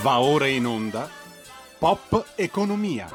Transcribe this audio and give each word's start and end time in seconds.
Va 0.00 0.18
ora 0.18 0.46
in 0.48 0.66
onda 0.66 1.08
Pop 1.78 2.32
Economia. 2.34 3.08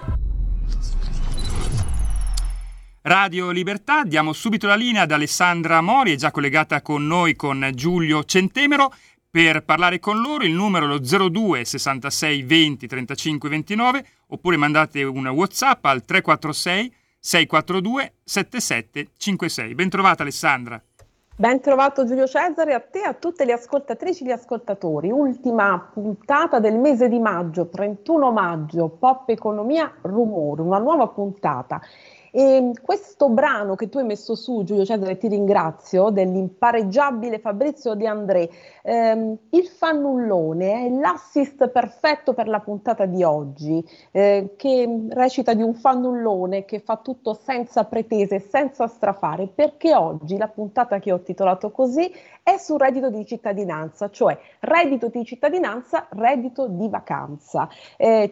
Radio 3.02 3.50
Libertà, 3.50 4.04
diamo 4.04 4.32
subito 4.32 4.68
la 4.68 4.76
linea 4.76 5.02
ad 5.02 5.12
Alessandra 5.12 5.82
Mori, 5.82 6.14
è 6.14 6.16
già 6.16 6.32
collegata 6.32 6.82
con 6.82 7.06
noi 7.06 7.36
con 7.36 7.72
Giulio 7.74 8.24
Centemero. 8.24 8.94
Per 9.30 9.64
parlare 9.64 10.00
con 10.00 10.22
loro 10.22 10.46
il 10.46 10.52
numero 10.52 10.86
è 10.86 10.88
lo 10.88 11.00
02 11.30 11.66
66 11.66 12.44
20 12.44 12.88
35 12.88 13.50
29 13.50 14.06
oppure 14.28 14.56
mandate 14.56 15.04
un 15.04 15.28
WhatsApp 15.28 15.84
al 15.86 16.06
346 16.06 16.94
642 17.20 18.14
7756. 18.24 19.74
Bentrovata 19.74 20.22
Alessandra. 20.24 20.82
Ben 21.40 21.62
trovato 21.62 22.04
Giulio 22.04 22.26
Cesare, 22.26 22.74
a 22.74 22.80
te 22.80 23.02
e 23.02 23.04
a 23.04 23.14
tutte 23.14 23.46
le 23.46 23.54
ascoltatrici 23.54 24.24
e 24.24 24.26
gli 24.26 24.32
ascoltatori. 24.32 25.12
Ultima 25.12 25.92
puntata 25.94 26.60
del 26.60 26.80
mese 26.80 27.08
di 27.08 27.20
maggio, 27.20 27.68
31 27.70 28.32
maggio, 28.32 28.90
Pop 28.90 29.30
Economia 29.30 29.94
Rumore, 30.02 30.64
una 30.64 30.80
nuova 30.80 31.10
puntata. 31.10 31.80
E 32.38 32.72
questo 32.84 33.30
brano 33.30 33.74
che 33.74 33.90
tu 33.90 33.98
hai 33.98 34.06
messo 34.06 34.36
su, 34.36 34.62
Giulio 34.64 34.86
Cesare, 34.86 35.18
ti 35.18 35.28
ringrazio, 35.28 36.12
dell'impareggiabile 36.12 37.40
Fabrizio 37.40 37.96
De 37.96 38.06
André, 38.06 38.48
ehm, 38.84 39.36
il 39.50 39.66
fannullone 39.66 40.86
è 40.86 40.90
l'assist 40.90 41.68
perfetto 41.70 42.36
per 42.36 42.48
la 42.48 42.60
puntata 42.60 43.06
di 43.06 43.24
oggi, 43.24 43.84
eh, 44.12 44.54
che 44.56 45.08
recita 45.10 45.56
di 45.56 45.64
un 45.64 45.74
fannullone 45.74 46.66
che 46.66 46.78
fa 46.80 46.98
tutto 46.98 47.34
senza 47.34 47.86
pretese, 47.86 48.40
senza 48.40 48.86
strafare, 48.86 49.48
perché 49.48 49.96
oggi 49.96 50.38
la 50.38 50.48
puntata 50.48 51.00
che 51.00 51.12
ho 51.12 51.22
titolato 51.22 51.72
così 51.72 52.14
è 52.44 52.58
sul 52.58 52.78
reddito 52.78 53.10
di 53.10 53.26
cittadinanza, 53.26 54.12
cioè 54.12 54.38
reddito 54.60 55.08
di 55.08 55.26
cittadinanza, 55.26 56.06
reddito 56.12 56.68
di 56.68 56.88
vacanza. 56.88 57.68
Eh, 57.98 58.30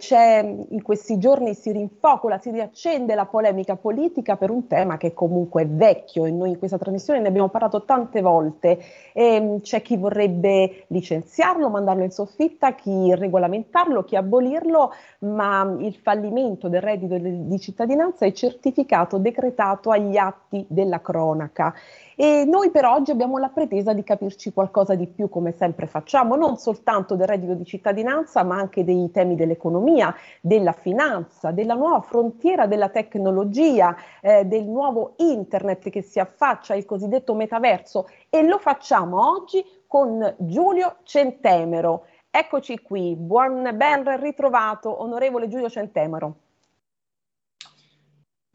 in 0.69 0.83
questi 0.83 1.17
giorni 1.17 1.55
si 1.55 1.71
rinfocola, 1.71 2.37
si 2.37 2.51
riaccende 2.51 3.15
la 3.15 3.25
polemica 3.25 3.75
politica 3.75 3.93
per 4.37 4.49
un 4.49 4.67
tema 4.67 4.97
che 4.97 5.13
comunque 5.13 5.63
è 5.63 5.67
vecchio 5.67 6.25
e 6.25 6.31
noi 6.31 6.49
in 6.51 6.57
questa 6.59 6.77
trasmissione 6.77 7.19
ne 7.19 7.27
abbiamo 7.27 7.49
parlato 7.49 7.83
tante 7.83 8.21
volte. 8.21 8.79
Eh, 9.13 9.59
c'è 9.61 9.81
chi 9.81 9.97
vorrebbe 9.97 10.85
licenziarlo, 10.87 11.69
mandarlo 11.69 12.03
in 12.03 12.11
soffitta, 12.11 12.75
chi 12.75 13.13
regolamentarlo, 13.15 14.03
chi 14.03 14.15
abolirlo, 14.15 14.91
ma 15.19 15.75
il 15.79 15.95
fallimento 15.95 16.67
del 16.67 16.81
reddito 16.81 17.17
di 17.17 17.59
cittadinanza 17.59 18.25
è 18.25 18.31
certificato, 18.31 19.17
decretato 19.17 19.89
agli 19.89 20.17
atti 20.17 20.65
della 20.69 21.01
cronaca. 21.01 21.73
E 22.17 22.45
noi 22.45 22.71
per 22.71 22.85
oggi 22.85 23.11
abbiamo 23.11 23.37
la 23.37 23.49
pretesa 23.49 23.91
di 23.91 24.01
capirci 24.01 24.53
qualcosa 24.53 24.95
di 24.95 25.05
più, 25.05 25.27
come 25.27 25.51
sempre 25.51 25.85
facciamo, 25.85 26.37
non 26.37 26.55
soltanto 26.55 27.15
del 27.17 27.27
reddito 27.27 27.53
di 27.55 27.65
cittadinanza, 27.65 28.41
ma 28.43 28.55
anche 28.55 28.85
dei 28.85 29.11
temi 29.11 29.35
dell'economia, 29.35 30.15
della 30.39 30.71
finanza, 30.71 31.51
della 31.51 31.73
nuova 31.73 31.99
frontiera 31.99 32.67
della 32.67 32.87
tecnologia, 32.87 33.93
eh, 34.21 34.45
del 34.45 34.63
nuovo 34.63 35.15
internet 35.17 35.89
che 35.89 36.01
si 36.01 36.19
affaccia, 36.19 36.73
il 36.73 36.85
cosiddetto 36.85 37.33
metaverso. 37.33 38.07
E 38.29 38.43
lo 38.43 38.59
facciamo 38.59 39.35
oggi 39.35 39.61
con 39.85 40.35
Giulio 40.37 40.99
Centemero. 41.03 42.05
Eccoci 42.31 42.81
qui, 42.81 43.15
buon 43.17 43.69
ben 43.75 44.21
ritrovato, 44.21 45.01
onorevole 45.01 45.49
Giulio 45.49 45.69
Centemero. 45.69 46.35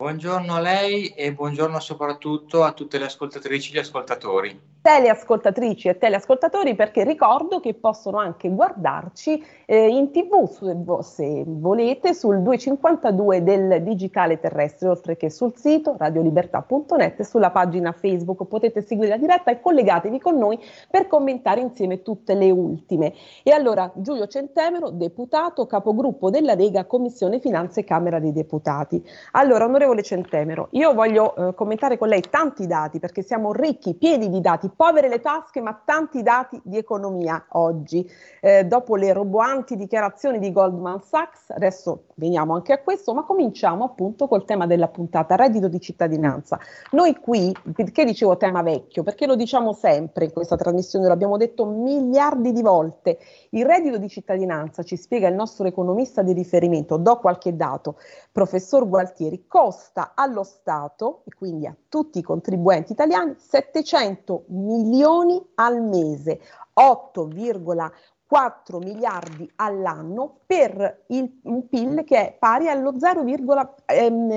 Buongiorno 0.01 0.55
a 0.55 0.61
lei 0.61 1.09
e 1.09 1.35
buongiorno 1.35 1.79
soprattutto 1.79 2.65
a 2.65 2.73
tutte 2.73 2.97
le 2.97 3.05
ascoltatrici 3.05 3.73
e 3.73 3.75
gli 3.75 3.79
ascoltatori. 3.81 4.69
Teleascoltatrici 4.83 5.89
e 5.89 5.99
teleascoltatori 5.99 6.75
perché 6.75 7.05
ricordo 7.05 7.61
che 7.61 7.75
possono 7.75 8.17
anche 8.17 8.49
guardarci 8.49 9.45
eh, 9.67 9.89
in 9.89 10.11
tv 10.11 10.51
su, 10.51 11.03
se 11.03 11.45
volete 11.47 12.15
sul 12.15 12.41
252 12.41 13.43
del 13.43 13.83
digitale 13.83 14.41
terrestre 14.41 14.89
oltre 14.89 15.19
che 15.19 15.29
sul 15.29 15.53
sito 15.55 15.97
radiolibertà.net 15.99 17.21
e 17.21 17.25
sulla 17.25 17.51
pagina 17.51 17.93
Facebook. 17.93 18.47
Potete 18.47 18.81
seguire 18.81 19.11
la 19.11 19.19
diretta 19.19 19.51
e 19.51 19.61
collegatevi 19.61 20.19
con 20.19 20.39
noi 20.39 20.59
per 20.91 21.09
commentare 21.09 21.61
insieme 21.61 22.01
tutte 22.01 22.33
le 22.33 22.51
ultime. 22.51 23.13
E 23.43 23.51
allora 23.51 23.93
Giulio 23.97 24.27
Centemero 24.29 24.89
deputato 24.89 25.67
capogruppo 25.67 26.31
della 26.31 26.55
Lega 26.55 26.87
Commissione 26.87 27.39
Finanze 27.39 27.85
Camera 27.85 28.19
dei 28.19 28.33
Deputati. 28.33 29.07
Allora 29.33 29.67
onorevole 29.67 29.90
Centemero 30.03 30.69
io 30.73 30.95
voglio 30.95 31.35
eh, 31.35 31.55
commentare 31.55 31.99
con 31.99 32.09
lei 32.09 32.23
tanti 32.31 32.67
dati 32.67 32.99
perché 32.99 33.23
siamo 33.23 33.53
ricchi 33.53 33.95
pieni 33.95 34.29
di 34.29 34.41
dati 34.41 34.71
povere 34.75 35.09
le 35.09 35.21
tasche, 35.21 35.61
ma 35.61 35.81
tanti 35.85 36.23
dati 36.23 36.61
di 36.65 36.77
economia 36.77 37.45
oggi. 37.51 38.09
Eh, 38.41 38.65
dopo 38.65 38.97
le 38.97 39.13
roboanti 39.13 39.77
dichiarazioni 39.77 40.39
di 40.39 40.53
Goldman 40.53 41.01
Sachs, 41.01 41.51
adesso 41.51 42.05
veniamo 42.15 42.55
anche 42.55 42.73
a 42.73 42.79
questo, 42.79 43.15
ma 43.15 43.25
cominciamo 43.25 43.85
appunto 43.85 44.29
col 44.29 44.45
tema 44.45 44.67
della 44.67 44.89
puntata, 44.89 45.35
reddito 45.35 45.69
di 45.69 45.81
cittadinanza. 45.81 46.59
Noi 46.93 47.17
qui, 47.17 47.55
perché 47.75 48.05
dicevo 48.05 48.37
tema 48.37 48.63
vecchio? 48.63 49.03
Perché 49.03 49.27
lo 49.27 49.37
diciamo 49.37 49.73
sempre 49.73 50.27
in 50.27 50.33
questa 50.33 50.57
trasmissione, 50.57 51.09
l'abbiamo 51.09 51.37
detto 51.37 51.67
miliardi 51.67 52.53
di 52.53 52.63
volte, 52.63 53.19
il 53.51 53.65
reddito 53.65 53.99
di 53.99 54.09
cittadinanza, 54.09 54.83
ci 54.83 54.97
spiega 54.97 55.29
il 55.29 55.35
nostro 55.35 55.67
economista 55.67 56.23
di 56.23 56.33
riferimento, 56.33 56.97
do 56.97 57.19
qualche 57.19 57.57
dato, 57.57 57.97
professor 58.33 58.89
Gualtieri, 58.89 59.45
costa 59.81 60.13
allo 60.15 60.45
Stato 60.45 61.23
e 61.25 61.33
quindi 61.35 61.67
a 61.67 61.75
tutti 61.89 62.19
i 62.19 62.23
contribuenti 62.23 62.93
italiani 62.93 63.35
700 63.39 64.45
milioni 64.49 65.43
al 65.55 65.83
mese, 65.83 66.39
8,4 66.79 67.91
4 68.31 68.79
miliardi 68.79 69.51
all'anno 69.57 70.37
per 70.47 71.03
il, 71.09 71.41
un 71.43 71.69
PIL 71.69 72.05
che 72.05 72.17
è 72.17 72.37
pari 72.39 72.69
allo 72.69 72.93
0,5% 72.93 73.67
ehm, 73.87 74.29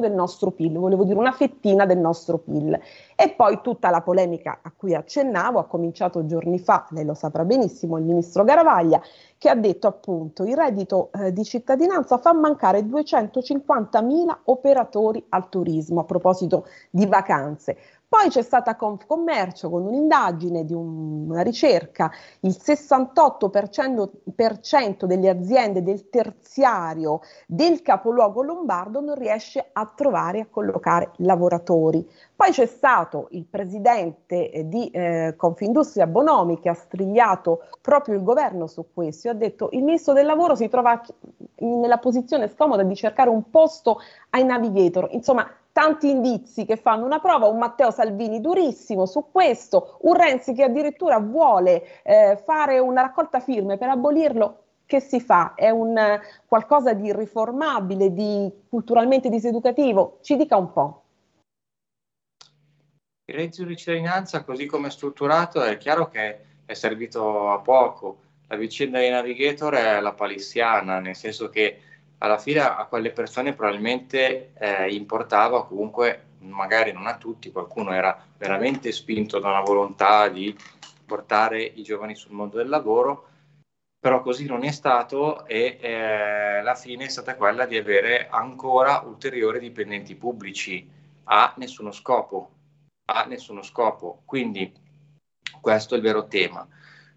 del 0.00 0.12
nostro 0.12 0.52
PIL, 0.52 0.78
volevo 0.78 1.02
dire 1.02 1.18
una 1.18 1.32
fettina 1.32 1.86
del 1.86 1.98
nostro 1.98 2.38
PIL. 2.38 2.78
E 3.16 3.30
poi 3.30 3.58
tutta 3.64 3.90
la 3.90 4.00
polemica 4.00 4.60
a 4.62 4.72
cui 4.76 4.94
accennavo 4.94 5.58
ha 5.58 5.66
cominciato 5.66 6.24
giorni 6.24 6.60
fa, 6.60 6.86
lei 6.90 7.04
lo 7.04 7.14
saprà 7.14 7.44
benissimo, 7.44 7.98
il 7.98 8.04
ministro 8.04 8.44
Garavaglia, 8.44 9.02
che 9.36 9.48
ha 9.48 9.56
detto 9.56 9.88
appunto 9.88 10.44
il 10.44 10.54
reddito 10.54 11.10
eh, 11.14 11.32
di 11.32 11.42
cittadinanza 11.42 12.18
fa 12.18 12.32
mancare 12.32 12.86
250 12.86 14.00
mila 14.02 14.38
operatori 14.44 15.26
al 15.30 15.48
turismo 15.48 16.02
a 16.02 16.04
proposito 16.04 16.64
di 16.90 17.06
vacanze. 17.06 17.76
Poi 18.10 18.30
c'è 18.30 18.40
stata 18.40 18.74
Confcommercio 18.74 19.68
con 19.68 19.82
un'indagine 19.82 20.64
di 20.64 20.72
un, 20.72 21.28
una 21.28 21.42
ricerca, 21.42 22.10
il 22.40 22.56
68% 22.58 25.04
delle 25.04 25.28
aziende 25.28 25.82
del 25.82 26.08
terziario 26.08 27.20
del 27.46 27.82
capoluogo 27.82 28.42
lombardo 28.42 29.02
non 29.02 29.14
riesce 29.14 29.68
a 29.70 29.92
trovare 29.94 30.38
e 30.38 30.40
a 30.40 30.46
collocare 30.46 31.10
lavoratori. 31.16 32.10
Poi 32.34 32.50
c'è 32.50 32.64
stato 32.64 33.28
il 33.32 33.44
presidente 33.44 34.52
eh, 34.52 34.66
di 34.66 34.88
eh, 34.88 35.34
Confindustria 35.36 36.06
Bonomi 36.06 36.60
che 36.60 36.70
ha 36.70 36.74
strigliato 36.74 37.64
proprio 37.82 38.14
il 38.14 38.22
governo 38.22 38.66
su 38.66 38.86
questo 38.94 39.28
e 39.28 39.32
ha 39.32 39.34
detto 39.34 39.68
il 39.72 39.82
ministro 39.82 40.14
del 40.14 40.24
lavoro 40.24 40.54
si 40.54 40.68
trova 40.68 40.98
nella 41.56 41.98
posizione 41.98 42.48
scomoda 42.48 42.82
di 42.82 42.96
cercare 42.96 43.28
un 43.28 43.50
posto 43.50 43.98
ai 44.30 44.44
navigator. 44.44 45.10
Insomma, 45.12 45.46
tanti 45.78 46.10
indizi 46.10 46.64
che 46.64 46.74
fanno 46.74 47.04
una 47.04 47.20
prova, 47.20 47.46
un 47.46 47.56
Matteo 47.56 47.92
Salvini 47.92 48.40
durissimo 48.40 49.06
su 49.06 49.28
questo, 49.30 49.98
un 50.00 50.14
Renzi 50.14 50.52
che 50.52 50.64
addirittura 50.64 51.20
vuole 51.20 52.02
eh, 52.02 52.36
fare 52.44 52.80
una 52.80 53.02
raccolta 53.02 53.38
firme 53.38 53.78
per 53.78 53.88
abolirlo. 53.90 54.64
Che 54.84 54.98
si 54.98 55.20
fa? 55.20 55.54
È 55.54 55.70
un 55.70 56.20
qualcosa 56.46 56.94
di 56.94 57.12
riformabile, 57.12 58.12
di 58.12 58.52
culturalmente 58.68 59.28
diseducativo? 59.28 60.18
Ci 60.22 60.34
dica 60.34 60.56
un 60.56 60.72
po'. 60.72 61.02
Il 63.26 63.36
reddito 63.36 63.62
di 63.62 63.76
cittadinanza, 63.76 64.42
così 64.42 64.66
come 64.66 64.88
è 64.88 64.90
strutturato, 64.90 65.62
è 65.62 65.76
chiaro 65.76 66.08
che 66.08 66.40
è 66.64 66.74
servito 66.74 67.52
a 67.52 67.60
poco. 67.60 68.18
La 68.48 68.56
vicenda 68.56 68.98
dei 68.98 69.10
navigator 69.10 69.74
è 69.74 70.00
la 70.00 70.12
palissiana, 70.12 70.98
nel 70.98 71.14
senso 71.14 71.48
che 71.48 71.82
alla 72.18 72.38
fine 72.38 72.60
a 72.60 72.84
quelle 72.86 73.10
persone 73.10 73.54
probabilmente 73.54 74.52
eh, 74.58 74.92
importava 74.94 75.66
comunque, 75.66 76.24
magari 76.40 76.92
non 76.92 77.06
a 77.06 77.16
tutti, 77.16 77.52
qualcuno 77.52 77.92
era 77.92 78.26
veramente 78.36 78.92
spinto 78.92 79.38
da 79.38 79.48
una 79.48 79.60
volontà 79.60 80.28
di 80.28 80.56
portare 81.06 81.62
i 81.62 81.82
giovani 81.82 82.14
sul 82.14 82.32
mondo 82.32 82.56
del 82.56 82.68
lavoro, 82.68 83.26
però 84.00 84.20
così 84.20 84.46
non 84.46 84.64
è 84.64 84.70
stato 84.70 85.46
e 85.46 85.78
eh, 85.80 86.62
la 86.62 86.74
fine 86.74 87.06
è 87.06 87.08
stata 87.08 87.36
quella 87.36 87.66
di 87.66 87.76
avere 87.76 88.28
ancora 88.28 89.02
ulteriori 89.04 89.58
dipendenti 89.58 90.14
pubblici 90.14 90.88
a 91.24 91.52
nessuno 91.56 91.92
scopo, 91.92 92.50
a 93.06 93.24
nessuno 93.24 93.62
scopo. 93.62 94.22
Quindi 94.24 94.72
questo 95.60 95.94
è 95.94 95.96
il 95.96 96.02
vero 96.02 96.26
tema. 96.26 96.66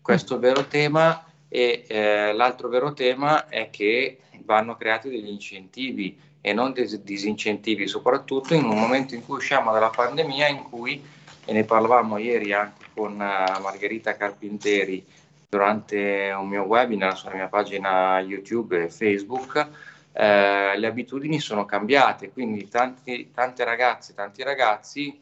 Questo 0.01 0.33
è 0.33 0.35
il 0.37 0.41
vero 0.41 0.65
tema 0.65 1.23
e 1.47 1.85
eh, 1.87 2.33
l'altro 2.33 2.69
vero 2.69 2.93
tema 2.93 3.47
è 3.47 3.69
che 3.69 4.21
vanno 4.45 4.75
creati 4.75 5.09
degli 5.09 5.29
incentivi 5.29 6.17
e 6.41 6.53
non 6.53 6.73
des- 6.73 7.01
disincentivi, 7.01 7.87
soprattutto 7.87 8.53
in 8.53 8.65
un 8.65 8.77
momento 8.77 9.15
in 9.15 9.23
cui 9.23 9.37
usciamo 9.37 9.71
dalla 9.71 9.89
pandemia, 9.89 10.47
in 10.47 10.63
cui, 10.63 11.01
e 11.45 11.53
ne 11.53 11.63
parlavamo 11.63 12.17
ieri 12.17 12.53
anche 12.53 12.85
con 12.93 13.13
uh, 13.13 13.61
Margherita 13.61 14.15
Carpinteri 14.15 15.05
durante 15.49 16.33
un 16.35 16.47
mio 16.47 16.63
webinar 16.63 17.17
sulla 17.17 17.35
mia 17.35 17.47
pagina 17.47 18.19
YouTube 18.19 18.83
e 18.83 18.89
Facebook, 18.89 19.67
eh, 20.13 20.77
le 20.77 20.87
abitudini 20.87 21.39
sono 21.39 21.65
cambiate, 21.65 22.31
quindi 22.31 22.67
tanti, 22.69 23.31
tante 23.33 23.63
ragazze, 23.63 24.13
tanti 24.13 24.43
ragazzi 24.43 25.19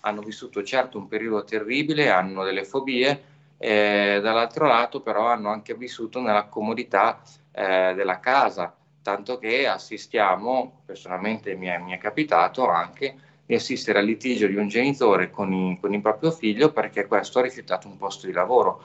hanno 0.00 0.22
vissuto 0.22 0.62
certo 0.62 0.98
un 0.98 1.08
periodo 1.08 1.44
terribile, 1.44 2.10
hanno 2.10 2.42
delle 2.44 2.64
fobie, 2.64 3.22
eh, 3.58 4.20
dall'altro 4.22 4.66
lato 4.66 5.02
però 5.02 5.26
hanno 5.26 5.50
anche 5.50 5.74
vissuto 5.74 6.20
nella 6.20 6.44
comodità 6.44 7.20
eh, 7.52 7.94
della 7.94 8.20
casa, 8.20 8.74
tanto 9.02 9.38
che 9.38 9.66
assistiamo, 9.66 10.82
personalmente 10.84 11.54
mi 11.54 11.66
è, 11.66 11.78
mi 11.78 11.92
è, 11.92 11.98
capitato 11.98 12.68
anche 12.68 13.16
di 13.44 13.54
assistere 13.54 13.98
al 13.98 14.04
litigio 14.04 14.46
di 14.46 14.56
un 14.56 14.68
genitore 14.68 15.30
con, 15.30 15.52
i, 15.52 15.78
con 15.80 15.92
il 15.92 16.00
proprio 16.00 16.30
figlio 16.30 16.72
perché 16.72 17.06
questo 17.06 17.38
ha 17.38 17.42
rifiutato 17.42 17.88
un 17.88 17.96
posto 17.96 18.26
di 18.26 18.32
lavoro. 18.32 18.82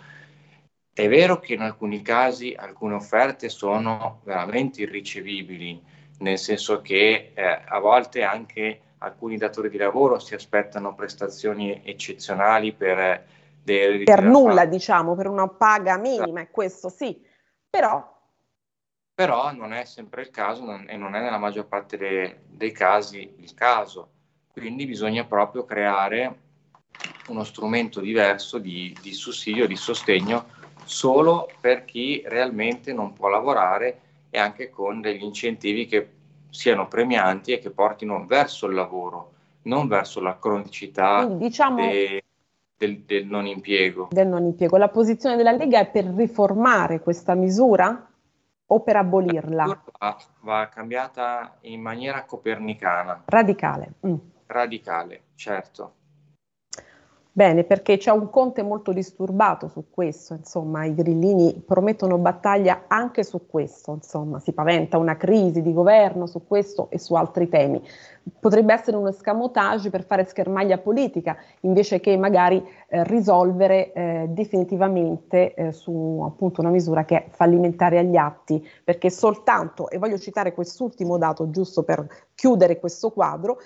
È 0.92 1.08
vero 1.08 1.40
che 1.40 1.54
in 1.54 1.62
alcuni 1.62 2.02
casi 2.02 2.56
alcune 2.58 2.96
offerte 2.96 3.50
sono 3.50 4.22
veramente 4.24 4.82
irricevibili, 4.82 5.84
nel 6.20 6.38
senso 6.38 6.82
che 6.82 7.34
eh, 7.34 7.62
a 7.66 7.80
volte 7.80 8.24
anche 8.24 8.80
alcuni 9.00 9.38
datori 9.38 9.70
di 9.70 9.78
lavoro 9.78 10.20
si 10.20 10.34
aspettano 10.34 10.96
prestazioni 10.96 11.82
eccezionali 11.84 12.72
per, 12.72 13.26
per 13.64 14.24
nulla, 14.24 14.54
fare. 14.54 14.70
diciamo, 14.70 15.16
per 15.16 15.28
una 15.28 15.48
paga 15.50 15.98
minima, 15.98 16.42
e 16.42 16.50
questo 16.50 16.90
sì, 16.90 17.22
però 17.70 18.15
però 19.16 19.54
non 19.54 19.72
è 19.72 19.86
sempre 19.86 20.24
il 20.24 20.30
caso 20.30 20.66
non, 20.66 20.86
e 20.90 20.98
non 20.98 21.16
è 21.16 21.22
nella 21.22 21.38
maggior 21.38 21.68
parte 21.68 21.96
de, 21.96 22.42
dei 22.48 22.74
casi 22.74 23.34
il 23.40 23.54
caso. 23.54 24.10
Quindi 24.52 24.86
bisogna 24.86 25.24
proprio 25.24 25.64
creare 25.64 26.40
uno 27.30 27.44
strumento 27.46 28.02
diverso 28.02 28.58
di, 28.58 28.96
di 29.02 29.14
sussidio, 29.14 29.68
di 29.68 29.76
sostegno 29.78 30.46
solo 30.84 31.50
per 31.60 31.86
chi 31.86 32.22
realmente 32.26 32.94
non 32.94 33.14
può 33.14 33.30
lavorare 33.30 34.02
e 34.30 34.38
anche 34.38 34.70
con 34.70 35.00
degli 35.00 35.24
incentivi 35.24 35.86
che 35.86 36.10
siano 36.50 36.88
premianti 36.88 37.54
e 37.54 37.60
che 37.60 37.70
portino 37.70 38.26
verso 38.26 38.68
il 38.68 38.76
lavoro, 38.76 39.32
non 39.64 39.88
verso 39.88 40.22
la 40.22 40.38
cronicità 40.38 41.26
diciamo, 41.26 41.86
de, 41.86 42.24
del, 42.78 43.00
del, 43.00 43.26
non 43.26 43.46
impiego. 43.46 44.10
Del 44.12 44.28
non 44.28 44.44
impiego. 44.44 44.78
La 44.78 44.90
posizione 44.90 45.38
della 45.38 45.52
Lega 45.52 45.80
è 45.80 45.88
per 45.88 46.06
riformare 46.06 47.00
questa 47.00 47.34
misura? 47.34 48.10
O 48.68 48.82
per 48.82 48.96
abolirla? 48.96 49.82
Va, 50.00 50.18
va 50.42 50.70
cambiata 50.70 51.58
in 51.62 51.82
maniera 51.82 52.24
copernicana. 52.26 53.24
Radicale. 53.26 53.94
Mm. 54.06 54.16
Radicale, 54.48 55.22
certo. 55.36 55.94
Bene, 57.38 57.66
perché 57.66 57.98
c'è 57.98 58.12
un 58.12 58.30
Conte 58.30 58.64
molto 58.64 58.94
disturbato 58.94 59.68
su 59.68 59.88
questo, 59.90 60.36
insomma, 60.36 60.86
i 60.86 60.96
grillini 60.96 61.62
promettono 61.68 62.18
battaglia 62.18 62.84
anche 62.88 63.26
su 63.26 63.46
questo, 63.46 63.92
insomma, 63.92 64.40
si 64.40 64.54
paventa 64.54 64.98
una 64.98 65.18
crisi 65.18 65.62
di 65.62 65.74
governo 65.74 66.28
su 66.28 66.48
questo 66.48 66.90
e 66.92 66.98
su 66.98 67.14
altri 67.14 67.50
temi. 67.50 67.86
Potrebbe 68.40 68.74
essere 68.74 68.96
un 68.96 69.08
escamotage 69.08 69.90
per 69.90 70.06
fare 70.06 70.24
schermaglia 70.24 70.78
politica, 70.78 71.36
invece 71.64 72.00
che 72.00 72.16
magari 72.16 72.66
eh, 72.88 73.04
risolvere 73.04 73.92
eh, 73.92 74.26
definitivamente 74.30 75.56
eh, 75.56 75.72
su 75.74 76.24
appunto 76.26 76.62
una 76.62 76.70
misura 76.70 77.04
che 77.04 77.18
è 77.18 77.26
fallimentare 77.32 78.00
agli 78.00 78.16
atti, 78.16 78.66
perché 78.82 79.10
soltanto, 79.10 79.90
e 79.90 79.98
voglio 79.98 80.18
citare 80.18 80.54
quest'ultimo 80.54 81.18
dato 81.18 81.50
giusto 81.50 81.84
per 81.84 82.08
chiudere 82.34 82.80
questo 82.80 83.12
quadro, 83.12 83.58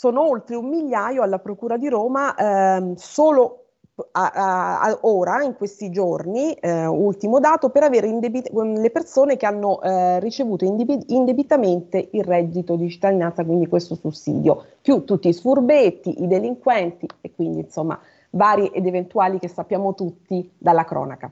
sono 0.00 0.26
oltre 0.26 0.56
un 0.56 0.66
migliaio 0.66 1.20
alla 1.20 1.40
Procura 1.40 1.76
di 1.76 1.86
Roma 1.90 2.34
ehm, 2.34 2.94
solo 2.94 3.64
a, 4.12 4.30
a, 4.30 4.80
a 4.80 4.98
ora, 5.02 5.42
in 5.42 5.54
questi 5.54 5.90
giorni, 5.90 6.54
eh, 6.54 6.86
ultimo 6.86 7.38
dato, 7.38 7.68
per 7.68 7.82
avere 7.82 8.06
indebit- 8.06 8.50
le 8.50 8.90
persone 8.90 9.36
che 9.36 9.44
hanno 9.44 9.82
eh, 9.82 10.18
ricevuto 10.20 10.64
indebit- 10.64 11.10
indebitamente 11.10 12.08
il 12.12 12.24
reddito 12.24 12.76
di 12.76 12.88
cittadinanza, 12.88 13.44
quindi 13.44 13.66
questo 13.66 13.94
sussidio, 13.94 14.64
più 14.80 15.04
tutti 15.04 15.28
i 15.28 15.34
sfurbetti, 15.34 16.22
i 16.22 16.26
delinquenti 16.26 17.06
e 17.20 17.34
quindi 17.34 17.60
insomma 17.60 18.00
vari 18.30 18.68
ed 18.68 18.86
eventuali 18.86 19.38
che 19.38 19.48
sappiamo 19.48 19.94
tutti 19.94 20.50
dalla 20.56 20.86
cronaca. 20.86 21.30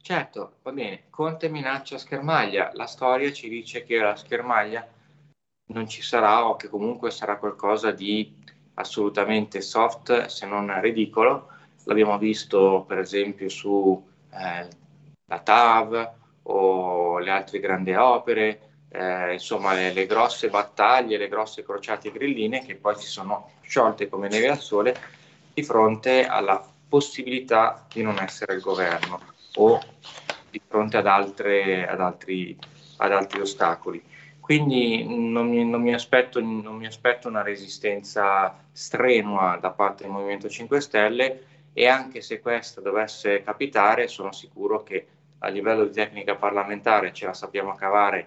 Certo, 0.00 0.52
va 0.62 0.70
bene, 0.70 1.00
Conte 1.10 1.48
minaccia 1.48 1.98
schermaglia, 1.98 2.70
la 2.74 2.86
storia 2.86 3.32
ci 3.32 3.48
dice 3.48 3.82
che 3.82 3.98
la 3.98 4.14
schermaglia 4.14 4.86
non 5.66 5.88
ci 5.88 6.02
sarà 6.02 6.46
o 6.46 6.56
che 6.56 6.68
comunque 6.68 7.10
sarà 7.10 7.38
qualcosa 7.38 7.90
di 7.90 8.40
assolutamente 8.74 9.60
soft 9.60 10.26
se 10.26 10.46
non 10.46 10.80
ridicolo. 10.80 11.48
L'abbiamo 11.84 12.18
visto 12.18 12.84
per 12.86 12.98
esempio 12.98 13.48
su 13.48 14.02
eh, 14.30 14.68
la 15.26 15.38
TAV 15.38 16.12
o 16.44 17.18
le 17.18 17.30
altre 17.30 17.60
grandi 17.60 17.94
opere, 17.94 18.70
eh, 18.88 19.32
insomma 19.32 19.74
le, 19.74 19.92
le, 19.92 20.06
grosse 20.06 20.48
battaglie, 20.48 21.16
le 21.16 21.28
grosse 21.28 21.64
crociate 21.64 22.12
grilline 22.12 22.64
che 22.64 22.74
poi 22.76 22.96
si 22.96 23.06
sono 23.06 23.50
sciolte 23.62 24.08
come 24.08 24.28
neve 24.28 24.50
al 24.50 24.58
sole 24.58 24.96
di 25.54 25.62
fronte 25.62 26.26
alla 26.26 26.64
possibilità 26.88 27.86
di 27.90 28.02
non 28.02 28.18
essere 28.18 28.54
il 28.54 28.60
governo 28.60 29.20
o 29.56 29.80
di 30.50 30.60
fronte 30.66 30.98
ad, 30.98 31.06
altre, 31.06 31.86
ad, 31.88 32.00
altri, 32.00 32.56
ad 32.98 33.12
altri 33.12 33.40
ostacoli. 33.40 34.02
Quindi 34.42 35.04
non 35.04 35.48
mi, 35.48 35.64
non, 35.64 35.80
mi 35.80 35.94
aspetto, 35.94 36.40
non 36.40 36.74
mi, 36.74 36.86
aspetto, 36.86 37.28
una 37.28 37.42
resistenza 37.42 38.52
strenua 38.72 39.56
da 39.60 39.70
parte 39.70 40.02
del 40.02 40.10
Movimento 40.10 40.48
5 40.48 40.80
Stelle 40.80 41.44
e 41.72 41.86
anche 41.86 42.20
se 42.22 42.40
questo 42.40 42.80
dovesse 42.80 43.44
capitare 43.44 44.08
sono 44.08 44.32
sicuro 44.32 44.82
che 44.82 45.06
a 45.38 45.48
livello 45.48 45.84
di 45.84 45.92
tecnica 45.92 46.34
parlamentare 46.34 47.12
ce 47.12 47.26
la 47.26 47.34
sappiamo 47.34 47.76
cavare 47.76 48.26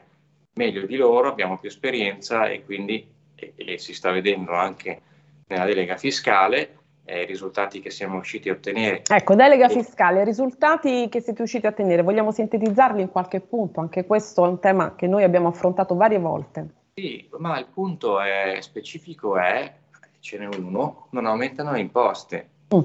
meglio 0.54 0.86
di 0.86 0.96
loro, 0.96 1.28
abbiamo 1.28 1.58
più 1.58 1.68
esperienza 1.68 2.48
e 2.48 2.64
quindi 2.64 3.06
e, 3.36 3.54
e 3.54 3.78
si 3.78 3.94
sta 3.94 4.10
vedendo 4.12 4.54
anche 4.54 5.02
nella 5.48 5.66
delega 5.66 5.98
fiscale 5.98 6.75
eh, 7.06 7.22
i 7.22 7.26
risultati 7.26 7.80
che 7.80 7.92
siamo 7.92 8.16
riusciti 8.16 8.50
a 8.50 8.54
ottenere. 8.54 9.04
Ecco, 9.08 9.36
delega 9.36 9.70
fiscale, 9.70 10.24
risultati 10.24 11.08
che 11.08 11.22
siete 11.22 11.40
riusciti 11.40 11.66
a 11.66 11.70
ottenere, 11.70 12.02
vogliamo 12.02 12.32
sintetizzarli 12.32 13.02
in 13.02 13.10
qualche 13.10 13.40
punto? 13.40 13.80
Anche 13.80 14.06
questo 14.06 14.44
è 14.44 14.48
un 14.48 14.60
tema 14.60 14.96
che 14.96 15.08
noi 15.08 15.24
abbiamo 15.24 15.48
affrontato 15.48 15.96
varie 15.96 16.20
volte. 16.20 16.68
Sì, 16.96 17.30
ma 17.38 17.58
il 17.60 17.68
punto 17.72 18.20
è, 18.20 18.58
specifico 18.62 19.38
è, 19.38 19.74
ce 20.20 20.38
n'è 20.38 20.48
uno, 20.48 21.08
non 21.12 21.26
aumentano 21.26 21.72
le 21.72 21.80
imposte. 21.80 22.50
Mm. 22.74 22.80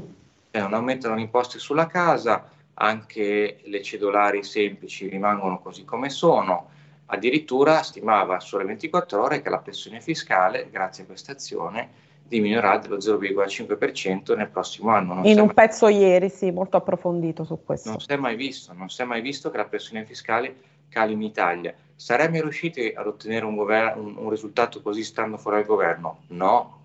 Eh, 0.51 0.59
non 0.59 0.75
aumentano 0.75 1.15
le 1.15 1.23
imposte 1.23 1.59
sulla 1.59 1.87
casa, 1.87 2.49
anche 2.75 3.61
le 3.63 3.83
cedolari 3.83 4.43
semplici 4.43 5.09
rimangono 5.09 5.61
così 5.61 5.85
come 5.85 6.11
sono. 6.11 6.69
Addirittura 7.07 7.83
stimava 7.83 8.41
sole 8.41 8.65
24 8.65 9.23
ore 9.23 9.43
che 9.43 9.49
la 9.49 9.59
pressione 9.59 10.01
fiscale, 10.01 10.69
grazie 10.71 11.05
a 11.05 11.07
questa 11.07 11.33
azione, 11.33 11.89
diminuirà 12.31 12.79
dello 12.79 12.97
0,5% 12.97 14.37
nel 14.37 14.49
prossimo 14.49 14.91
anno. 14.91 15.15
Non 15.15 15.25
in 15.27 15.41
un 15.41 15.53
pezzo 15.53 15.89
ieri, 15.89 16.31
sì, 16.31 16.53
molto 16.53 16.77
approfondito 16.77 17.43
su 17.43 17.59
questo. 17.65 17.91
Non 17.91 17.99
si 17.99 18.13
è 18.13 18.17
mai 18.17 18.37
visto, 18.37 18.73
non 18.73 18.89
si 18.89 19.03
è 19.03 19.05
mai 19.05 19.21
visto 19.21 19.51
che 19.51 19.57
la 19.57 19.65
pressione 19.65 20.07
fiscale 20.07 20.55
cali 20.89 21.13
in 21.13 21.23
Italia. 21.23 21.75
Saremmo 21.97 22.41
riusciti 22.41 22.93
ad 22.95 23.09
ottenere 23.09 23.45
un, 23.45 23.57
governo, 23.57 24.03
un, 24.03 24.17
un 24.17 24.31
risultato 24.31 24.81
così 24.81 25.03
stando 25.03 25.39
fuori 25.39 25.57
dal 25.57 25.67
governo? 25.67 26.21
No, 26.29 26.79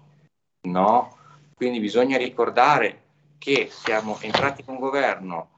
no. 0.62 1.16
Quindi 1.56 1.80
bisogna 1.80 2.18
ricordare 2.18 3.04
che 3.38 3.68
siamo 3.70 4.18
entrati 4.22 4.64
in 4.66 4.74
un 4.74 4.80
governo 4.80 5.50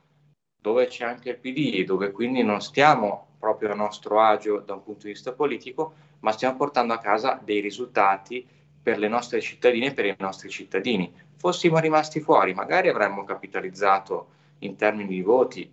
dove 0.61 0.87
c'è 0.87 1.05
anche 1.05 1.29
il 1.29 1.37
PD, 1.37 1.85
dove 1.85 2.11
quindi 2.11 2.43
non 2.43 2.59
stiamo 2.59 3.27
proprio 3.39 3.71
a 3.71 3.75
nostro 3.75 4.19
agio 4.19 4.59
da 4.59 4.73
un 4.73 4.83
punto 4.83 5.05
di 5.05 5.13
vista 5.13 5.31
politico, 5.31 5.93
ma 6.19 6.33
stiamo 6.33 6.57
portando 6.57 6.93
a 6.93 6.97
casa 6.99 7.39
dei 7.41 7.61
risultati 7.61 8.45
per 8.87 8.99
le 8.99 9.09
nostre 9.09 9.41
cittadine 9.41 9.87
e 9.87 9.93
per 9.93 10.05
i 10.05 10.15
nostri 10.17 10.47
cittadini. 10.47 11.13
Fossimo 11.35 11.77
rimasti 11.77 12.21
fuori, 12.21 12.53
magari 12.53 12.87
avremmo 12.87 13.25
capitalizzato 13.25 14.27
in 14.59 14.77
termini 14.77 15.09
di 15.09 15.21
voti, 15.21 15.69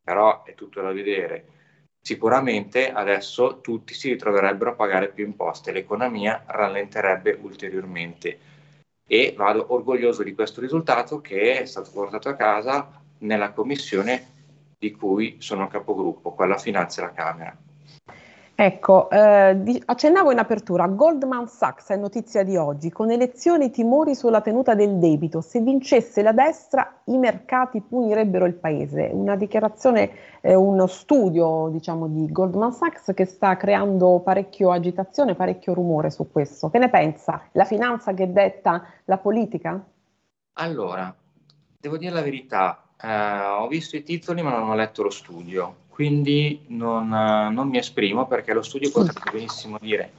però 0.00 0.44
è 0.44 0.54
tutto 0.54 0.80
da 0.80 0.92
vedere. 0.92 1.46
Sicuramente 2.00 2.92
adesso 2.92 3.58
tutti 3.60 3.92
si 3.92 4.10
ritroverebbero 4.10 4.70
a 4.70 4.74
pagare 4.74 5.08
più 5.08 5.24
imposte, 5.24 5.72
l'economia 5.72 6.44
rallenterebbe 6.46 7.36
ulteriormente 7.42 8.38
e 9.04 9.34
vado 9.36 9.72
orgoglioso 9.72 10.22
di 10.22 10.32
questo 10.32 10.60
risultato 10.60 11.20
che 11.20 11.58
è 11.58 11.64
stato 11.64 11.90
portato 11.90 12.28
a 12.28 12.36
casa 12.36 13.02
nella 13.18 13.50
commissione 13.50 14.28
di 14.78 14.92
cui 14.92 15.38
sono 15.40 15.66
capogruppo, 15.66 16.34
quella 16.34 16.56
Finanza 16.56 17.02
e 17.02 17.04
la 17.06 17.12
Camera. 17.12 17.58
Ecco, 18.56 19.10
eh, 19.10 19.82
accennavo 19.84 20.30
in 20.30 20.38
apertura, 20.38 20.86
Goldman 20.86 21.48
Sachs 21.48 21.88
è 21.88 21.96
notizia 21.96 22.44
di 22.44 22.56
oggi, 22.56 22.88
con 22.88 23.10
elezioni 23.10 23.70
timori 23.70 24.14
sulla 24.14 24.42
tenuta 24.42 24.76
del 24.76 24.98
debito, 24.98 25.40
se 25.40 25.58
vincesse 25.58 26.22
la 26.22 26.30
destra 26.30 27.00
i 27.06 27.18
mercati 27.18 27.80
punirebbero 27.80 28.44
il 28.46 28.54
paese. 28.54 29.10
Una 29.12 29.34
dichiarazione, 29.34 30.10
eh, 30.40 30.54
uno 30.54 30.86
studio 30.86 31.68
diciamo 31.72 32.06
di 32.06 32.30
Goldman 32.30 32.72
Sachs 32.72 33.10
che 33.12 33.24
sta 33.24 33.56
creando 33.56 34.20
parecchio 34.20 34.70
agitazione, 34.70 35.34
parecchio 35.34 35.74
rumore 35.74 36.10
su 36.10 36.30
questo. 36.30 36.70
Che 36.70 36.78
ne 36.78 36.90
pensa? 36.90 37.48
La 37.52 37.64
finanza 37.64 38.14
che 38.14 38.30
detta 38.30 38.84
la 39.06 39.18
politica? 39.18 39.84
Allora, 40.52 41.12
devo 41.80 41.96
dire 41.96 42.12
la 42.12 42.22
verità, 42.22 42.83
eh, 43.04 43.40
ho 43.58 43.68
visto 43.68 43.96
i 43.96 44.02
titoli 44.02 44.40
ma 44.40 44.50
non 44.50 44.70
ho 44.70 44.74
letto 44.74 45.02
lo 45.02 45.10
studio, 45.10 45.82
quindi 45.88 46.64
non, 46.68 47.12
eh, 47.12 47.50
non 47.50 47.68
mi 47.68 47.76
esprimo 47.76 48.26
perché 48.26 48.54
lo 48.54 48.62
studio 48.62 48.90
potrebbe 48.90 49.30
benissimo 49.30 49.78
dire 49.78 50.12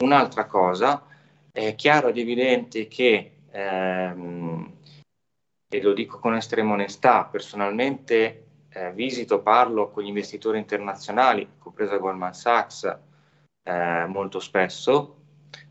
un'altra 0.00 0.44
cosa. 0.44 1.02
È 1.50 1.74
chiaro 1.74 2.08
ed 2.08 2.18
evidente 2.18 2.86
che, 2.88 3.38
ehm, 3.50 4.72
e 5.68 5.82
lo 5.82 5.94
dico 5.94 6.18
con 6.18 6.34
estrema 6.34 6.74
onestà, 6.74 7.24
personalmente 7.24 8.44
eh, 8.68 8.92
visito, 8.92 9.40
parlo 9.40 9.90
con 9.90 10.02
gli 10.04 10.08
investitori 10.08 10.58
internazionali, 10.58 11.48
compresa 11.58 11.96
Goldman 11.96 12.34
Sachs, 12.34 12.98
eh, 13.62 14.04
molto 14.06 14.38
spesso, 14.38 15.16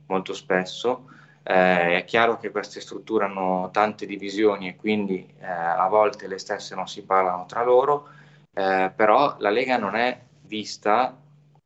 molto 0.07 0.33
spesso. 0.33 1.09
Eh, 1.47 1.97
è 1.97 2.03
chiaro 2.05 2.39
che 2.39 2.49
queste 2.49 2.81
strutture 2.81 3.25
hanno 3.25 3.69
tante 3.71 4.07
divisioni 4.07 4.67
e 4.67 4.75
quindi 4.75 5.31
eh, 5.39 5.45
a 5.45 5.87
volte 5.87 6.27
le 6.27 6.39
stesse 6.39 6.73
non 6.73 6.87
si 6.87 7.03
parlano 7.03 7.45
tra 7.45 7.63
loro, 7.63 8.07
eh, 8.51 8.91
però 8.95 9.35
la 9.37 9.51
Lega 9.51 9.77
non 9.77 9.93
è 9.95 10.19
vista, 10.41 11.15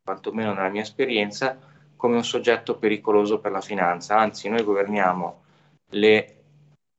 quantomeno 0.03 0.53
nella 0.53 0.67
mia 0.67 0.81
esperienza, 0.81 1.57
come 1.95 2.15
un 2.15 2.25
soggetto 2.25 2.77
pericoloso 2.77 3.39
per 3.39 3.51
la 3.51 3.61
finanza, 3.61 4.17
anzi 4.17 4.49
noi 4.49 4.63
governiamo 4.63 5.43
le 5.91 6.35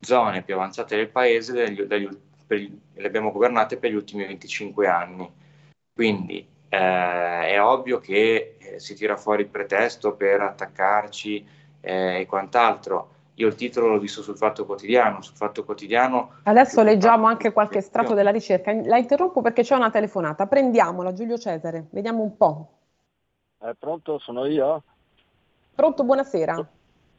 zone 0.00 0.42
più 0.42 0.54
avanzate 0.54 0.96
del 0.96 1.10
paese, 1.10 1.52
degli, 1.52 1.82
degli, 1.82 2.08
per, 2.46 2.66
le 2.94 3.06
abbiamo 3.06 3.30
governate 3.30 3.76
per 3.76 3.90
gli 3.90 3.94
ultimi 3.94 4.24
25 4.24 4.86
anni, 4.86 5.30
quindi 5.92 6.46
eh, 6.70 6.78
è 6.78 7.60
ovvio 7.62 7.98
che 7.98 8.56
eh, 8.58 8.80
si 8.80 8.94
tira 8.94 9.18
fuori 9.18 9.42
il 9.42 9.48
pretesto 9.48 10.14
per 10.14 10.40
attaccarci 10.40 11.58
eh, 11.80 12.20
e 12.20 12.26
quant'altro. 12.26 13.18
Io 13.34 13.46
il 13.46 13.54
titolo 13.54 13.88
l'ho 13.88 13.98
visto 13.98 14.20
sul 14.22 14.36
Fatto 14.36 14.66
Quotidiano, 14.66 15.22
sul 15.22 15.34
Fatto 15.34 15.64
Quotidiano... 15.64 16.40
Adesso 16.42 16.82
leggiamo 16.82 17.26
anche 17.26 17.52
qualche 17.52 17.78
estratto 17.78 18.12
della 18.12 18.30
ricerca. 18.30 18.72
La 18.84 18.98
interrompo 18.98 19.40
perché 19.40 19.62
c'è 19.62 19.74
una 19.74 19.90
telefonata. 19.90 20.46
Prendiamola, 20.46 21.14
Giulio 21.14 21.38
Cesare, 21.38 21.86
vediamo 21.90 22.22
un 22.22 22.36
po'. 22.36 22.68
Eh, 23.62 23.74
pronto, 23.78 24.18
sono 24.18 24.44
io? 24.44 24.82
Pronto, 25.74 26.04
buonasera. 26.04 26.68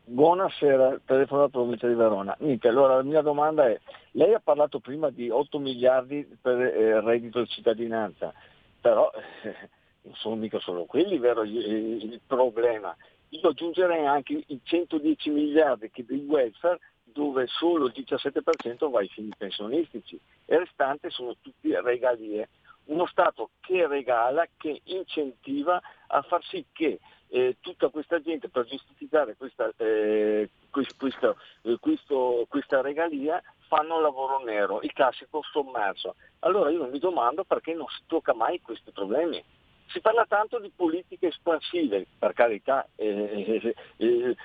Buonasera, 0.04 1.00
telefono 1.06 1.40
dalla 1.40 1.52
provincia 1.52 1.88
di 1.88 1.94
Verona. 1.94 2.36
Niente, 2.40 2.68
allora 2.68 2.98
la 2.98 3.04
mia 3.04 3.22
domanda 3.22 3.68
è, 3.68 3.80
lei 4.12 4.34
ha 4.34 4.42
parlato 4.44 4.80
prima 4.80 5.10
di 5.10 5.30
8 5.30 5.58
miliardi 5.58 6.38
per 6.42 6.58
il 6.58 6.66
eh, 6.66 7.02
reddito 7.02 7.40
di 7.40 7.48
cittadinanza, 7.48 8.34
però 8.80 9.10
eh, 9.44 9.70
non 10.04 10.14
sono 10.16 10.36
mica 10.36 10.60
solo 10.60 10.86
quelli, 10.86 11.18
vero, 11.18 11.44
il, 11.44 11.56
il 11.56 12.22
problema. 12.28 12.96
Io 13.34 13.50
aggiungerei 13.50 14.06
anche 14.06 14.44
i 14.46 14.60
110 14.62 15.30
miliardi 15.30 15.90
che 15.90 16.04
di 16.06 16.26
welfare 16.28 16.80
dove 17.04 17.48
solo 17.48 17.86
il 17.86 17.94
17% 17.96 18.90
va 18.90 19.00
ai 19.00 19.08
fini 19.08 19.32
pensionistici 19.38 20.20
e 20.46 20.56
il 20.56 20.62
restante 20.62 21.10
sono 21.10 21.36
tutti 21.42 21.74
regalie. 21.74 22.50
Uno 22.86 23.06
Stato 23.06 23.52
che 23.62 23.88
regala, 23.88 24.46
che 24.58 24.82
incentiva 24.86 25.82
a 26.08 26.22
far 26.24 26.44
sì 26.44 26.66
che 26.74 27.00
eh, 27.30 27.56
tutta 27.62 27.88
questa 27.88 28.22
gente 28.22 28.50
per 28.50 28.66
giustificare 28.66 29.36
questa, 29.38 29.72
eh, 29.78 30.50
questo, 30.70 31.38
eh, 31.62 31.78
questo, 31.80 32.46
questa 32.50 32.82
regalia 32.82 33.42
fanno 33.68 34.02
lavoro 34.02 34.44
nero, 34.44 34.82
il 34.82 34.92
classico 34.92 35.42
sommerso. 35.50 36.16
Allora 36.40 36.70
io 36.70 36.86
mi 36.88 37.00
domando 37.00 37.46
perché 37.46 37.74
non 37.74 37.88
si 37.88 38.02
tocca 38.08 38.34
mai 38.34 38.60
questi 38.60 38.92
problemi. 38.92 39.42
Si 39.92 40.00
parla 40.00 40.26
tanto 40.26 40.60
di 40.60 40.72
politiche 40.74 41.28
espansive, 41.28 42.06
per 42.18 42.34
carità, 42.34 42.88
eh, 42.96 43.62
eh, 43.62 43.76
eh, 43.98 44.36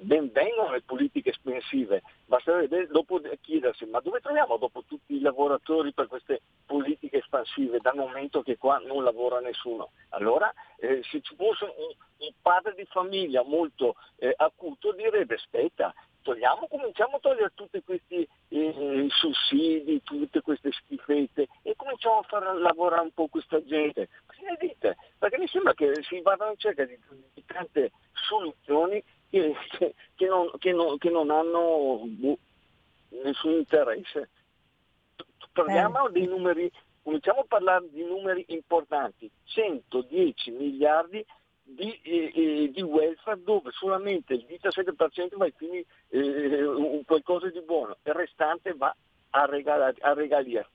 ben 0.00 0.30
vengono 0.32 0.70
le 0.72 0.82
politiche 0.82 1.30
espansive, 1.30 2.02
basterebbe 2.24 2.86
dopo 2.86 3.20
chiedersi 3.42 3.84
ma 3.86 4.00
dove 4.00 4.20
troviamo 4.20 4.56
dopo 4.56 4.82
tutti 4.86 5.16
i 5.16 5.20
lavoratori 5.20 5.92
per 5.92 6.06
queste 6.06 6.40
politiche 6.64 7.18
espansive 7.18 7.78
dal 7.80 7.96
momento 7.96 8.42
che 8.42 8.56
qua 8.56 8.78
non 8.78 9.04
lavora 9.04 9.40
nessuno? 9.40 9.90
Allora 10.10 10.50
eh, 10.78 11.02
se 11.02 11.20
ci 11.20 11.34
fosse 11.34 11.64
un, 11.64 11.94
un, 12.18 12.32
padre 12.40 12.74
di 12.74 12.86
famiglia 12.86 13.42
molto 13.42 13.96
eh, 14.16 14.32
acuto 14.34 14.92
direbbe 14.92 15.34
aspetta, 15.34 15.92
togliamo, 16.22 16.66
cominciamo 16.68 17.16
a 17.16 17.20
togliere 17.20 17.52
tutti 17.54 17.82
questi 17.82 18.26
eh, 18.48 19.06
sussidi, 19.10 20.02
tutte 20.02 20.40
queste 20.40 20.70
schifette 20.72 21.48
e 21.62 21.74
cominciamo 21.76 22.18
a 22.18 22.22
far 22.22 22.56
lavorare 22.56 23.02
un 23.02 23.12
po' 23.12 23.28
questa 23.28 23.62
gente. 23.64 24.08
Cosa 24.26 24.42
ne 24.42 24.56
dite? 24.58 24.96
Perché 25.18 25.38
mi 25.38 25.48
sembra 25.48 25.74
che 25.74 25.92
si 26.02 26.20
vada 26.20 26.48
in 26.48 26.56
cerca 26.58 26.84
di, 26.84 26.98
di 27.34 27.44
tante 27.44 27.92
soluzioni 28.12 29.02
che, 29.30 29.54
che, 29.78 29.94
che, 30.14 30.26
non, 30.26 30.50
non, 30.74 30.98
che 30.98 31.10
non, 31.10 31.30
hanno 31.30 32.02
boh, 32.04 32.38
nessun 33.22 33.52
interesse. 33.52 34.30
Parliamo 35.52 36.08
eh. 36.08 36.12
dei 36.12 36.26
numeri, 36.26 36.70
cominciamo 37.02 37.40
a 37.40 37.44
parlare 37.46 37.88
di 37.90 38.04
numeri 38.04 38.44
importanti, 38.48 39.30
110 39.44 40.50
miliardi 40.52 41.24
di, 41.74 42.00
eh, 42.02 42.70
di, 42.72 42.82
welfare 42.82 43.42
dove 43.42 43.70
solamente 43.72 44.34
il 44.34 44.46
17% 44.48 45.36
va 45.36 45.46
a 45.46 45.52
fini 45.56 45.84
eh, 46.08 47.02
qualcosa 47.06 47.48
di 47.48 47.60
buono, 47.62 47.96
il 48.02 48.12
restante 48.12 48.74
va 48.74 48.94
a, 49.30 49.44
regal- 49.46 49.94
a 50.00 50.12
regalia. 50.12 50.66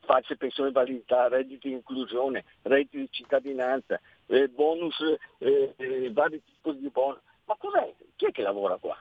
Facce 0.00 0.36
pensione 0.36 0.70
validità, 0.70 1.28
redditi 1.28 1.68
di 1.68 1.74
inclusione, 1.74 2.44
redditi 2.62 2.98
di 2.98 3.08
cittadinanza, 3.10 4.00
eh, 4.26 4.48
bonus, 4.48 4.96
eh, 5.38 5.74
eh, 5.76 6.10
vari 6.12 6.42
tipi 6.42 6.78
di 6.78 6.88
bonus. 6.88 7.20
Ma 7.44 7.56
cos'è? 7.58 7.92
Chi 8.16 8.26
è 8.26 8.30
che 8.30 8.42
lavora 8.42 8.76
qua? 8.76 8.96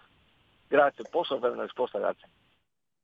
Grazie, 0.68 1.06
posso 1.10 1.36
avere 1.36 1.54
una 1.54 1.64
risposta? 1.64 1.98
Grazie. 1.98 2.28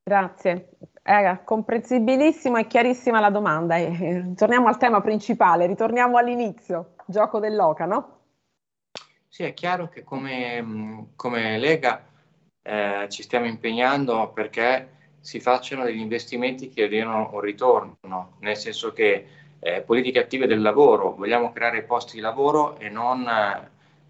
Grazie, 0.06 0.72
è 1.02 1.42
comprensibilissima 1.46 2.60
e 2.60 2.68
chiarissima 2.68 3.22
la 3.22 3.30
domanda. 3.30 3.78
Eh, 3.78 4.34
torniamo 4.36 4.68
al 4.68 4.78
tema 4.78 5.00
principale, 5.00 5.66
ritorniamo 5.66 6.18
all'inizio, 6.18 6.96
gioco 7.06 7.40
dell'oca, 7.40 7.86
no? 7.86 8.23
Sì, 9.34 9.42
è 9.42 9.56
chiaro 9.56 9.90
che 9.90 10.04
come, 10.04 11.08
come 11.16 11.58
Lega 11.58 12.06
eh, 12.62 13.08
ci 13.10 13.24
stiamo 13.24 13.48
impegnando 13.48 14.30
perché 14.32 14.90
si 15.22 15.40
facciano 15.40 15.86
degli 15.86 16.02
investimenti 16.02 16.70
che 16.70 16.88
diano 16.88 17.32
un 17.34 17.40
ritorno, 17.40 18.36
nel 18.42 18.56
senso 18.56 18.94
che 18.94 19.26
eh, 19.58 19.82
politiche 19.82 20.20
attive 20.20 20.46
del 20.46 20.62
lavoro, 20.62 21.16
vogliamo 21.16 21.52
creare 21.52 21.82
posti 21.82 22.18
di 22.18 22.22
lavoro 22.22 22.78
e 22.78 22.90
non, 22.90 23.28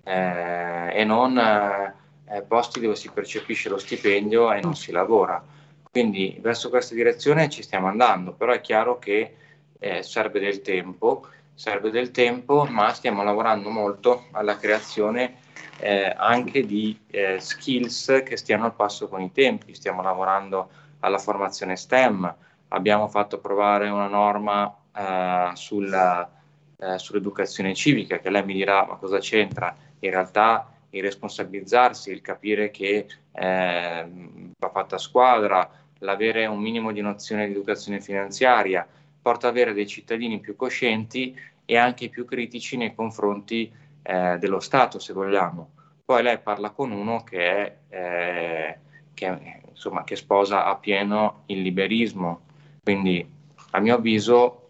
eh, 0.03 0.89
e 0.94 1.03
non 1.06 1.38
eh, 1.38 2.42
posti 2.42 2.82
dove 2.82 2.98
si 2.98 3.10
percepisce 3.10 3.70
lo 3.70 3.77
stipendio 3.77 4.51
e 4.51 4.60
non 4.60 4.75
si 4.75 4.92
lavora. 4.92 5.42
Quindi 5.89 6.38
verso 6.42 6.68
questa 6.68 6.96
direzione 6.96 7.48
ci 7.48 7.63
stiamo 7.63 7.88
andando, 7.88 8.34
però 8.34 8.51
è 8.51 8.60
chiaro 8.60 9.00
che 9.00 9.36
eh, 9.80 10.03
serve 10.03 10.42
del 10.42 10.62
tempo 10.62 11.27
serve 11.53 11.91
del 11.91 12.12
tempo, 12.12 12.65
ma 12.65 12.93
stiamo 12.93 13.24
lavorando 13.24 13.69
molto 13.69 14.25
alla 14.31 14.57
creazione 14.57 15.41
eh, 15.79 16.13
anche 16.15 16.65
di 16.65 16.98
eh, 17.07 17.39
skills 17.39 18.22
che 18.25 18.38
stiano 18.38 18.65
al 18.65 18.74
passo 18.74 19.07
con 19.07 19.22
i 19.22 19.31
tempi. 19.31 19.74
Stiamo 19.74 20.01
lavorando 20.01 20.69
alla 21.00 21.17
formazione 21.17 21.75
STEM, 21.75 22.33
abbiamo 22.69 23.07
fatto 23.07 23.36
approvare 23.36 23.89
una 23.89 24.07
norma 24.07 24.74
eh, 24.95 25.51
sulla, 25.53 26.29
eh, 26.77 26.98
sull'educazione 26.98 27.74
civica, 27.74 28.19
che 28.19 28.29
lei 28.29 28.45
mi 28.45 28.53
dirà 28.53 28.86
ma 28.86 28.95
cosa 28.95 29.19
c'entra? 29.19 29.75
In 30.00 30.10
realtà 30.12 30.69
il 30.91 31.01
responsabilizzarsi, 31.01 32.12
il 32.12 32.22
capire 32.22 32.72
che 32.72 33.07
ehm, 33.31 34.51
va 34.57 34.69
fatta 34.69 34.98
squadra, 34.98 35.69
l'avere 36.00 36.45
un 36.45 36.60
minimo 36.60 36.91
di 36.91 37.01
nozione 37.01 37.48
di 37.48 37.53
educazione 37.53 38.00
finanziaria, 38.00 38.88
porta 39.24 39.48
ad 39.48 39.53
avere 39.53 39.74
dei 39.74 39.88
cittadini 39.88 40.39
più 40.39 40.56
coscienti 40.58 41.36
e 41.65 41.77
anche 41.77 42.10
più 42.10 42.25
critici 42.25 42.75
nei 42.75 42.94
confronti 42.94 43.72
eh, 44.03 44.38
dello 44.38 44.60
Stato, 44.60 45.00
se 45.00 45.13
vogliamo. 45.13 45.72
Poi 46.03 46.22
lei 46.22 46.38
parla 46.39 46.72
con 46.72 46.92
uno 46.92 47.24
che, 47.24 47.77
eh, 47.88 48.77
che, 49.13 49.62
insomma, 49.70 50.03
che 50.03 50.18
sposa 50.18 50.65
a 50.65 50.75
pieno 50.75 51.44
il 51.46 51.62
liberismo, 51.62 52.42
quindi 52.84 53.25
a 53.72 53.80
mio 53.80 53.96
avviso 53.96 54.70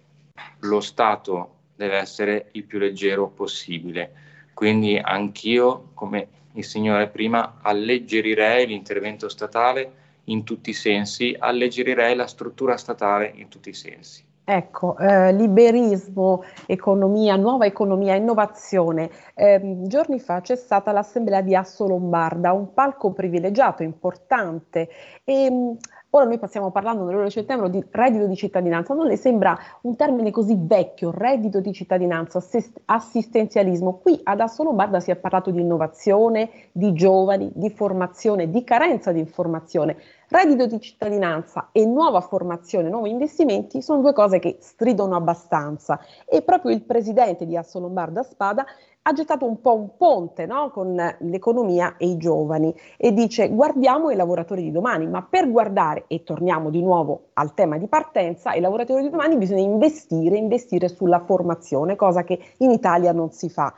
lo 0.59 0.79
Stato 0.79 1.55
deve 1.75 1.97
essere 1.97 2.49
il 2.51 2.63
più 2.65 2.77
leggero 2.77 3.27
possibile. 3.29 4.13
Quindi 4.53 4.95
anch'io, 4.97 5.89
come 5.95 6.27
il 6.53 6.63
Signore 6.63 7.07
prima, 7.07 7.57
alleggerirei 7.61 8.67
l'intervento 8.67 9.27
statale 9.27 10.01
in 10.25 10.43
tutti 10.43 10.69
i 10.69 10.73
sensi, 10.73 11.35
alleggerirei 11.37 12.15
la 12.15 12.27
struttura 12.27 12.77
statale 12.77 13.31
in 13.35 13.49
tutti 13.49 13.69
i 13.69 13.73
sensi. 13.73 14.23
Ecco, 14.45 14.97
eh, 14.97 15.31
liberismo, 15.31 16.43
economia, 16.65 17.37
nuova 17.37 17.65
economia, 17.65 18.15
innovazione. 18.15 19.09
Eh, 19.35 19.77
giorni 19.83 20.19
fa 20.19 20.41
c'è 20.41 20.57
stata 20.57 20.91
l'assemblea 20.91 21.39
di 21.41 21.55
Asso 21.55 21.87
Lombarda, 21.87 22.51
un 22.51 22.73
palco 22.73 23.13
privilegiato, 23.13 23.83
importante. 23.83 24.89
E, 25.23 25.49
mh, 25.49 25.77
ora 26.09 26.25
noi 26.25 26.39
stiamo 26.47 26.71
parlando 26.71 27.05
nell'ora 27.05 27.29
settembre 27.29 27.69
di 27.69 27.81
reddito 27.89 28.27
di 28.27 28.35
cittadinanza. 28.35 28.93
Non 28.93 29.07
le 29.07 29.15
sembra 29.15 29.57
un 29.83 29.95
termine 29.95 30.29
così 30.29 30.57
vecchio, 30.59 31.11
reddito 31.15 31.61
di 31.61 31.71
cittadinanza, 31.71 32.39
assist- 32.39 32.81
assistenzialismo? 32.83 33.99
Qui 33.99 34.19
ad 34.23 34.41
Asso 34.41 34.63
Lombarda 34.63 34.99
si 34.99 35.09
è 35.09 35.15
parlato 35.15 35.51
di 35.51 35.61
innovazione, 35.61 36.49
di 36.73 36.91
giovani, 36.91 37.49
di 37.55 37.69
formazione, 37.69 38.49
di 38.49 38.61
carenza 38.65 39.13
di 39.13 39.19
informazione. 39.19 39.95
Reddito 40.33 40.65
di 40.65 40.81
cittadinanza 40.81 41.69
e 41.71 41.85
nuova 41.85 42.19
formazione, 42.19 42.89
nuovi 42.89 43.11
investimenti 43.11 43.83
sono 43.83 44.01
due 44.01 44.13
cose 44.13 44.39
che 44.39 44.57
stridono 44.61 45.15
abbastanza 45.15 45.99
e 46.25 46.41
proprio 46.41 46.73
il 46.73 46.81
presidente 46.81 47.45
di 47.45 47.55
Asso 47.55 47.79
Lombarda 47.79 48.23
Spada 48.23 48.65
ha 49.03 49.13
gettato 49.13 49.45
un 49.45 49.61
po' 49.61 49.75
un 49.75 49.95
ponte 49.95 50.47
no? 50.47 50.71
con 50.71 50.95
l'economia 51.19 51.97
e 51.97 52.07
i 52.07 52.17
giovani 52.17 52.73
e 52.97 53.13
dice 53.13 53.49
guardiamo 53.49 54.09
i 54.09 54.15
lavoratori 54.15 54.63
di 54.63 54.71
domani, 54.71 55.05
ma 55.05 55.21
per 55.21 55.51
guardare, 55.51 56.05
e 56.07 56.23
torniamo 56.23 56.71
di 56.71 56.81
nuovo 56.81 57.25
al 57.33 57.53
tema 57.53 57.77
di 57.77 57.85
partenza, 57.85 58.53
i 58.53 58.59
lavoratori 58.59 59.03
di 59.03 59.11
domani 59.11 59.37
bisogna 59.37 59.61
investire, 59.61 60.35
investire 60.35 60.87
sulla 60.87 61.19
formazione, 61.19 61.95
cosa 61.95 62.23
che 62.23 62.39
in 62.57 62.71
Italia 62.71 63.11
non 63.11 63.29
si 63.29 63.49
fa. 63.51 63.71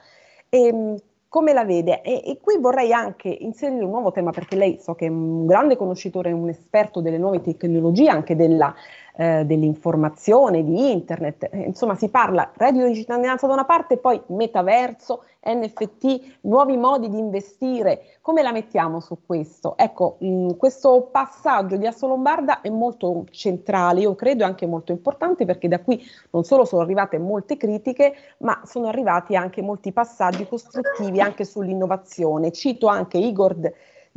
E, 0.47 0.67
ehm, 0.67 0.95
come 1.35 1.51
la 1.51 1.65
vede? 1.65 2.01
E, 2.01 2.21
e, 2.25 2.39
qui 2.39 2.57
vorrei 2.61 2.93
anche 2.93 3.27
inserire 3.27 3.83
un 3.83 3.89
nuovo 3.89 4.13
tema 4.13 4.31
perché 4.31 4.55
lei 4.55 4.79
so 4.79 4.95
che 4.95 5.07
è 5.07 5.09
un 5.09 5.45
grande 5.45 5.75
conoscitore, 5.75 6.31
un 6.31 6.47
esperto 6.47 7.01
delle 7.01 7.17
nuove 7.17 7.41
tecnologie, 7.41 8.07
anche 8.07 8.37
della 8.37 8.73
eh, 9.17 9.45
dell'informazione, 9.45 10.63
di 10.63 10.91
internet, 10.91 11.49
eh, 11.51 11.59
insomma 11.59 11.95
si 11.95 12.09
parla 12.09 12.51
reddito 12.55 12.85
di 12.85 12.95
cittadinanza 12.95 13.47
da 13.47 13.53
una 13.53 13.65
parte, 13.65 13.97
poi 13.97 14.21
metaverso, 14.27 15.23
NFT, 15.47 16.37
nuovi 16.41 16.75
modi 16.75 17.07
di 17.07 17.19
investire, 17.19 18.17
come 18.21 18.41
la 18.41 18.51
mettiamo 18.51 18.99
su 18.99 19.19
questo? 19.25 19.77
Ecco, 19.77 20.17
mh, 20.19 20.27
mm, 20.27 20.49
questo 20.57 21.09
passaggio 21.11 21.77
di 21.77 21.85
Asso 21.85 22.07
Lombarda 22.07 22.61
è 22.61 22.69
molto 22.69 23.25
centrale, 23.29 24.01
io 24.01 24.15
credo 24.15 24.43
anche 24.43 24.65
molto 24.65 24.91
importante 24.91 25.45
perché 25.45 25.67
da 25.67 25.79
qui 25.81 26.03
non 26.31 26.43
solo 26.43 26.65
sono 26.65 26.81
arrivate 26.81 27.19
molte 27.19 27.57
critiche, 27.57 28.15
ma 28.39 28.61
sono 28.65 28.87
arrivati 28.87 29.35
anche 29.35 29.61
molti 29.61 29.91
passaggi 29.91 30.47
costruttivi 30.47 31.21
anche 31.21 31.45
sull'innovazione. 31.45 32.51
Cito 32.51 32.87
anche 32.87 33.17
Igor 33.17 33.55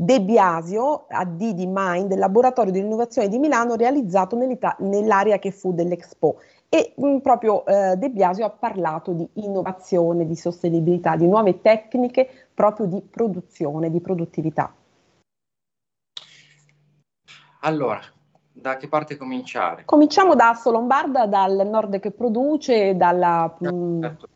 De 0.01 0.21
Biasio, 0.21 1.07
AD 1.09 1.55
di 1.55 1.67
Mind, 1.67 2.15
laboratorio 2.15 2.71
di 2.71 2.79
innovazione 2.79 3.27
di 3.27 3.41
Milano 3.41 3.75
realizzato 3.75 4.37
nell'area 4.79 5.41
che 5.41 5.51
fu 5.51 5.73
dell'Expo. 5.73 6.39
E 6.69 6.93
mh, 6.95 7.05
mm, 7.05 7.17
proprio 7.17 7.67
eh, 7.67 7.97
De 7.97 8.09
Biasio 8.09 8.45
ha 8.47 8.51
parlato 8.51 9.11
di 9.11 9.29
innovazione, 9.45 10.25
di 10.25 10.37
sostenibilità, 10.37 11.17
di 11.17 11.27
nuove 11.27 11.61
tecniche 11.61 12.49
proprio 12.55 12.87
di 12.87 13.03
produzione, 13.03 13.91
di 13.91 14.01
produttività. 14.01 14.73
Allora, 17.63 18.01
da 18.53 18.77
che 18.77 18.87
parte 18.87 19.17
cominciare? 19.17 19.85
Cominciamo 19.85 20.37
da 20.37 20.51
Asso 20.51 20.71
Lombarda, 20.71 21.27
dal 21.27 21.67
nord 21.67 21.99
che 21.99 22.13
produce, 22.13 22.97
dalla... 22.97 23.53
Mm, 23.69 24.01
certo. 24.01 24.29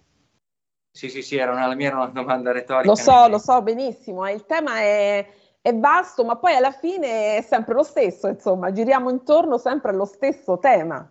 Sì, 0.91 1.09
sì, 1.09 1.23
sì, 1.23 1.37
era 1.37 1.53
una, 1.53 1.73
mia 1.75 2.11
domanda 2.13 2.51
retorica. 2.51 2.89
Lo 2.89 2.97
so, 2.97 3.29
lo 3.29 3.39
so 3.39 3.63
benissimo. 3.63 4.29
Il 4.29 4.45
tema 4.45 4.81
è 4.81 5.27
è 5.63 5.73
vasto, 5.75 6.25
ma 6.25 6.37
poi 6.37 6.57
alla 6.57 6.73
fine 6.73 7.37
è 7.37 7.43
sempre 7.43 7.75
lo 7.75 7.85
stesso, 7.85 8.27
insomma, 8.27 8.73
giriamo 8.73 9.09
intorno 9.09 9.59
sempre 9.59 9.93
allo 9.93 10.05
stesso 10.05 10.59
tema. 10.59 11.09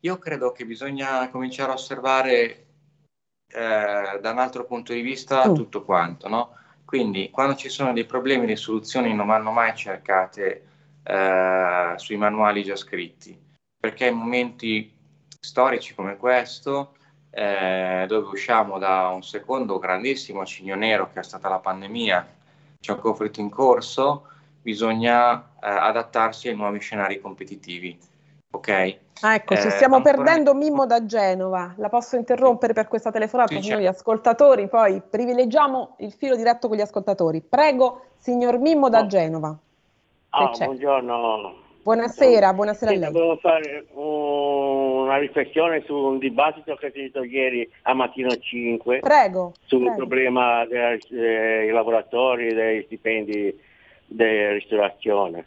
Io 0.00 0.18
credo 0.18 0.52
che 0.52 0.64
bisogna 0.64 1.28
cominciare 1.28 1.72
a 1.72 1.74
osservare 1.74 2.66
eh, 3.48 4.18
da 4.20 4.30
un 4.30 4.38
altro 4.38 4.64
punto 4.64 4.92
di 4.92 5.00
vista 5.00 5.48
mm. 5.48 5.54
tutto 5.54 5.84
quanto, 5.84 6.28
no? 6.28 6.56
Quindi 6.84 7.30
quando 7.30 7.56
ci 7.56 7.68
sono 7.68 7.92
dei 7.92 8.04
problemi, 8.04 8.46
le 8.46 8.56
soluzioni 8.56 9.12
non 9.12 9.26
vanno 9.26 9.50
mai 9.50 9.74
cercate 9.74 10.66
eh, 11.02 11.94
sui 11.96 12.16
manuali 12.16 12.62
già 12.62 12.76
scritti, 12.76 13.36
perché 13.76 14.06
in 14.06 14.14
momenti 14.14 14.92
storici 15.40 15.94
come 15.94 16.16
questo, 16.16 16.94
eh, 17.30 18.04
dove 18.06 18.28
usciamo 18.28 18.78
da 18.78 19.08
un 19.08 19.22
secondo 19.22 19.78
grandissimo 19.78 20.44
cigno 20.44 20.76
nero 20.76 21.10
che 21.12 21.20
è 21.20 21.24
stata 21.24 21.48
la 21.48 21.58
pandemia, 21.58 22.40
c'è 22.82 22.90
un 22.90 22.98
conflitto 22.98 23.40
in 23.40 23.48
corso, 23.48 24.26
bisogna 24.60 25.38
eh, 25.38 25.68
adattarsi 25.68 26.48
ai 26.48 26.56
nuovi 26.56 26.80
scenari 26.80 27.20
competitivi. 27.20 27.96
Ok? 28.50 28.98
Ah, 29.20 29.34
ecco, 29.34 29.56
ci 29.56 29.68
eh, 29.68 29.70
stiamo 29.70 29.96
ancora... 29.96 30.16
perdendo 30.16 30.52
Mimmo 30.52 30.84
da 30.84 31.06
Genova. 31.06 31.74
La 31.76 31.88
posso 31.88 32.16
interrompere 32.16 32.72
per 32.72 32.88
questa 32.88 33.12
telefonata? 33.12 33.58
Sì, 33.60 33.70
Noi 33.70 33.86
ascoltatori, 33.86 34.66
poi 34.68 35.00
privilegiamo 35.00 35.94
il 35.98 36.12
filo 36.12 36.34
diretto 36.34 36.66
con 36.66 36.76
gli 36.76 36.80
ascoltatori. 36.80 37.40
Prego, 37.40 38.06
signor 38.18 38.58
Mimmo 38.58 38.88
da 38.88 39.06
Genova. 39.06 39.56
Ah, 40.30 40.50
buongiorno. 40.50 41.54
Buonasera, 41.84 42.52
buonasera 42.52 42.90
sì, 42.90 42.96
a 42.96 43.00
lei. 43.00 43.12
Volevo 43.12 43.36
fare 43.36 43.86
una 45.12 45.18
riflessione 45.18 45.82
su 45.84 45.94
un 45.94 46.18
dibattito 46.18 46.74
che 46.74 46.86
ho 46.86 46.90
sentito 46.90 47.22
ieri 47.22 47.70
a 47.82 47.92
Mattino 47.92 48.34
5 48.34 49.00
prego, 49.00 49.52
sul 49.66 49.80
prego. 49.80 49.96
problema 49.96 50.64
dei, 50.64 50.98
dei 51.08 51.70
lavoratori 51.70 52.48
e 52.48 52.54
dei 52.54 52.82
stipendi 52.84 53.58
della 54.06 54.52
ristorazione. 54.52 55.46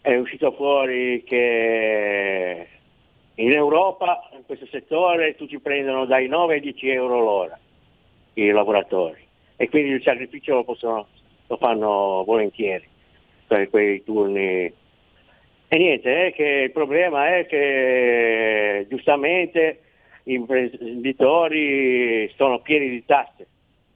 È 0.00 0.14
uscito 0.16 0.52
fuori 0.52 1.22
che 1.24 2.66
in 3.34 3.52
Europa, 3.52 4.30
in 4.34 4.44
questo 4.46 4.66
settore, 4.66 5.34
tutti 5.36 5.58
prendono 5.58 6.06
dai 6.06 6.26
9 6.26 6.54
ai 6.54 6.60
10 6.60 6.88
euro 6.88 7.20
l'ora 7.20 7.58
i 8.34 8.50
lavoratori 8.50 9.24
e 9.56 9.68
quindi 9.68 9.90
il 9.90 10.02
sacrificio 10.02 10.54
lo, 10.54 10.64
possono, 10.64 11.06
lo 11.46 11.56
fanno 11.56 12.22
volentieri 12.24 12.86
per 13.46 13.68
quei 13.70 14.02
turni 14.04 14.72
e 15.68 15.78
niente, 15.78 16.26
è 16.26 16.32
che 16.32 16.44
il 16.44 16.70
problema 16.70 17.36
è 17.36 17.46
che 17.46 18.86
giustamente 18.88 19.80
gli 20.22 20.34
imprenditori 20.34 22.32
sono 22.36 22.60
pieni 22.60 22.88
di 22.88 23.04
tasse. 23.04 23.46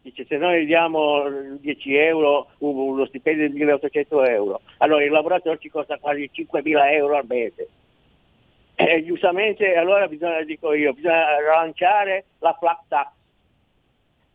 Dice 0.02 0.24
se 0.26 0.36
noi 0.36 0.64
diamo 0.64 1.28
10 1.60 1.94
euro, 1.94 2.48
uno 2.58 3.04
stipendio 3.06 3.48
di 3.48 3.58
1800 3.58 4.24
euro, 4.24 4.60
allora 4.78 5.04
il 5.04 5.10
lavoratore 5.10 5.58
ci 5.58 5.68
costa 5.68 5.98
quasi 5.98 6.28
5.000 6.32 6.92
euro 6.92 7.16
al 7.16 7.26
mese. 7.28 7.68
E 8.74 9.04
giustamente 9.04 9.76
allora 9.76 10.08
bisogna, 10.08 10.42
dico 10.42 10.72
io, 10.72 10.94
bisogna 10.94 11.38
lanciare 11.40 12.24
la 12.38 12.56
flat 12.58 12.80
tax, 12.88 13.08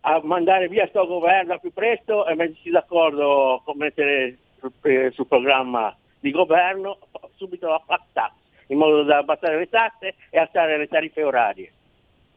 a 0.01 0.21
mandare 0.23 0.67
via 0.67 0.87
sto 0.87 1.07
governo 1.07 1.57
più 1.59 1.73
presto 1.73 2.27
e 2.27 2.35
mettersi 2.35 2.69
d'accordo 2.69 3.61
con 3.65 3.75
mettere 3.77 4.37
sul, 4.59 4.71
eh, 4.83 5.09
sul 5.11 5.25
programma 5.25 5.95
di 6.25 6.31
governo 6.31 6.97
subito 7.35 7.67
la 7.67 7.79
flat 7.85 8.01
tax, 8.11 8.31
in 8.67 8.79
modo 8.79 9.03
da 9.03 9.19
abbassare 9.19 9.59
le 9.59 9.69
tasse 9.69 10.15
e 10.31 10.39
alzare 10.39 10.75
le 10.75 10.87
tariffe 10.87 11.21
orarie. 11.21 11.71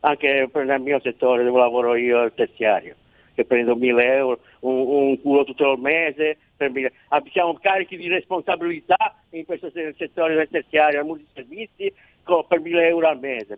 Anche 0.01 0.51
nel 0.53 0.81
mio 0.83 1.01
settore 1.01 1.43
dove 1.43 1.59
lavoro 1.59 1.95
io, 1.95 2.23
il 2.25 2.35
terziario, 2.35 2.97
che 3.35 3.47
prendo 3.47 3.75
1000 3.75 4.15
euro, 4.15 4.41
un, 4.61 4.87
un 4.87 5.21
culo 5.23 5.45
tutto 5.45 5.73
il 5.73 5.81
mese, 5.81 6.37
ah, 7.09 7.23
siamo 7.33 7.55
carichi 7.55 7.97
di 7.97 8.09
responsabilità 8.09 9.17
in 9.31 9.47
questo 9.47 9.71
settore 9.71 10.35
del 10.35 10.51
terziario, 10.51 11.01
al 11.01 11.07
multiservizi, 11.07 11.91
per 12.47 12.61
1000 12.61 12.87
euro 12.89 13.09
al 13.09 13.19
mese. 13.19 13.57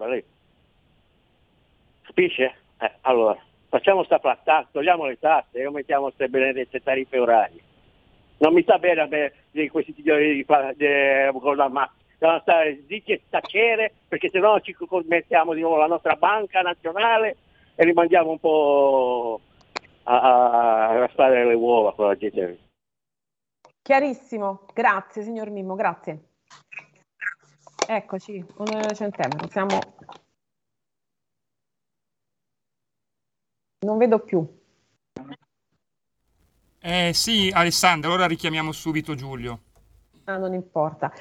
Capisce? 2.02 2.54
Eh, 2.78 2.92
allora, 3.00 3.36
facciamo 3.68 4.04
sta 4.04 4.20
flat 4.20 4.44
tax, 4.44 4.66
togliamo 4.70 5.06
le 5.06 5.18
tasse 5.18 5.58
e 5.58 5.64
aumentiamo 5.64 6.04
queste 6.04 6.28
benedette 6.28 6.80
tariffe 6.80 7.18
orarie 7.18 7.68
non 8.40 8.54
mi 8.54 8.62
sta 8.62 8.78
bene 8.78 9.00
a 9.00 9.06
me 9.06 9.32
di 9.50 9.68
questi 9.68 9.92
signori 9.94 10.34
di, 10.34 10.44
Goldman 10.44 11.72
Sachs 11.72 11.98
devono 12.18 12.40
stare 12.40 12.84
zitti 12.86 13.12
e 13.12 13.22
tacere 13.28 13.92
perché 14.06 14.28
se 14.28 14.38
no 14.38 14.60
ci 14.60 14.76
mettiamo 15.06 15.54
di 15.54 15.60
nuovo 15.60 15.76
la 15.76 15.86
nostra 15.86 16.16
banca 16.16 16.60
nazionale 16.60 17.36
e 17.74 17.84
rimandiamo 17.84 18.30
un 18.30 18.38
po' 18.38 19.40
a, 20.04 21.08
fare 21.14 21.46
le 21.46 21.54
uova 21.54 21.94
con 21.94 22.06
la 22.06 22.16
gente. 22.16 22.58
Chiarissimo, 23.82 24.66
grazie 24.74 25.22
signor 25.22 25.50
Mimmo, 25.50 25.74
grazie. 25.74 26.28
Eccoci, 27.88 28.44
onorevole 28.56 28.94
Centemero, 28.94 29.48
siamo... 29.48 29.78
Non 33.80 33.96
vedo 33.96 34.18
più. 34.18 34.59
Eh 36.82 37.12
sì, 37.12 37.50
Alessandro, 37.52 38.12
ora 38.12 38.26
richiamiamo 38.26 38.72
subito 38.72 39.14
Giulio. 39.14 39.60
Ah, 40.24 40.38
non 40.38 40.54
importa. 40.54 41.12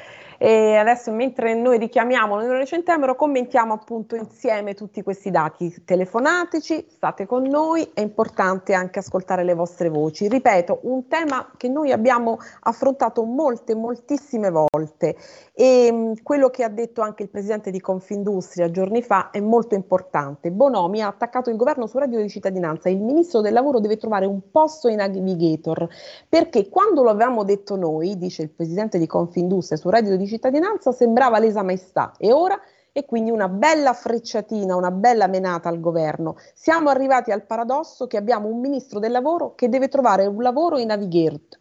E 0.41 0.77
adesso 0.77 1.11
mentre 1.11 1.53
noi 1.53 1.77
richiamiamo 1.77 2.35
l'onorevole 2.35 2.65
Centemero 2.65 3.15
commentiamo 3.15 3.73
appunto 3.73 4.15
insieme 4.15 4.73
tutti 4.73 5.03
questi 5.03 5.31
dati. 5.31 5.83
Telefonateci, 5.83 6.85
state 6.87 7.25
con 7.25 7.43
noi, 7.43 7.91
è 7.93 7.99
importante 7.99 8.73
anche 8.73 8.99
ascoltare 8.99 9.43
le 9.43 9.53
vostre 9.53 9.89
voci. 9.89 10.29
Ripeto, 10.29 10.79
un 10.83 11.09
tema 11.09 11.51
che 11.57 11.67
noi 11.67 11.91
abbiamo 11.91 12.37
affrontato 12.61 13.25
molte, 13.25 13.75
moltissime 13.75 14.49
volte 14.49 15.17
e 15.53 15.91
mh, 15.91 16.23
quello 16.23 16.49
che 16.49 16.63
ha 16.63 16.69
detto 16.69 17.01
anche 17.01 17.23
il 17.23 17.29
presidente 17.29 17.69
di 17.69 17.81
Confindustria 17.81 18.71
giorni 18.71 19.01
fa 19.01 19.31
è 19.31 19.41
molto 19.41 19.75
importante. 19.75 20.51
Bonomi 20.51 21.01
ha 21.01 21.07
attaccato 21.07 21.49
il 21.49 21.57
governo 21.57 21.85
su 21.85 21.97
Radio 21.97 22.21
di 22.21 22.29
cittadinanza, 22.29 22.87
il 22.87 23.01
ministro 23.01 23.41
del 23.41 23.51
lavoro 23.51 23.81
deve 23.81 23.97
trovare 23.97 24.25
un 24.25 24.39
posto 24.49 24.87
in 24.87 24.95
navigator 24.95 25.85
perché 26.29 26.69
quando 26.69 27.03
lo 27.03 27.09
avevamo 27.09 27.43
detto 27.43 27.75
noi, 27.75 28.17
dice 28.17 28.43
il 28.43 28.49
presidente 28.51 28.97
di 28.97 29.05
Confindustria 29.05 29.77
su 29.77 29.89
Radio 29.89 30.15
di 30.15 30.27
cittadinanza 30.29 30.93
sembrava 30.93 31.39
lesa 31.39 31.63
maestà 31.63 32.13
e 32.17 32.31
ora 32.31 32.57
e 32.91 33.05
quindi 33.05 33.31
una 33.31 33.47
bella 33.47 33.93
frecciatina, 33.93 34.75
una 34.75 34.91
bella 34.91 35.27
menata 35.27 35.69
al 35.69 35.79
governo. 35.79 36.35
Siamo 36.53 36.89
arrivati 36.89 37.31
al 37.31 37.45
paradosso 37.45 38.07
che 38.07 38.17
abbiamo 38.17 38.47
un 38.47 38.59
ministro 38.59 38.99
del 38.99 39.11
lavoro 39.11 39.53
che 39.55 39.69
deve 39.69 39.87
trovare 39.87 40.25
un 40.25 40.41
lavoro 40.41 40.75
ai 40.75 40.87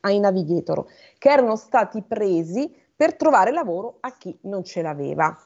ai 0.00 0.20
navigator 0.20 0.84
che 1.18 1.28
erano 1.28 1.56
stati 1.56 2.02
presi 2.02 2.72
per 2.94 3.14
trovare 3.16 3.52
lavoro 3.52 3.98
a 4.00 4.12
chi 4.16 4.36
non 4.42 4.64
ce 4.64 4.82
l'aveva. 4.82 5.36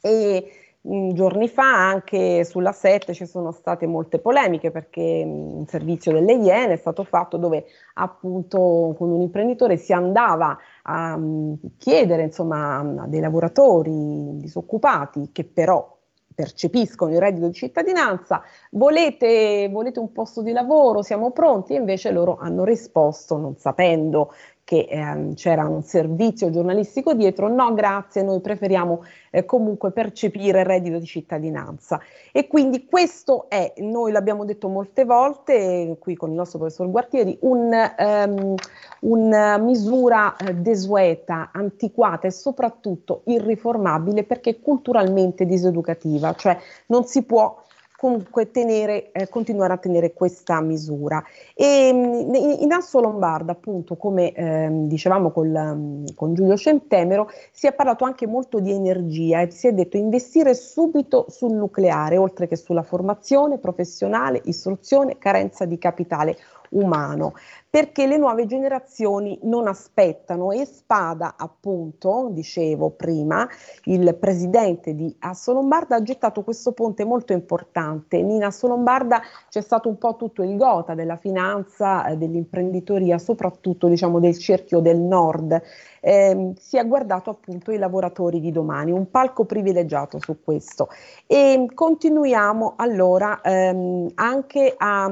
E 0.00 0.68
giorni 0.80 1.48
fa 1.48 1.88
anche 1.88 2.44
sulla 2.44 2.72
7 2.72 3.12
ci 3.12 3.26
sono 3.26 3.50
state 3.50 3.86
molte 3.86 4.20
polemiche 4.20 4.70
perché 4.70 5.22
un 5.26 5.66
servizio 5.66 6.12
delle 6.12 6.34
Iene 6.34 6.74
è 6.74 6.76
stato 6.76 7.04
fatto 7.04 7.36
dove 7.36 7.66
appunto 7.94 8.94
con 8.96 9.10
un 9.10 9.20
imprenditore 9.20 9.76
si 9.76 9.92
andava 9.92 10.50
a 10.50 10.58
um, 10.88 11.56
chiedere 11.76 12.22
insomma 12.22 12.78
a 12.78 13.06
dei 13.06 13.20
lavoratori 13.20 14.38
disoccupati 14.38 15.30
che 15.32 15.44
però 15.44 15.96
percepiscono 16.34 17.10
il 17.12 17.18
reddito 17.18 17.48
di 17.48 17.52
cittadinanza, 17.52 18.42
volete, 18.70 19.68
volete 19.72 19.98
un 19.98 20.12
posto 20.12 20.40
di 20.40 20.52
lavoro, 20.52 21.02
siamo 21.02 21.32
pronti, 21.32 21.74
e 21.74 21.78
invece 21.78 22.12
loro 22.12 22.36
hanno 22.38 22.62
risposto 22.62 23.36
non 23.36 23.56
sapendo 23.56 24.32
che 24.68 24.86
eh, 24.86 25.32
c'era 25.34 25.66
un 25.66 25.82
servizio 25.82 26.50
giornalistico 26.50 27.14
dietro, 27.14 27.48
no 27.48 27.72
grazie, 27.72 28.22
noi 28.22 28.42
preferiamo 28.42 29.02
eh, 29.30 29.46
comunque 29.46 29.92
percepire 29.92 30.60
il 30.60 30.66
reddito 30.66 30.98
di 30.98 31.06
cittadinanza. 31.06 31.98
E 32.30 32.46
quindi 32.46 32.84
questo 32.84 33.48
è, 33.48 33.72
noi 33.78 34.12
l'abbiamo 34.12 34.44
detto 34.44 34.68
molte 34.68 35.06
volte, 35.06 35.96
qui 35.98 36.16
con 36.16 36.28
il 36.28 36.34
nostro 36.34 36.58
professor 36.58 36.90
Guartieri, 36.90 37.38
un, 37.40 37.70
um, 37.98 38.54
una 39.00 39.56
misura 39.56 40.36
eh, 40.36 40.52
desueta, 40.52 41.48
antiquata 41.50 42.26
e 42.26 42.30
soprattutto 42.30 43.22
irriformabile 43.24 44.24
perché 44.24 44.60
culturalmente 44.60 45.46
diseducativa, 45.46 46.34
cioè 46.34 46.58
non 46.88 47.04
si 47.04 47.22
può 47.22 47.56
comunque 47.98 48.52
tenere, 48.52 49.10
eh, 49.10 49.28
continuare 49.28 49.72
a 49.72 49.76
tenere 49.76 50.12
questa 50.12 50.60
misura. 50.60 51.20
E 51.52 51.90
mm, 51.92 52.32
in 52.60 52.70
Asso 52.70 53.00
Lombarda, 53.00 53.50
appunto, 53.50 53.96
come 53.96 54.30
eh, 54.30 54.68
dicevamo 54.70 55.32
col, 55.32 55.48
mm, 55.48 56.04
con 56.14 56.32
Giulio 56.32 56.56
Centemero, 56.56 57.28
si 57.50 57.66
è 57.66 57.72
parlato 57.72 58.04
anche 58.04 58.28
molto 58.28 58.60
di 58.60 58.70
energia 58.70 59.40
e 59.40 59.50
si 59.50 59.66
è 59.66 59.72
detto 59.72 59.96
investire 59.96 60.54
subito 60.54 61.26
sul 61.28 61.54
nucleare, 61.54 62.16
oltre 62.16 62.46
che 62.46 62.54
sulla 62.54 62.84
formazione 62.84 63.58
professionale, 63.58 64.42
istruzione, 64.44 65.18
carenza 65.18 65.64
di 65.64 65.76
capitale 65.76 66.36
umano 66.70 67.34
perché 67.70 68.06
le 68.06 68.16
nuove 68.16 68.46
generazioni 68.46 69.38
non 69.42 69.66
aspettano 69.68 70.52
e 70.52 70.64
Spada, 70.64 71.34
appunto, 71.36 72.28
dicevo 72.30 72.90
prima, 72.90 73.46
il 73.84 74.16
presidente 74.18 74.94
di 74.94 75.14
Asso 75.20 75.52
Lombarda 75.52 75.96
ha 75.96 76.02
gettato 76.02 76.42
questo 76.42 76.72
ponte 76.72 77.04
molto 77.04 77.34
importante. 77.34 78.16
In 78.16 78.42
Asso 78.42 78.68
Lombarda 78.68 79.20
c'è 79.50 79.60
stato 79.60 79.88
un 79.88 79.98
po' 79.98 80.16
tutto 80.16 80.42
il 80.42 80.56
gota 80.56 80.94
della 80.94 81.16
finanza, 81.16 82.06
eh, 82.06 82.16
dell'imprenditoria, 82.16 83.18
soprattutto 83.18 83.86
diciamo 83.88 84.18
del 84.18 84.38
cerchio 84.38 84.80
del 84.80 84.98
nord. 84.98 85.60
Eh, 86.00 86.52
si 86.58 86.78
è 86.78 86.86
guardato 86.86 87.28
appunto 87.28 87.70
i 87.70 87.76
lavoratori 87.76 88.40
di 88.40 88.50
domani, 88.50 88.92
un 88.92 89.10
palco 89.10 89.44
privilegiato 89.44 90.18
su 90.20 90.42
questo. 90.42 90.88
E 91.26 91.68
continuiamo 91.74 92.74
allora 92.76 93.42
ehm, 93.42 94.12
anche 94.14 94.74
a... 94.74 95.10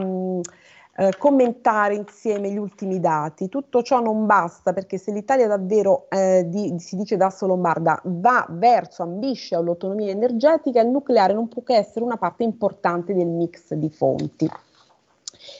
Eh, 0.98 1.12
commentare 1.18 1.94
insieme 1.94 2.50
gli 2.50 2.56
ultimi 2.56 3.00
dati. 3.00 3.50
Tutto 3.50 3.82
ciò 3.82 4.00
non 4.00 4.24
basta 4.24 4.72
perché 4.72 4.96
se 4.96 5.12
l'Italia 5.12 5.46
davvero, 5.46 6.06
eh, 6.09 6.44
di, 6.46 6.74
si 6.78 6.96
dice 6.96 7.18
da 7.18 7.30
Lombarda, 7.40 8.00
va 8.04 8.46
verso, 8.48 9.02
ambisce 9.02 9.54
all'autonomia 9.54 10.11
energetica, 10.11 10.80
il 10.80 10.88
nucleare 10.88 11.35
non 11.35 11.48
può 11.48 11.62
che 11.62 11.76
essere 11.76 12.02
una 12.02 12.16
parte 12.16 12.44
importante 12.44 13.12
del 13.12 13.26
mix 13.26 13.74
di 13.74 13.90
fonti. 13.90 14.50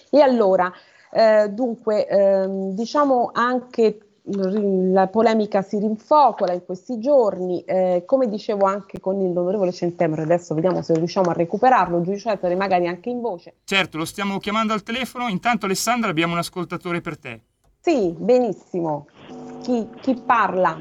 E 0.09 0.20
allora, 0.22 0.72
eh, 1.12 1.51
dunque, 1.51 2.07
ehm, 2.07 2.70
diciamo 2.70 3.29
anche 3.35 4.06
la 4.29 5.07
polemica 5.07 5.62
si 5.62 5.79
rinfocola 5.79 6.53
in 6.53 6.65
questi 6.65 6.99
giorni, 6.99 7.62
eh, 7.62 8.03
come 8.05 8.29
dicevo 8.29 8.67
anche 8.67 8.99
con 8.99 9.17
l'onorevole 9.19 9.71
Centemero, 9.71 10.23
adesso 10.23 10.55
vediamo 10.55 10.83
se 10.83 10.95
riusciamo 10.95 11.31
a 11.31 11.33
recuperarlo, 11.33 12.05
Cesare 12.05 12.57
magari 12.57 12.89
anche 12.89 13.09
in 13.09 13.21
voce. 13.21 13.55
Certo, 13.65 13.99
lo 13.99 14.05
stiamo 14.05 14.39
chiamando 14.39 14.73
al 14.73 14.83
telefono, 14.83 15.29
intanto 15.29 15.67
Alessandra 15.67 16.11
abbiamo 16.11 16.33
un 16.33 16.39
ascoltatore 16.39 17.01
per 17.01 17.19
te. 17.19 17.41
Sì, 17.81 18.12
benissimo. 18.19 19.07
Chi, 19.62 19.89
chi 20.01 20.21
parla? 20.27 20.77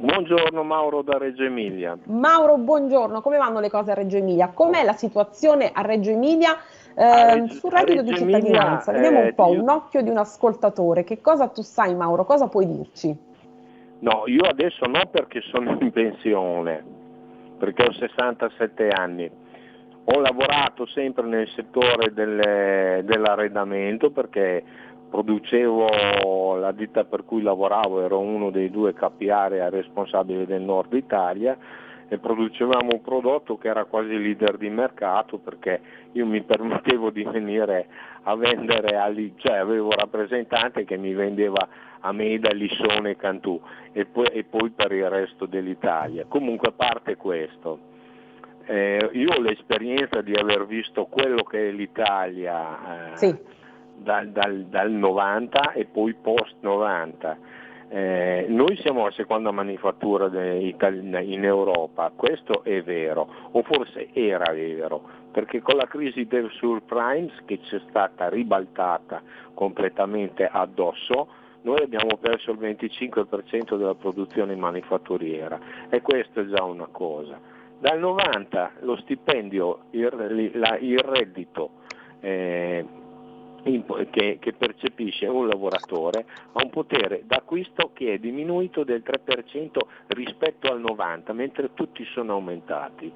Buongiorno 0.00 0.62
Mauro 0.62 1.02
da 1.02 1.18
Reggio 1.18 1.42
Emilia. 1.42 1.98
Mauro, 2.04 2.56
buongiorno, 2.56 3.20
come 3.20 3.38
vanno 3.38 3.60
le 3.60 3.68
cose 3.68 3.90
a 3.90 3.94
Reggio 3.94 4.16
Emilia? 4.16 4.48
Com'è 4.48 4.84
la 4.84 4.94
situazione 4.94 5.70
a 5.74 5.82
Reggio 5.82 6.10
Emilia? 6.10 6.56
Eh, 6.94 7.48
sul 7.48 7.70
reddito 7.70 8.02
di 8.02 8.14
cittadinanza, 8.14 8.92
vediamo 8.92 9.20
un 9.20 9.34
po', 9.34 9.50
un 9.50 9.68
occhio 9.68 10.02
di 10.02 10.10
un 10.10 10.18
ascoltatore. 10.18 11.04
Che 11.04 11.20
cosa 11.20 11.48
tu 11.48 11.62
sai, 11.62 11.94
Mauro? 11.94 12.24
Cosa 12.24 12.48
puoi 12.48 12.66
dirci? 12.66 13.16
No, 14.00 14.22
io 14.26 14.42
adesso 14.42 14.86
no 14.86 15.02
perché 15.10 15.40
sono 15.42 15.76
in 15.80 15.90
pensione, 15.92 16.82
perché 17.58 17.84
ho 17.84 17.92
67 17.92 18.88
anni. 18.88 19.30
Ho 20.04 20.18
lavorato 20.18 20.86
sempre 20.86 21.26
nel 21.26 21.48
settore 21.54 22.12
del, 22.12 23.04
dell'arredamento 23.04 24.10
perché 24.10 24.64
producevo 25.10 26.56
la 26.56 26.72
ditta 26.72 27.04
per 27.04 27.24
cui 27.24 27.42
lavoravo, 27.42 28.02
ero 28.02 28.18
uno 28.20 28.50
dei 28.50 28.70
due 28.70 28.94
capi 28.94 29.28
area 29.28 29.68
responsabili 29.68 30.46
del 30.46 30.62
nord 30.62 30.94
Italia 30.94 31.56
e 32.12 32.18
producevamo 32.18 32.88
un 32.92 33.02
prodotto 33.02 33.56
che 33.56 33.68
era 33.68 33.84
quasi 33.84 34.20
leader 34.20 34.56
di 34.56 34.68
mercato 34.68 35.38
perché 35.38 35.80
io 36.12 36.26
mi 36.26 36.42
permettevo 36.42 37.10
di 37.10 37.22
venire 37.22 37.86
a 38.24 38.34
vendere, 38.34 38.96
a, 38.96 39.14
cioè 39.36 39.58
avevo 39.58 39.86
un 39.86 39.96
rappresentante 39.96 40.84
che 40.84 40.96
mi 40.96 41.14
vendeva 41.14 41.68
a 42.00 42.10
Meda, 42.10 42.50
Lissone 42.50 43.10
e 43.10 43.16
Cantù 43.16 43.60
e 43.92 44.06
poi, 44.06 44.26
e 44.26 44.42
poi 44.42 44.70
per 44.70 44.90
il 44.90 45.08
resto 45.08 45.46
dell'Italia. 45.46 46.24
Comunque 46.26 46.70
a 46.70 46.72
parte 46.72 47.14
questo, 47.14 47.78
eh, 48.64 49.08
io 49.12 49.30
ho 49.30 49.40
l'esperienza 49.40 50.20
di 50.20 50.34
aver 50.34 50.66
visto 50.66 51.04
quello 51.04 51.44
che 51.44 51.68
è 51.68 51.70
l'Italia 51.70 53.12
eh, 53.12 53.16
sì. 53.18 53.36
dal, 53.98 54.30
dal, 54.30 54.64
dal 54.64 54.90
90 54.90 55.74
e 55.74 55.84
poi 55.84 56.12
post 56.14 56.56
90 56.58 57.58
eh, 57.92 58.46
noi 58.48 58.76
siamo 58.76 59.04
la 59.04 59.10
seconda 59.10 59.50
manifattura 59.50 60.26
in 60.26 61.44
Europa, 61.44 62.12
questo 62.14 62.62
è 62.62 62.82
vero, 62.82 63.28
o 63.50 63.62
forse 63.64 64.10
era 64.12 64.52
vero, 64.52 65.02
perché 65.32 65.60
con 65.60 65.74
la 65.74 65.88
crisi 65.88 66.24
del 66.26 66.48
subprime 66.52 67.32
che 67.46 67.58
ci 67.64 67.74
è 67.74 67.80
stata 67.88 68.28
ribaltata 68.28 69.20
completamente 69.54 70.46
addosso, 70.46 71.26
noi 71.62 71.82
abbiamo 71.82 72.16
perso 72.16 72.52
il 72.52 72.58
25% 72.58 73.76
della 73.76 73.96
produzione 73.96 74.54
manifatturiera 74.54 75.58
e 75.88 76.00
questa 76.00 76.42
è 76.42 76.46
già 76.46 76.62
una 76.62 76.86
cosa. 76.86 77.40
Dal 77.80 77.98
90 77.98 78.70
lo 78.82 78.96
stipendio, 78.98 79.86
il, 79.90 80.50
la, 80.54 80.78
il 80.78 80.98
reddito 80.98 81.70
eh, 82.20 82.86
che, 84.10 84.38
che, 84.40 84.52
percepisce 84.52 85.26
un 85.26 85.46
lavoratore 85.46 86.24
ha 86.52 86.62
un 86.62 86.70
potere 86.70 87.22
d'acquisto 87.24 87.90
che 87.92 88.14
è 88.14 88.18
diminuito 88.18 88.84
del 88.84 89.02
3% 89.04 89.78
rispetto 90.08 90.70
al 90.70 90.80
90%, 90.80 91.32
mentre 91.32 91.74
tutti 91.74 92.04
sono 92.12 92.32
aumentati. 92.32 93.12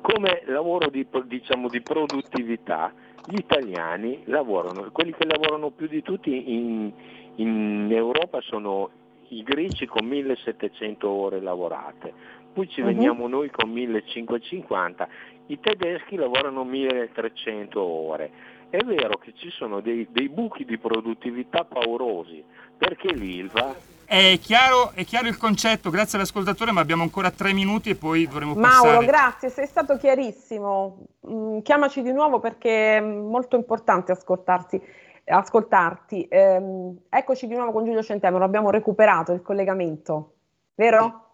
Come 0.00 0.42
lavoro 0.46 0.88
di, 0.88 1.06
diciamo, 1.26 1.68
di 1.68 1.82
produttività, 1.82 2.92
gli 3.26 3.38
italiani 3.38 4.22
lavorano, 4.26 4.90
quelli 4.92 5.12
che 5.12 5.26
lavorano 5.26 5.70
più 5.70 5.88
di 5.88 6.02
tutti 6.02 6.54
in, 6.54 6.90
in 7.36 7.88
Europa 7.90 8.40
sono 8.40 8.90
i 9.28 9.42
greci 9.42 9.86
con 9.86 10.06
1700 10.06 11.08
ore 11.08 11.40
lavorate, 11.40 12.12
poi 12.52 12.68
ci 12.68 12.80
uh-huh. 12.80 12.86
veniamo 12.86 13.28
noi 13.28 13.50
con 13.50 13.70
1550, 13.70 15.08
i 15.46 15.60
tedeschi 15.60 16.16
lavorano 16.16 16.64
1300 16.64 17.80
ore 17.80 18.30
è 18.70 18.82
vero 18.84 19.18
che 19.18 19.32
ci 19.34 19.50
sono 19.50 19.80
dei, 19.80 20.06
dei 20.10 20.28
buchi 20.28 20.64
di 20.64 20.78
produttività 20.78 21.64
paurosi, 21.64 22.42
perché 22.76 23.12
l'ILVA 23.12 23.88
è 24.10 24.40
chiaro, 24.40 24.90
è 24.94 25.04
chiaro, 25.04 25.28
il 25.28 25.36
concetto, 25.36 25.88
grazie 25.88 26.18
all'ascoltatore, 26.18 26.72
ma 26.72 26.80
abbiamo 26.80 27.04
ancora 27.04 27.30
tre 27.30 27.52
minuti 27.52 27.90
e 27.90 27.94
poi 27.94 28.26
dovremo 28.26 28.54
Mauro, 28.54 28.66
passare. 28.66 28.90
Mauro, 28.90 29.06
grazie, 29.06 29.50
sei 29.50 29.66
stato 29.66 29.96
chiarissimo. 29.96 31.06
Mm, 31.30 31.60
chiamaci 31.60 32.02
di 32.02 32.10
nuovo 32.10 32.40
perché 32.40 32.96
è 32.96 33.00
molto 33.00 33.54
importante 33.54 34.10
ascoltarti. 34.10 34.82
ascoltarti. 35.26 36.24
Eh, 36.24 36.60
eccoci 37.08 37.46
di 37.46 37.54
nuovo 37.54 37.70
con 37.70 37.84
Giulio 37.84 38.02
Centemero, 38.02 38.42
abbiamo 38.42 38.70
recuperato 38.70 39.30
il 39.30 39.42
collegamento, 39.42 40.34
vero? 40.74 41.29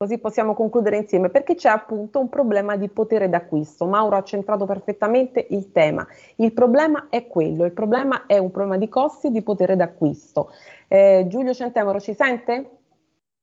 Così 0.00 0.18
possiamo 0.18 0.54
concludere 0.54 0.96
insieme, 0.96 1.28
perché 1.28 1.56
c'è 1.56 1.68
appunto 1.68 2.20
un 2.20 2.28
problema 2.28 2.76
di 2.76 2.88
potere 2.88 3.28
d'acquisto. 3.28 3.84
Mauro 3.84 4.14
ha 4.14 4.22
centrato 4.22 4.64
perfettamente 4.64 5.44
il 5.50 5.72
tema. 5.72 6.06
Il 6.36 6.52
problema 6.52 7.08
è 7.10 7.26
quello, 7.26 7.64
il 7.64 7.72
problema 7.72 8.26
è 8.26 8.38
un 8.38 8.52
problema 8.52 8.76
di 8.76 8.88
costi 8.88 9.26
e 9.26 9.30
di 9.32 9.42
potere 9.42 9.74
d'acquisto. 9.74 10.52
Eh, 10.86 11.24
Giulio 11.26 11.52
Centemoro 11.52 11.98
ci 11.98 12.14
sente? 12.14 12.70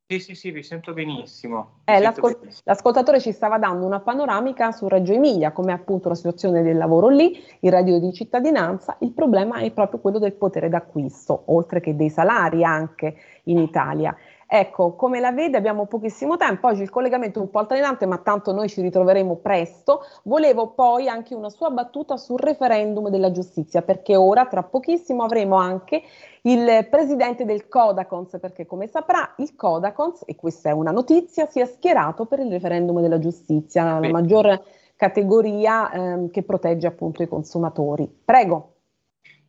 Sì, 0.08 0.20
sì, 0.20 0.34
sì, 0.36 0.52
vi 0.52 0.64
sento 0.64 0.94
benissimo. 0.94 1.80
Eh, 1.84 2.00
l'ascol- 2.00 2.38
benissimo. 2.40 2.62
L'ascoltatore 2.64 3.20
ci 3.20 3.34
stava 3.34 3.58
dando 3.58 3.86
una 3.86 4.00
panoramica 4.00 4.72
su 4.72 4.88
Reggio 4.88 5.12
Emilia, 5.12 5.52
come 5.52 5.74
appunto 5.74 6.08
la 6.08 6.16
situazione 6.16 6.62
del 6.62 6.78
lavoro 6.78 7.10
lì, 7.10 7.38
il 7.60 7.72
reddito 7.72 8.00
di 8.00 8.14
cittadinanza, 8.14 8.96
il 9.00 9.12
problema 9.12 9.58
è 9.58 9.72
proprio 9.72 10.00
quello 10.00 10.20
del 10.20 10.34
potere 10.34 10.70
d'acquisto, 10.70 11.42
oltre 11.48 11.82
che 11.82 11.98
dei 11.98 12.10
salari 12.10 12.64
anche 12.64 13.14
in 13.46 13.58
Italia. 13.58 14.16
Ecco, 14.48 14.94
come 14.94 15.20
la 15.20 15.32
vede 15.32 15.58
abbiamo 15.58 15.88
pochissimo 15.88 16.38
tempo, 16.38 16.68
oggi 16.68 16.84
il 16.84 16.92
collegamento 16.92 17.40
è 17.40 17.42
un 17.42 17.50
po' 17.50 17.60
altalenante, 17.60 18.06
ma 18.06 18.20
tanto 18.20 18.52
noi 18.52 18.70
ci 18.70 18.82
ritroveremo 18.82 19.38
presto. 19.38 20.06
Volevo 20.24 20.70
poi 20.70 21.08
anche 21.08 21.34
una 21.34 21.50
sua 21.50 21.72
battuta 21.72 22.16
sul 22.16 22.40
referendum 22.40 23.10
della 23.10 23.32
giustizia, 23.32 23.82
perché 23.82 24.16
ora 24.16 24.46
tra 24.46 24.62
pochissimo 24.62 25.24
avremo 25.24 25.56
anche 25.56 26.04
il 26.44 26.88
presidente 26.92 27.44
del 27.44 27.68
Codacons, 27.68 28.38
perché 28.40 28.68
come 28.68 28.86
saprà 28.88 29.34
il 29.38 29.56
Codacons, 29.56 30.22
e 30.28 30.36
questa 30.36 30.70
è 30.70 30.74
una 30.74 30.92
notizia, 30.92 31.48
si 31.48 31.60
è 31.60 31.66
schierato 31.66 32.26
per 32.26 32.40
il 32.40 32.52
referendum 32.52 33.02
della 33.02 33.18
giustizia, 33.18 34.00
la 34.00 34.10
maggiore 34.10 34.64
categoria 34.96 35.92
ehm, 35.92 36.30
che 36.30 36.44
protegge 36.44 36.86
appunto 36.86 37.24
i 37.24 37.28
consumatori. 37.28 38.08
Prego. 38.24 38.74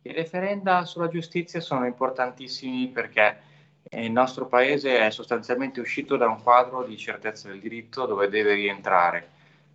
I 0.01 0.11
referenda 0.11 0.85
sulla 0.85 1.07
giustizia 1.07 1.59
sono 1.59 1.85
importantissimi 1.85 2.87
perché 2.87 3.46
il 3.89 4.11
nostro 4.11 4.47
paese 4.47 4.99
è 4.99 5.09
sostanzialmente 5.11 5.79
uscito 5.79 6.17
da 6.17 6.27
un 6.27 6.41
quadro 6.41 6.83
di 6.83 6.97
certezza 6.97 7.47
del 7.47 7.59
diritto 7.59 8.05
dove 8.05 8.27
deve 8.29 8.53
rientrare, 8.53 9.29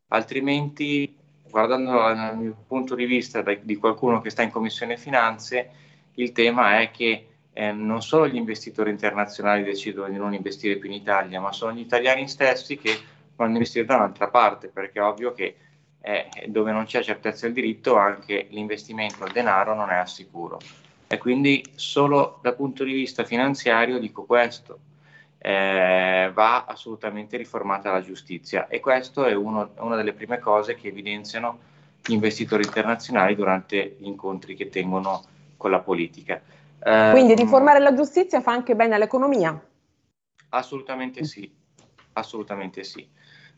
altrimenti, 0.08 1.16
guardando 1.48 1.92
dal 1.92 2.36
mio 2.36 2.56
punto 2.66 2.94
di 2.94 3.04
vista 3.04 3.42
di 3.42 3.76
qualcuno 3.76 4.20
che 4.20 4.30
sta 4.30 4.42
in 4.42 4.50
Commissione 4.50 4.96
Finanze, 4.96 5.70
il 6.14 6.32
tema 6.32 6.80
è 6.80 6.90
che 6.90 7.26
eh, 7.52 7.72
non 7.72 8.02
solo 8.02 8.26
gli 8.28 8.36
investitori 8.36 8.90
internazionali 8.90 9.62
decidono 9.62 10.08
di 10.08 10.16
non 10.16 10.34
investire 10.34 10.76
più 10.76 10.88
in 10.88 10.96
Italia, 10.96 11.40
ma 11.40 11.52
sono 11.52 11.72
gli 11.72 11.80
italiani 11.80 12.28
stessi 12.28 12.78
che 12.78 12.98
vanno 13.36 13.50
a 13.50 13.54
investire 13.54 13.84
da 13.84 13.96
un'altra 13.96 14.28
parte, 14.28 14.68
perché 14.68 14.98
è 14.98 15.02
ovvio 15.02 15.32
che 15.32 15.56
eh, 16.00 16.28
dove 16.46 16.72
non 16.72 16.84
c'è 16.84 17.02
certezza 17.02 17.46
del 17.46 17.54
diritto 17.54 17.96
anche 17.96 18.48
l'investimento 18.50 19.22
al 19.22 19.30
denaro 19.30 19.74
non 19.74 19.90
è 19.90 19.96
al 19.96 20.08
sicuro. 20.08 20.58
E 21.12 21.18
quindi 21.18 21.62
solo 21.74 22.38
dal 22.40 22.56
punto 22.56 22.84
di 22.84 22.92
vista 22.94 23.22
finanziario 23.22 23.98
dico 23.98 24.24
questo, 24.24 24.78
eh, 25.36 26.30
va 26.32 26.64
assolutamente 26.64 27.36
riformata 27.36 27.92
la 27.92 28.00
giustizia 28.00 28.66
e 28.66 28.80
questo 28.80 29.26
è 29.26 29.34
uno, 29.34 29.72
una 29.80 29.96
delle 29.96 30.14
prime 30.14 30.38
cose 30.38 30.74
che 30.74 30.88
evidenziano 30.88 31.58
gli 32.02 32.14
investitori 32.14 32.64
internazionali 32.64 33.34
durante 33.34 33.96
gli 33.98 34.06
incontri 34.06 34.54
che 34.54 34.70
tengono 34.70 35.22
con 35.58 35.70
la 35.70 35.80
politica. 35.80 36.40
Eh, 36.82 37.08
quindi 37.10 37.34
riformare 37.34 37.78
la 37.78 37.92
giustizia 37.92 38.40
fa 38.40 38.52
anche 38.52 38.74
bene 38.74 38.94
all'economia? 38.94 39.62
Assolutamente 40.48 41.24
sì, 41.24 41.52
assolutamente 42.14 42.84
sì. 42.84 43.06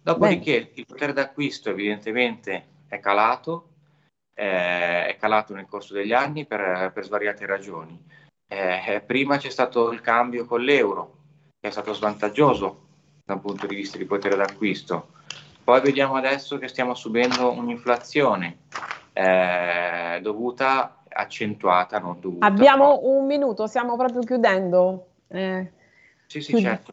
Dopodiché 0.03 0.59
bene. 0.59 0.71
il 0.75 0.87
potere 0.87 1.13
d'acquisto 1.13 1.71
evidentemente 1.71 2.67
è 2.89 2.99
calato, 2.99 3.74
eh, 4.35 5.07
è 5.07 5.17
calato 5.19 5.55
nel 5.55 5.67
corso 5.67 5.95
degli 5.95 6.13
anni 6.13 6.45
per, 6.45 6.91
per 6.93 7.05
svariate 7.05 7.47
ragioni. 7.47 7.99
Eh, 8.47 9.03
prima 9.07 9.39
c'è 9.39 9.49
stato 9.49 9.91
il 9.91 10.01
cambio 10.01 10.45
con 10.45 10.61
l'euro, 10.61 11.17
che 11.59 11.69
è 11.69 11.71
stato 11.71 11.95
svantaggioso 11.95 12.83
da 13.25 13.35
un 13.35 13.41
punto 13.41 13.67
di 13.67 13.75
vista 13.75 13.97
di 13.97 14.05
potere 14.05 14.37
d'acquisto. 14.37 15.13
Poi 15.63 15.81
vediamo 15.81 16.17
adesso 16.17 16.59
che 16.59 16.69
stiamo 16.69 16.95
subendo 16.95 17.51
un'inflazione 17.53 18.59
eh, 19.13 20.19
dovuta, 20.21 21.05
accentuata, 21.09 21.99
non 21.99 22.21
dovuta. 22.21 22.45
Abbiamo 22.45 23.01
un 23.05 23.25
minuto, 23.25 23.67
stiamo 23.67 23.97
proprio 23.97 24.21
chiudendo. 24.21 25.07
Eh, 25.29 25.73
sì, 26.27 26.43
sì, 26.43 26.51
chiudi. 26.53 26.65
certo. 26.65 26.93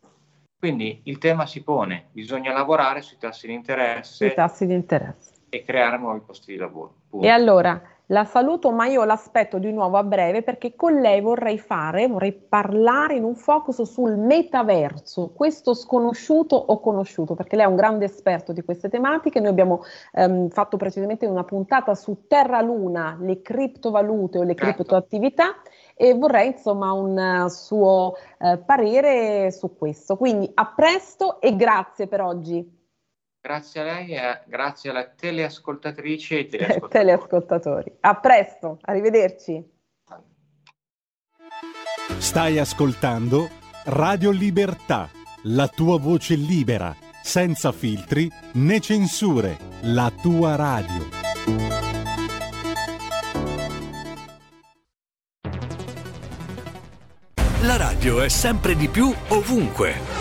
Quindi 0.57 1.01
il 1.05 1.17
tema 1.17 1.45
si 1.47 1.63
pone, 1.63 2.09
bisogna 2.11 2.53
lavorare 2.53 3.01
sui 3.01 3.17
tassi 3.17 3.47
di 3.47 3.53
interesse. 3.53 4.27
Sui 4.27 4.33
tassi 4.33 4.65
di 4.67 4.73
interesse 4.73 5.39
e 5.51 5.63
creare 5.63 5.97
nuovi 5.97 6.21
posti 6.21 6.53
di 6.53 6.57
lavoro. 6.57 6.93
Punto. 7.09 7.25
E 7.25 7.29
allora 7.29 7.79
la 8.07 8.25
saluto, 8.25 8.71
ma 8.71 8.87
io 8.87 9.03
l'aspetto 9.03 9.57
di 9.57 9.71
nuovo 9.71 9.97
a 9.97 10.03
breve 10.03 10.43
perché 10.43 10.75
con 10.75 10.99
lei 10.99 11.21
vorrei 11.21 11.57
fare, 11.57 12.07
vorrei 12.07 12.33
parlare 12.33 13.15
in 13.15 13.23
un 13.23 13.35
focus 13.35 13.83
sul 13.83 14.17
metaverso, 14.17 15.31
questo 15.33 15.73
sconosciuto 15.73 16.55
o 16.55 16.79
conosciuto, 16.79 17.35
perché 17.35 17.55
lei 17.55 17.65
è 17.65 17.69
un 17.69 17.75
grande 17.75 18.05
esperto 18.05 18.51
di 18.51 18.63
queste 18.63 18.89
tematiche. 18.89 19.39
Noi 19.39 19.49
abbiamo 19.49 19.83
ehm, 20.13 20.49
fatto 20.49 20.75
precedente 20.77 21.25
una 21.25 21.43
puntata 21.43 21.95
su 21.95 22.25
Terra 22.27 22.61
Luna, 22.61 23.17
le 23.19 23.41
criptovalute 23.41 24.39
o 24.39 24.43
le 24.43 24.55
certo. 24.55 24.73
criptoattività 24.73 25.61
e 25.95 26.13
vorrei 26.13 26.47
insomma 26.47 26.91
un 26.91 27.17
uh, 27.17 27.47
suo 27.47 28.15
uh, 28.39 28.65
parere 28.65 29.51
su 29.51 29.77
questo. 29.77 30.17
Quindi 30.17 30.49
a 30.53 30.65
presto 30.75 31.39
e 31.39 31.55
grazie 31.55 32.07
per 32.07 32.21
oggi. 32.21 32.79
Grazie 33.43 33.81
a 33.81 33.83
lei 33.83 34.13
e 34.13 34.41
grazie 34.45 34.91
alla 34.91 35.03
teleascoltatrice 35.07 36.39
e 36.39 36.45
teleascoltatori. 36.47 36.91
teleascoltatori. 36.91 37.97
A 38.01 38.19
presto, 38.19 38.77
arrivederci. 38.81 39.79
Stai 42.19 42.59
ascoltando 42.59 43.49
Radio 43.85 44.29
Libertà, 44.29 45.09
la 45.45 45.67
tua 45.67 45.97
voce 45.97 46.35
libera, 46.35 46.95
senza 47.23 47.71
filtri 47.71 48.29
né 48.53 48.79
censure, 48.79 49.57
la 49.81 50.11
tua 50.21 50.55
radio. 50.55 51.09
La 57.63 57.77
radio 57.77 58.21
è 58.21 58.29
sempre 58.29 58.75
di 58.75 58.87
più 58.87 59.11
ovunque. 59.29 60.20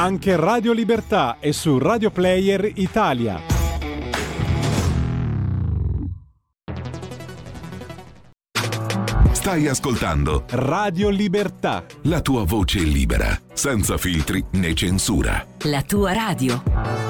Anche 0.00 0.34
Radio 0.34 0.72
Libertà 0.72 1.36
è 1.40 1.50
su 1.50 1.76
Radio 1.76 2.10
Player 2.10 2.72
Italia. 2.76 3.38
Stai 9.32 9.68
ascoltando 9.68 10.44
Radio 10.52 11.10
Libertà. 11.10 11.84
La 12.04 12.22
tua 12.22 12.44
voce 12.46 12.78
libera, 12.78 13.38
senza 13.52 13.98
filtri 13.98 14.42
né 14.52 14.72
censura. 14.72 15.46
La 15.64 15.82
tua 15.82 16.14
radio. 16.14 17.09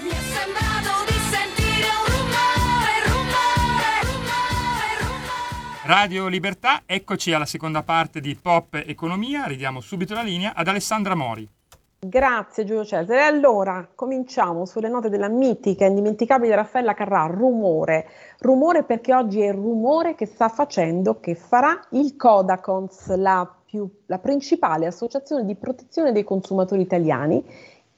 Radio 5.83 6.27
Libertà, 6.27 6.83
eccoci 6.85 7.33
alla 7.33 7.47
seconda 7.47 7.81
parte 7.81 8.19
di 8.19 8.37
Pop 8.39 8.75
Economia, 8.85 9.45
ridiamo 9.45 9.79
subito 9.79 10.13
la 10.13 10.21
linea 10.21 10.53
ad 10.53 10.67
Alessandra 10.67 11.15
Mori. 11.15 11.49
Grazie 11.97 12.65
Giulio 12.65 12.85
Cesare. 12.85 13.23
Allora, 13.23 13.89
cominciamo 13.95 14.65
sulle 14.65 14.89
note 14.89 15.09
della 15.09 15.27
mitica 15.27 15.85
e 15.85 15.87
indimenticabile 15.87 16.53
Raffaella 16.53 16.93
Carrà, 16.93 17.25
rumore. 17.25 18.07
Rumore 18.41 18.83
perché 18.83 19.15
oggi 19.15 19.41
è 19.41 19.47
il 19.47 19.55
rumore 19.55 20.13
che 20.13 20.27
sta 20.27 20.49
facendo, 20.49 21.19
che 21.19 21.33
farà 21.33 21.79
il 21.91 22.15
Codacons, 22.15 23.15
la, 23.15 23.51
più, 23.65 23.89
la 24.05 24.19
principale 24.19 24.85
associazione 24.85 25.45
di 25.45 25.55
protezione 25.55 26.11
dei 26.11 26.23
consumatori 26.23 26.81
italiani, 26.81 27.43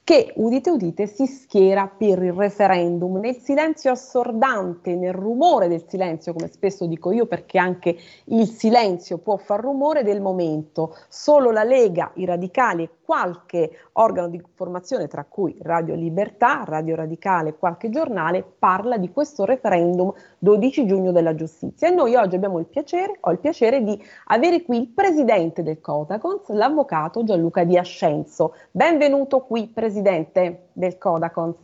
che, 0.04 0.34
udite 0.36 0.68
udite, 0.68 1.06
si 1.06 1.26
schiera 1.26 1.88
per 1.88 2.22
il 2.22 2.34
referendum. 2.34 3.16
Nel 3.16 3.38
silenzio 3.38 3.90
assordante, 3.90 4.94
nel 4.94 5.14
rumore 5.14 5.66
del 5.66 5.84
silenzio, 5.88 6.34
come 6.34 6.50
spesso 6.52 6.84
dico 6.84 7.10
io, 7.10 7.24
perché 7.24 7.58
anche 7.58 7.96
il 8.26 8.46
silenzio 8.46 9.16
può 9.16 9.38
far 9.38 9.60
rumore 9.60 10.02
del 10.02 10.20
momento, 10.20 10.94
solo 11.08 11.50
la 11.50 11.64
Lega, 11.64 12.12
i 12.16 12.26
radicali 12.26 12.82
e 12.82 12.90
qualche 13.04 13.70
organo 13.92 14.28
di 14.28 14.36
informazione, 14.36 15.06
tra 15.06 15.24
cui 15.24 15.56
Radio 15.60 15.94
Libertà, 15.94 16.64
Radio 16.64 16.96
Radicale, 16.96 17.54
qualche 17.56 17.90
giornale, 17.90 18.42
parla 18.58 18.96
di 18.96 19.12
questo 19.12 19.44
referendum 19.44 20.12
12 20.38 20.86
giugno 20.86 21.12
della 21.12 21.34
giustizia. 21.34 21.88
E 21.88 21.90
noi 21.90 22.14
oggi 22.14 22.36
abbiamo 22.36 22.58
il 22.58 22.66
piacere, 22.66 23.18
ho 23.20 23.30
il 23.30 23.38
piacere 23.38 23.82
di 23.82 24.02
avere 24.26 24.62
qui 24.62 24.78
il 24.78 24.88
presidente 24.88 25.62
del 25.62 25.80
Codacons, 25.80 26.48
l'avvocato 26.48 27.22
Gianluca 27.24 27.64
Di 27.64 27.76
Ascenzo. 27.76 28.54
Benvenuto 28.70 29.40
qui, 29.40 29.68
presidente 29.68 30.68
del 30.72 30.98
Codacons. 30.98 31.56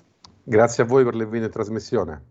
Grazie 0.42 0.82
a 0.82 0.86
voi 0.86 1.04
per 1.04 1.14
l'invito 1.14 1.44
in 1.44 1.50
trasmissione. 1.50 2.29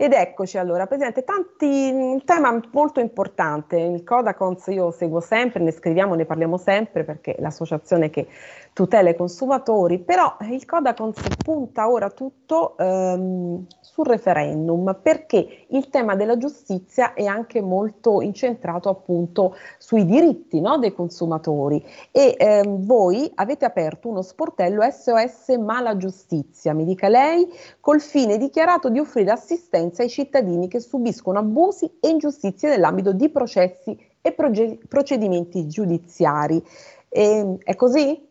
Ed 0.00 0.12
eccoci 0.12 0.58
allora, 0.58 0.86
Presidente, 0.86 1.24
tanti, 1.24 1.90
un 1.92 2.22
tema 2.24 2.56
molto 2.70 3.00
importante, 3.00 3.80
il 3.80 4.04
Codacons 4.04 4.68
io 4.68 4.92
seguo 4.92 5.18
sempre, 5.18 5.60
ne 5.60 5.72
scriviamo, 5.72 6.14
ne 6.14 6.24
parliamo 6.24 6.56
sempre 6.56 7.02
perché 7.02 7.34
è 7.34 7.40
l'associazione 7.40 8.08
che 8.08 8.28
tutela 8.72 9.08
i 9.08 9.16
consumatori, 9.16 9.98
però 9.98 10.36
il 10.42 10.64
Codacons 10.64 11.20
punta 11.42 11.90
ora 11.90 12.10
tutto 12.10 12.78
ehm, 12.78 13.66
sul 13.98 14.06
referendum 14.06 14.96
perché 15.02 15.66
il 15.68 15.88
tema 15.88 16.14
della 16.14 16.36
giustizia 16.36 17.14
è 17.14 17.24
anche 17.24 17.60
molto 17.60 18.20
incentrato 18.22 18.88
appunto 18.88 19.56
sui 19.76 20.04
diritti 20.04 20.60
no, 20.60 20.78
dei 20.78 20.92
consumatori 20.92 21.84
e 22.12 22.36
ehm, 22.38 22.84
voi 22.86 23.28
avete 23.34 23.64
aperto 23.64 24.08
uno 24.08 24.22
sportello 24.22 24.88
SOS 24.88 25.48
Mala 25.58 25.96
Giustizia, 25.96 26.74
mi 26.74 26.84
dica 26.84 27.08
lei, 27.08 27.48
col 27.80 28.00
fine 28.00 28.38
dichiarato 28.38 28.88
di 28.88 29.00
offrire 29.00 29.32
assistenza 29.32 30.02
ai 30.02 30.08
cittadini 30.08 30.68
che 30.68 30.78
subiscono 30.78 31.40
abusi 31.40 31.90
e 31.98 32.08
ingiustizie 32.08 32.68
nell'ambito 32.68 33.12
di 33.12 33.28
processi 33.30 33.98
e 34.20 34.32
proge- 34.32 34.78
procedimenti 34.86 35.66
giudiziari. 35.66 36.62
E, 37.08 37.22
ehm, 37.22 37.56
è 37.64 37.74
così? 37.74 38.26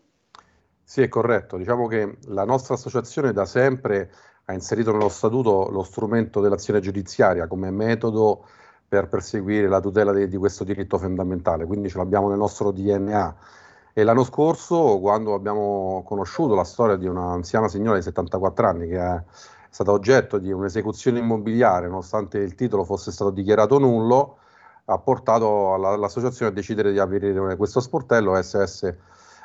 Sì, 0.82 1.02
è 1.02 1.10
corretto. 1.10 1.58
Diciamo 1.58 1.88
che 1.88 2.20
la 2.28 2.46
nostra 2.46 2.76
associazione 2.76 3.34
da 3.34 3.44
sempre 3.44 4.10
ha 4.50 4.54
inserito 4.54 4.94
nello 4.94 5.10
statuto 5.10 5.68
lo 5.70 5.84
strumento 5.84 6.40
dell'azione 6.40 6.80
giudiziaria 6.80 7.48
come 7.48 7.70
metodo 7.70 8.46
per 8.88 9.10
perseguire 9.10 9.68
la 9.68 9.82
tutela 9.82 10.14
di, 10.14 10.30
di 10.30 10.38
questo 10.38 10.64
diritto 10.64 10.98
fondamentale, 10.98 11.66
quindi 11.66 11.90
ce 11.90 11.98
l'abbiamo 11.98 12.30
nel 12.30 12.38
nostro 12.38 12.72
DNA. 12.72 13.36
E 13.92 14.04
l'anno 14.04 14.24
scorso, 14.24 15.00
quando 15.00 15.34
abbiamo 15.34 16.02
conosciuto 16.06 16.56
la 16.56 16.64
storia 16.64 16.96
di 16.96 17.08
un'anziana 17.08 17.68
signora 17.68 17.98
di 17.98 18.04
74 18.04 18.68
anni 18.68 18.88
che 18.88 18.98
è 18.98 19.22
stata 19.70 19.92
oggetto 19.92 20.38
di 20.38 20.50
un'esecuzione 20.50 21.20
immobiliare, 21.20 21.88
nonostante 21.88 22.38
il 22.38 22.56
titolo 22.56 22.86
fosse 22.86 23.12
stato 23.12 23.32
dichiarato 23.32 23.80
nullo, 23.80 24.38
ha 24.86 24.98
portato 25.00 25.74
alla, 25.74 25.98
l'associazione 25.98 26.52
a 26.52 26.54
decidere 26.54 26.94
di 26.94 27.00
aprire 27.00 27.58
questo 27.58 27.82
sportello 27.82 28.42
SS 28.42 28.96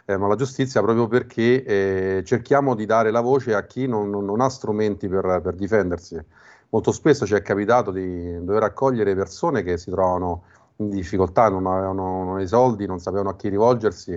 eh, 0.04 0.16
ma 0.16 0.26
la 0.26 0.34
giustizia 0.34 0.80
proprio 0.82 1.06
perché 1.06 1.64
eh, 1.64 2.22
cerchiamo 2.24 2.74
di 2.74 2.86
dare 2.86 3.10
la 3.10 3.20
voce 3.20 3.54
a 3.54 3.64
chi 3.64 3.86
non, 3.86 4.10
non 4.10 4.40
ha 4.40 4.48
strumenti 4.48 5.08
per, 5.08 5.40
per, 5.42 5.54
difendersi. 5.54 6.20
Molto 6.70 6.92
spesso 6.92 7.26
ci 7.26 7.34
è 7.34 7.42
capitato 7.42 7.90
di 7.90 8.44
dover 8.44 8.62
accogliere 8.64 9.14
persone 9.14 9.62
che 9.62 9.76
si 9.76 9.90
trovano 9.90 10.44
in 10.76 10.88
difficoltà, 10.88 11.48
non 11.48 11.66
avevano 11.66 12.24
non 12.24 12.40
i 12.40 12.46
soldi, 12.46 12.86
non 12.86 12.98
sapevano 12.98 13.30
a 13.30 13.36
chi 13.36 13.48
rivolgersi 13.48 14.12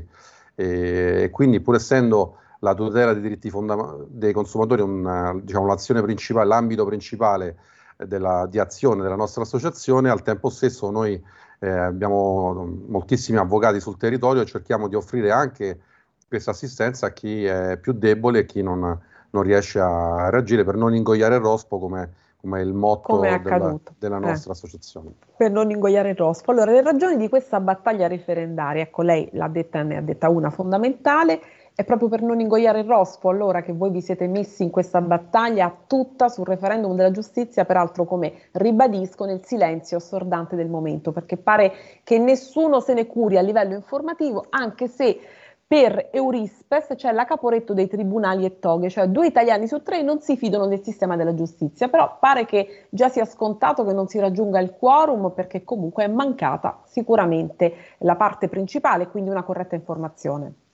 e, 0.56 1.24
e 1.24 1.30
quindi 1.32 1.60
pur 1.60 1.76
essendo 1.76 2.38
la 2.60 2.74
tutela 2.74 3.14
dei 3.14 3.22
diritti 3.22 3.50
fonda- 3.50 3.98
dei 4.08 4.34
consumatori 4.34 4.82
una, 4.82 5.38
diciamo, 5.40 5.68
l'azione 5.68 6.02
principale, 6.02 6.48
l'ambito 6.48 6.86
principale 6.86 7.58
della, 7.98 8.48
di 8.50 8.58
azione 8.60 9.02
della 9.04 9.16
nostra 9.16 9.44
associazione, 9.44 10.10
al 10.10 10.24
tempo 10.24 10.50
stesso 10.50 10.90
noi 10.90 11.22
eh, 11.60 11.70
abbiamo 11.70 12.68
moltissimi 12.88 13.38
avvocati 13.38 13.80
sul 13.80 13.98
territorio 13.98 14.42
e 14.42 14.46
cerchiamo 14.46 14.88
di 14.88 14.96
offrire 14.96 15.32
anche 15.32 15.80
questa 16.28 16.52
assistenza 16.52 17.08
a 17.08 17.12
chi 17.12 17.46
è 17.46 17.78
più 17.78 17.94
debole 17.94 18.40
e 18.40 18.46
chi 18.46 18.62
non, 18.62 19.00
non 19.30 19.44
riesce 19.44 19.80
a 19.80 20.30
reagire 20.30 20.64
per 20.64 20.76
non 20.76 20.96
ingoiare 20.96 21.36
il 21.36 21.42
rospo 21.42 21.78
come, 21.80 22.14
come 22.42 22.62
il 22.62 22.74
motto 22.74 23.20
della, 23.20 23.78
della, 23.98 24.18
eh. 24.18 24.20
nostra 24.20 24.52
eh. 24.52 24.56
associazione. 24.56 25.12
Per 25.36 25.52
non 25.52 25.70
ingoiare 25.70 26.10
il 26.10 26.16
rospo. 26.16 26.52
Allora, 26.52 26.72
le 26.72 26.82
ragioni 26.82 27.18
di 27.18 27.30
questa 27.30 27.60
battaglia 27.60 28.08
referendaria, 28.08 28.84
ecco, 28.84 29.02
lei 29.02 29.30
l'ha 29.34 29.48
detta, 29.48 29.84
ne 29.84 29.98
ha 29.98 30.02
detta 30.02 30.30
una 30.30 30.50
fondamentale, 30.50 31.42
è 31.76 31.84
proprio 31.84 32.08
per 32.08 32.22
non 32.22 32.40
ingoiare 32.40 32.80
il 32.80 32.86
rospo 32.86 33.30
allora 33.30 33.62
che 33.62 33.74
voi 33.74 33.90
vi 33.90 34.00
siete 34.00 34.28
messi 34.28 34.64
in 34.64 34.70
questa 34.70 35.02
battaglia 35.02 35.76
tutta 35.86 36.30
sul 36.30 36.46
referendum 36.46 36.96
della 36.96 37.12
giustizia, 37.12 37.66
peraltro 37.66 38.06
come 38.06 38.34
ribadisco 38.54 39.26
nel 39.26 39.44
silenzio 39.44 39.98
assordante 39.98 40.56
del 40.56 40.70
momento, 40.70 41.12
perché 41.12 41.36
pare 41.36 41.74
che 42.06 42.18
nessuno 42.18 42.80
se 42.80 42.94
ne 42.94 43.06
curi 43.08 43.38
a 43.38 43.42
livello 43.42 43.74
informativo, 43.74 44.46
anche 44.50 44.88
se 44.88 45.20
per 45.68 46.10
Eurispes 46.14 46.94
c'è 46.96 47.12
la 47.12 47.26
caporetto 47.26 47.74
dei 47.74 47.88
tribunali 47.88 48.46
e 48.46 48.60
toghe, 48.60 48.90
cioè 48.90 49.08
due 49.08 49.28
italiani 49.28 49.68
su 49.68 49.82
tre 49.82 50.02
non 50.02 50.22
si 50.22 50.38
fidano 50.38 50.68
del 50.68 50.82
sistema 50.82 51.18
della 51.18 51.34
giustizia, 51.34 51.90
però 51.90 52.18
pare 52.22 52.46
che 52.46 52.86
già 52.90 53.10
sia 53.10 53.26
scontato 53.26 53.84
che 53.84 53.92
non 53.92 54.08
si 54.08 54.18
raggiunga 54.20 54.60
il 54.60 54.76
quorum 54.78 55.32
perché 55.32 55.66
comunque 55.66 56.06
è 56.06 56.08
mancata 56.08 56.84
sicuramente 56.86 57.74
la 58.00 58.16
parte 58.16 58.48
principale, 58.48 59.10
quindi 59.10 59.30
una 59.30 59.44
corretta 59.44 59.76
informazione. 59.76 60.65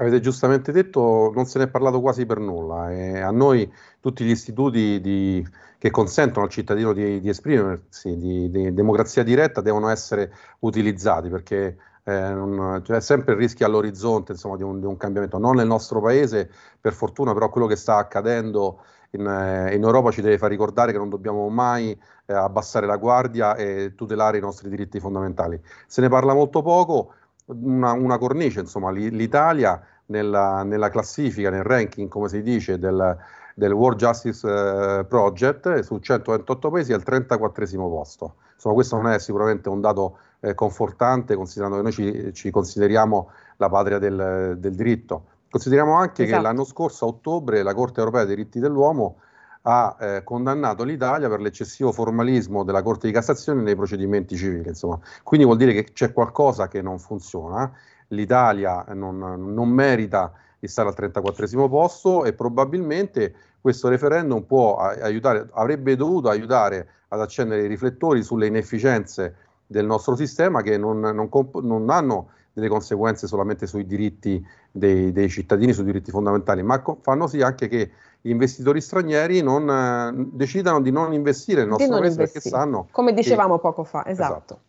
Avete 0.00 0.20
giustamente 0.20 0.70
detto, 0.70 1.32
non 1.34 1.46
se 1.46 1.58
ne 1.58 1.64
è 1.64 1.68
parlato 1.68 2.00
quasi 2.00 2.24
per 2.24 2.38
nulla 2.38 2.92
e 2.92 3.18
a 3.18 3.32
noi 3.32 3.70
tutti 3.98 4.24
gli 4.24 4.30
istituti 4.30 5.00
di, 5.00 5.44
che 5.76 5.90
consentono 5.90 6.44
al 6.44 6.52
cittadino 6.52 6.92
di, 6.92 7.18
di 7.18 7.28
esprimersi, 7.28 8.16
di, 8.16 8.48
di, 8.48 8.72
democrazia 8.72 9.24
diretta, 9.24 9.60
devono 9.60 9.88
essere 9.88 10.32
utilizzati 10.60 11.28
perché 11.28 11.76
eh, 12.04 12.32
non, 12.32 12.80
cioè, 12.84 13.00
sempre 13.00 13.32
il 13.32 13.40
rischio 13.40 13.66
all'orizzonte 13.66 14.32
insomma, 14.32 14.56
di, 14.56 14.62
un, 14.62 14.78
di, 14.78 14.86
un, 14.86 14.96
cambiamento, 14.96 15.36
non 15.38 15.56
nel 15.56 15.66
nostro 15.66 16.00
paese 16.00 16.48
per 16.80 16.92
fortuna, 16.92 17.32
però 17.32 17.50
quello 17.50 17.66
che 17.66 17.74
sta 17.74 17.96
accadendo 17.96 18.84
in, 19.10 19.26
eh, 19.26 19.74
in 19.74 19.82
Europa 19.82 20.12
ci 20.12 20.22
deve 20.22 20.38
far 20.38 20.50
ricordare 20.50 20.92
che 20.92 20.98
non 20.98 21.08
dobbiamo 21.08 21.48
mai 21.48 21.90
eh, 22.26 22.32
abbassare 22.34 22.86
la 22.86 22.98
guardia 22.98 23.56
e 23.56 23.94
tutelare 23.96 24.38
i 24.38 24.40
nostri 24.40 24.68
diritti 24.68 25.00
fondamentali. 25.00 25.60
Se 25.88 26.00
ne 26.00 26.08
parla 26.08 26.34
molto 26.34 26.62
poco 26.62 27.14
una, 27.48 27.92
una 27.92 28.18
cornice, 28.18 28.60
insomma, 28.60 28.90
l'Italia 28.90 29.80
nella, 30.06 30.62
nella, 30.62 30.88
classifica, 30.90 31.50
nel 31.50 31.62
ranking, 31.62 32.08
come 32.08 32.28
si 32.28 32.42
dice, 32.42 32.78
del, 32.78 33.16
del 33.54 33.72
World 33.72 33.98
Justice 33.98 34.46
eh, 34.46 35.04
Project, 35.04 35.80
su 35.80 35.98
128 35.98 36.70
paesi 36.70 36.92
al 36.92 37.02
34 37.02 37.66
posto. 37.88 38.34
Insomma, 38.54 38.74
questo 38.74 38.96
non 38.96 39.10
è 39.12 39.18
sicuramente 39.18 39.68
un 39.68 39.80
dato 39.80 40.18
eh, 40.40 40.54
confortante, 40.54 41.34
considerando 41.34 41.76
che 41.76 41.82
noi 41.82 41.92
ci, 41.92 42.34
ci 42.34 42.50
consideriamo 42.50 43.30
la 43.56 43.68
patria 43.68 43.98
del, 43.98 44.56
del 44.58 44.74
diritto. 44.74 45.24
Consideriamo 45.50 45.94
anche 45.94 46.24
esatto. 46.24 46.36
che 46.36 46.46
l'anno 46.46 46.64
scorso, 46.64 47.06
a 47.06 47.08
ottobre, 47.08 47.62
la 47.62 47.74
Corte 47.74 48.00
europea 48.00 48.24
dei 48.24 48.36
diritti 48.36 48.58
dell'uomo 48.58 49.16
ha 49.62 49.96
eh, 50.00 50.24
condannato 50.24 50.84
l'Italia 50.84 51.28
per 51.28 51.40
l'eccessivo 51.40 51.92
formalismo 51.92 52.64
della 52.64 52.82
Corte 52.82 53.06
di 53.06 53.12
Cassazione 53.12 53.62
nei 53.62 53.76
procedimenti 53.76 54.36
civili. 54.36 54.68
Insomma. 54.68 54.98
Quindi 55.22 55.46
vuol 55.46 55.58
dire 55.58 55.72
che 55.72 55.92
c'è 55.92 56.12
qualcosa 56.12 56.68
che 56.68 56.82
non 56.82 56.98
funziona. 56.98 57.70
L'Italia 58.08 58.84
non, 58.94 59.18
non 59.18 59.68
merita 59.68 60.32
di 60.58 60.66
stare 60.66 60.88
al 60.88 60.94
34 60.94 61.68
posto 61.68 62.24
e 62.24 62.32
probabilmente 62.32 63.34
questo 63.60 63.88
referendum 63.88 64.42
può 64.42 64.76
aiutare, 64.76 65.48
avrebbe 65.52 65.94
dovuto 65.94 66.28
aiutare 66.28 66.88
ad 67.08 67.20
accendere 67.20 67.62
i 67.62 67.68
riflettori 67.68 68.22
sulle 68.22 68.46
inefficienze 68.46 69.34
del 69.66 69.84
nostro 69.84 70.16
sistema 70.16 70.62
che 70.62 70.78
non, 70.78 71.00
non, 71.00 71.28
non 71.62 71.90
hanno 71.90 72.30
delle 72.58 72.70
conseguenze 72.70 73.26
solamente 73.26 73.66
sui 73.66 73.86
diritti 73.86 74.44
dei, 74.70 75.12
dei, 75.12 75.28
cittadini, 75.28 75.72
sui 75.72 75.84
diritti 75.84 76.10
fondamentali, 76.10 76.62
ma 76.62 76.80
co- 76.80 76.98
fanno 77.00 77.26
sì 77.26 77.40
anche 77.40 77.68
che 77.68 77.90
gli 78.20 78.30
investitori 78.30 78.80
stranieri 78.80 79.42
non, 79.42 79.68
eh, 79.68 80.28
decidano 80.32 80.80
di 80.80 80.90
non 80.90 81.12
investire 81.12 81.60
nel 81.60 81.70
nostro 81.70 81.98
paese 81.98 82.16
perché 82.16 82.40
sanno. 82.40 82.88
Come 82.90 83.12
dicevamo 83.12 83.54
che... 83.56 83.60
poco 83.60 83.84
fa, 83.84 84.04
esatto. 84.06 84.32
esatto. 84.32 84.60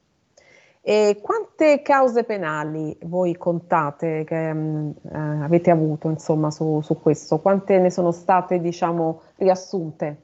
E 0.82 1.20
quante 1.22 1.82
cause 1.82 2.24
penali 2.24 2.98
voi 3.04 3.36
contate 3.38 4.24
che 4.26 4.54
mm, 4.54 4.90
eh, 5.12 5.18
avete 5.44 5.72
avuto 5.72 6.10
insomma, 6.10 6.52
su, 6.52 6.80
su, 6.82 7.00
questo? 7.00 7.40
Quante 7.40 7.78
ne 7.80 7.92
sono 7.92 8.12
state 8.12 8.60
diciamo, 8.60 9.22
riassunte? 9.36 10.22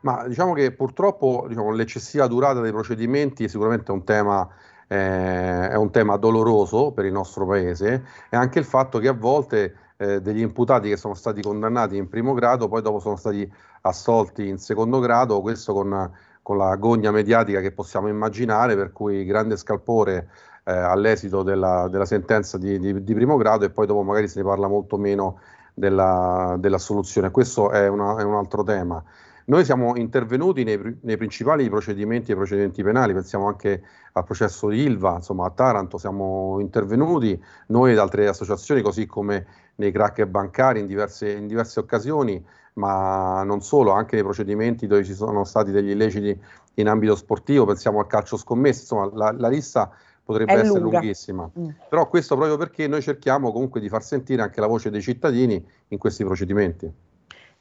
Ma 0.00 0.26
diciamo 0.26 0.52
che 0.52 0.72
purtroppo 0.72 1.46
diciamo, 1.48 1.70
l'eccessiva 1.70 2.26
durata 2.26 2.60
dei 2.60 2.72
procedimenti 2.72 3.44
è 3.44 3.48
sicuramente 3.48 3.92
un 3.92 4.02
tema 4.02 4.48
eh, 4.92 5.68
è 5.70 5.74
un 5.74 5.90
tema 5.90 6.16
doloroso 6.18 6.92
per 6.92 7.06
il 7.06 7.12
nostro 7.12 7.46
paese 7.46 8.04
e 8.28 8.36
anche 8.36 8.58
il 8.58 8.66
fatto 8.66 8.98
che 8.98 9.08
a 9.08 9.14
volte 9.14 9.74
eh, 9.96 10.20
degli 10.20 10.40
imputati 10.40 10.90
che 10.90 10.98
sono 10.98 11.14
stati 11.14 11.40
condannati 11.40 11.96
in 11.96 12.08
primo 12.08 12.34
grado 12.34 12.68
poi 12.68 12.82
dopo 12.82 12.98
sono 12.98 13.16
stati 13.16 13.50
assolti 13.82 14.48
in 14.48 14.58
secondo 14.58 14.98
grado, 14.98 15.40
questo 15.40 15.72
con, 15.72 16.10
con 16.42 16.58
la 16.58 16.76
gogna 16.76 17.10
mediatica 17.10 17.60
che 17.60 17.72
possiamo 17.72 18.08
immaginare, 18.08 18.76
per 18.76 18.92
cui 18.92 19.24
grande 19.24 19.56
scalpore 19.56 20.28
eh, 20.64 20.72
all'esito 20.72 21.42
della, 21.42 21.88
della 21.88 22.04
sentenza 22.04 22.58
di, 22.58 22.78
di, 22.78 23.02
di, 23.02 23.14
primo 23.14 23.36
grado 23.36 23.64
e 23.64 23.70
poi 23.70 23.86
dopo 23.86 24.02
magari 24.02 24.28
se 24.28 24.40
ne 24.40 24.46
parla 24.46 24.68
molto 24.68 24.98
meno 24.98 25.40
della, 25.72 26.56
della 26.58 26.78
soluzione. 26.78 27.30
Questo 27.30 27.70
è, 27.70 27.88
una, 27.88 28.18
è 28.18 28.22
un 28.24 28.34
altro 28.34 28.62
tema. 28.62 29.02
Noi 29.46 29.64
siamo 29.64 29.96
intervenuti 29.96 30.64
nei, 30.64 30.98
nei 31.02 31.16
principali 31.16 31.68
procedimenti 31.68 32.32
e 32.32 32.34
procedimenti 32.34 32.82
penali, 32.82 33.12
pensiamo 33.12 33.46
anche 33.46 33.82
al 34.12 34.24
processo 34.24 34.68
di 34.68 34.82
Ilva, 34.82 35.16
insomma 35.16 35.46
a 35.46 35.50
Taranto 35.50 35.98
siamo 35.98 36.58
intervenuti, 36.60 37.40
noi 37.68 37.92
ed 37.92 37.98
altre 37.98 38.28
associazioni, 38.28 38.82
così 38.82 39.06
come 39.06 39.46
nei 39.76 39.90
crack 39.90 40.24
bancari 40.26 40.80
in 40.80 40.86
diverse, 40.86 41.30
in 41.30 41.46
diverse 41.46 41.80
occasioni, 41.80 42.44
ma 42.74 43.42
non 43.42 43.60
solo, 43.62 43.90
anche 43.90 44.14
nei 44.14 44.24
procedimenti 44.24 44.86
dove 44.86 45.04
ci 45.04 45.14
sono 45.14 45.44
stati 45.44 45.70
degli 45.70 45.90
illeciti 45.90 46.38
in 46.74 46.88
ambito 46.88 47.16
sportivo, 47.16 47.64
pensiamo 47.64 47.98
al 47.98 48.06
calcio 48.06 48.36
scommesso, 48.36 48.80
insomma 48.80 49.10
la, 49.14 49.34
la 49.36 49.48
lista 49.48 49.90
potrebbe 50.24 50.52
essere 50.52 50.80
lunga. 50.80 50.98
lunghissima. 50.98 51.50
Mm. 51.58 51.68
Però 51.88 52.08
questo 52.08 52.36
proprio 52.36 52.56
perché 52.56 52.86
noi 52.86 53.02
cerchiamo 53.02 53.52
comunque 53.52 53.80
di 53.80 53.88
far 53.88 54.02
sentire 54.02 54.42
anche 54.42 54.60
la 54.60 54.66
voce 54.66 54.90
dei 54.90 55.02
cittadini 55.02 55.64
in 55.88 55.98
questi 55.98 56.24
procedimenti. 56.24 56.90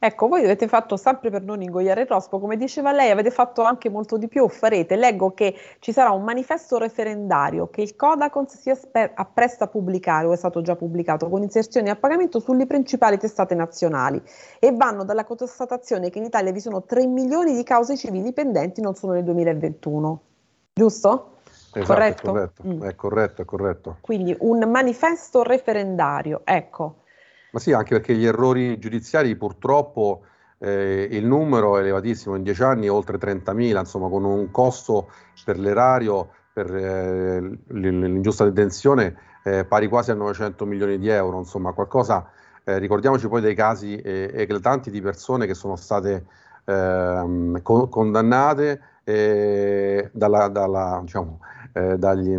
Ecco, 0.03 0.27
voi 0.27 0.43
avete 0.43 0.67
fatto 0.67 0.97
sempre 0.97 1.29
per 1.29 1.43
non 1.43 1.61
ingoiare 1.61 2.01
il 2.01 2.07
rospo, 2.07 2.39
come 2.39 2.57
diceva 2.57 2.91
lei, 2.91 3.11
avete 3.11 3.29
fatto 3.29 3.61
anche 3.61 3.87
molto 3.87 4.17
di 4.17 4.27
più, 4.27 4.47
farete. 4.47 4.95
Leggo 4.95 5.35
che 5.35 5.53
ci 5.77 5.91
sarà 5.91 6.09
un 6.09 6.23
manifesto 6.23 6.79
referendario 6.79 7.69
che 7.69 7.83
il 7.83 7.95
Codacons 7.95 8.57
si 8.57 8.71
appresta 9.13 9.65
a 9.65 9.67
pubblicare 9.67 10.25
o 10.25 10.33
è 10.33 10.35
stato 10.35 10.63
già 10.63 10.75
pubblicato 10.75 11.29
con 11.29 11.43
inserzioni 11.43 11.91
a 11.91 11.95
pagamento 11.95 12.39
sulle 12.39 12.65
principali 12.65 13.19
testate 13.19 13.53
nazionali 13.53 14.19
e 14.57 14.71
vanno 14.71 15.03
dalla 15.03 15.23
constatazione 15.23 16.09
che 16.09 16.17
in 16.17 16.25
Italia 16.25 16.51
vi 16.51 16.61
sono 16.61 16.81
3 16.81 17.05
milioni 17.05 17.53
di 17.53 17.61
cause 17.61 17.95
civili 17.95 18.33
pendenti 18.33 18.81
non 18.81 18.95
solo 18.95 19.13
nel 19.13 19.23
2021. 19.23 20.21
Giusto? 20.73 21.27
Esatto, 21.73 21.93
Corretto? 21.93 22.21
È 22.21 22.31
corretto, 22.31 22.63
Mm. 22.65 22.81
è 22.81 22.95
corretto, 22.95 23.41
è 23.43 23.45
corretto. 23.45 23.97
Quindi 24.01 24.35
un 24.39 24.67
manifesto 24.67 25.43
referendario, 25.43 26.41
ecco. 26.43 26.95
Ma 27.51 27.59
sì, 27.59 27.73
anche 27.73 27.95
perché 27.95 28.15
gli 28.15 28.25
errori 28.25 28.77
giudiziari 28.79 29.35
purtroppo 29.35 30.23
eh, 30.57 31.07
il 31.11 31.25
numero 31.25 31.77
è 31.77 31.81
elevatissimo, 31.81 32.35
in 32.35 32.43
dieci 32.43 32.63
anni 32.63 32.87
oltre 32.87 33.17
30.000, 33.17 33.79
insomma 33.79 34.07
con 34.09 34.23
un 34.23 34.49
costo 34.51 35.11
per 35.43 35.59
l'erario, 35.59 36.29
per 36.53 36.73
eh, 36.73 37.59
l'ingiusta 37.69 38.45
detenzione 38.45 39.15
eh, 39.43 39.65
pari 39.65 39.87
quasi 39.87 40.11
a 40.11 40.13
900 40.13 40.65
milioni 40.65 40.97
di 40.97 41.09
euro, 41.09 41.39
insomma 41.39 41.73
qualcosa, 41.73 42.29
eh, 42.63 42.77
ricordiamoci 42.77 43.27
poi 43.27 43.41
dei 43.41 43.55
casi 43.55 43.97
eh, 43.97 44.31
eclatanti 44.33 44.89
di 44.89 45.01
persone 45.01 45.45
che 45.45 45.53
sono 45.53 45.75
state 45.75 46.25
ehm, 46.65 47.61
co- 47.61 47.87
condannate 47.89 48.81
eh, 49.03 50.09
dalla, 50.13 50.47
dalla, 50.47 50.99
diciamo, 51.03 51.39
dagli, 51.97 52.37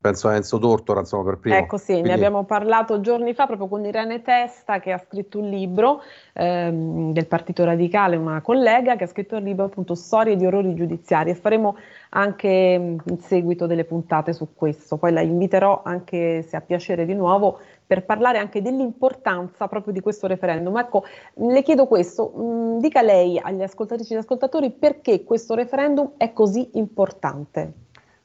penso 0.00 0.28
a 0.28 0.36
Enzo 0.36 0.58
Tortora, 0.58 1.00
insomma 1.00 1.24
per 1.24 1.38
primo. 1.38 1.56
Ecco 1.56 1.76
sì, 1.76 1.92
ne 1.92 2.00
Quindi- 2.00 2.12
abbiamo 2.12 2.44
parlato 2.44 3.00
giorni 3.00 3.34
fa 3.34 3.46
proprio 3.46 3.66
con 3.66 3.84
Irene 3.84 4.22
Testa 4.22 4.78
che 4.78 4.92
ha 4.92 4.98
scritto 4.98 5.40
un 5.40 5.48
libro 5.48 6.02
ehm, 6.34 7.12
del 7.12 7.26
Partito 7.26 7.64
Radicale, 7.64 8.16
una 8.16 8.40
collega 8.40 8.94
che 8.96 9.04
ha 9.04 9.08
scritto 9.08 9.36
un 9.36 9.42
libro 9.42 9.64
appunto 9.64 9.94
Storie 9.94 10.36
di 10.36 10.46
orrori 10.46 10.74
giudiziari 10.74 11.30
e 11.30 11.34
faremo 11.34 11.76
anche 12.10 12.48
in 12.48 13.18
seguito 13.20 13.66
delle 13.66 13.84
puntate 13.84 14.32
su 14.32 14.54
questo. 14.54 14.96
Poi 14.98 15.12
la 15.12 15.20
inviterò 15.20 15.82
anche 15.84 16.42
se 16.42 16.56
ha 16.56 16.60
piacere 16.60 17.04
di 17.04 17.14
nuovo 17.14 17.58
per 17.84 18.04
parlare 18.04 18.38
anche 18.38 18.62
dell'importanza 18.62 19.66
proprio 19.66 19.92
di 19.92 20.00
questo 20.00 20.26
referendum. 20.26 20.76
Ecco, 20.78 21.04
le 21.34 21.62
chiedo 21.62 21.86
questo, 21.86 22.28
mh, 22.28 22.80
dica 22.80 23.02
lei 23.02 23.38
agli 23.38 23.62
ascoltatrici 23.62 24.14
e 24.14 24.18
ascoltatori 24.18 24.70
perché 24.70 25.24
questo 25.24 25.54
referendum 25.54 26.12
è 26.18 26.32
così 26.32 26.70
importante. 26.74 27.72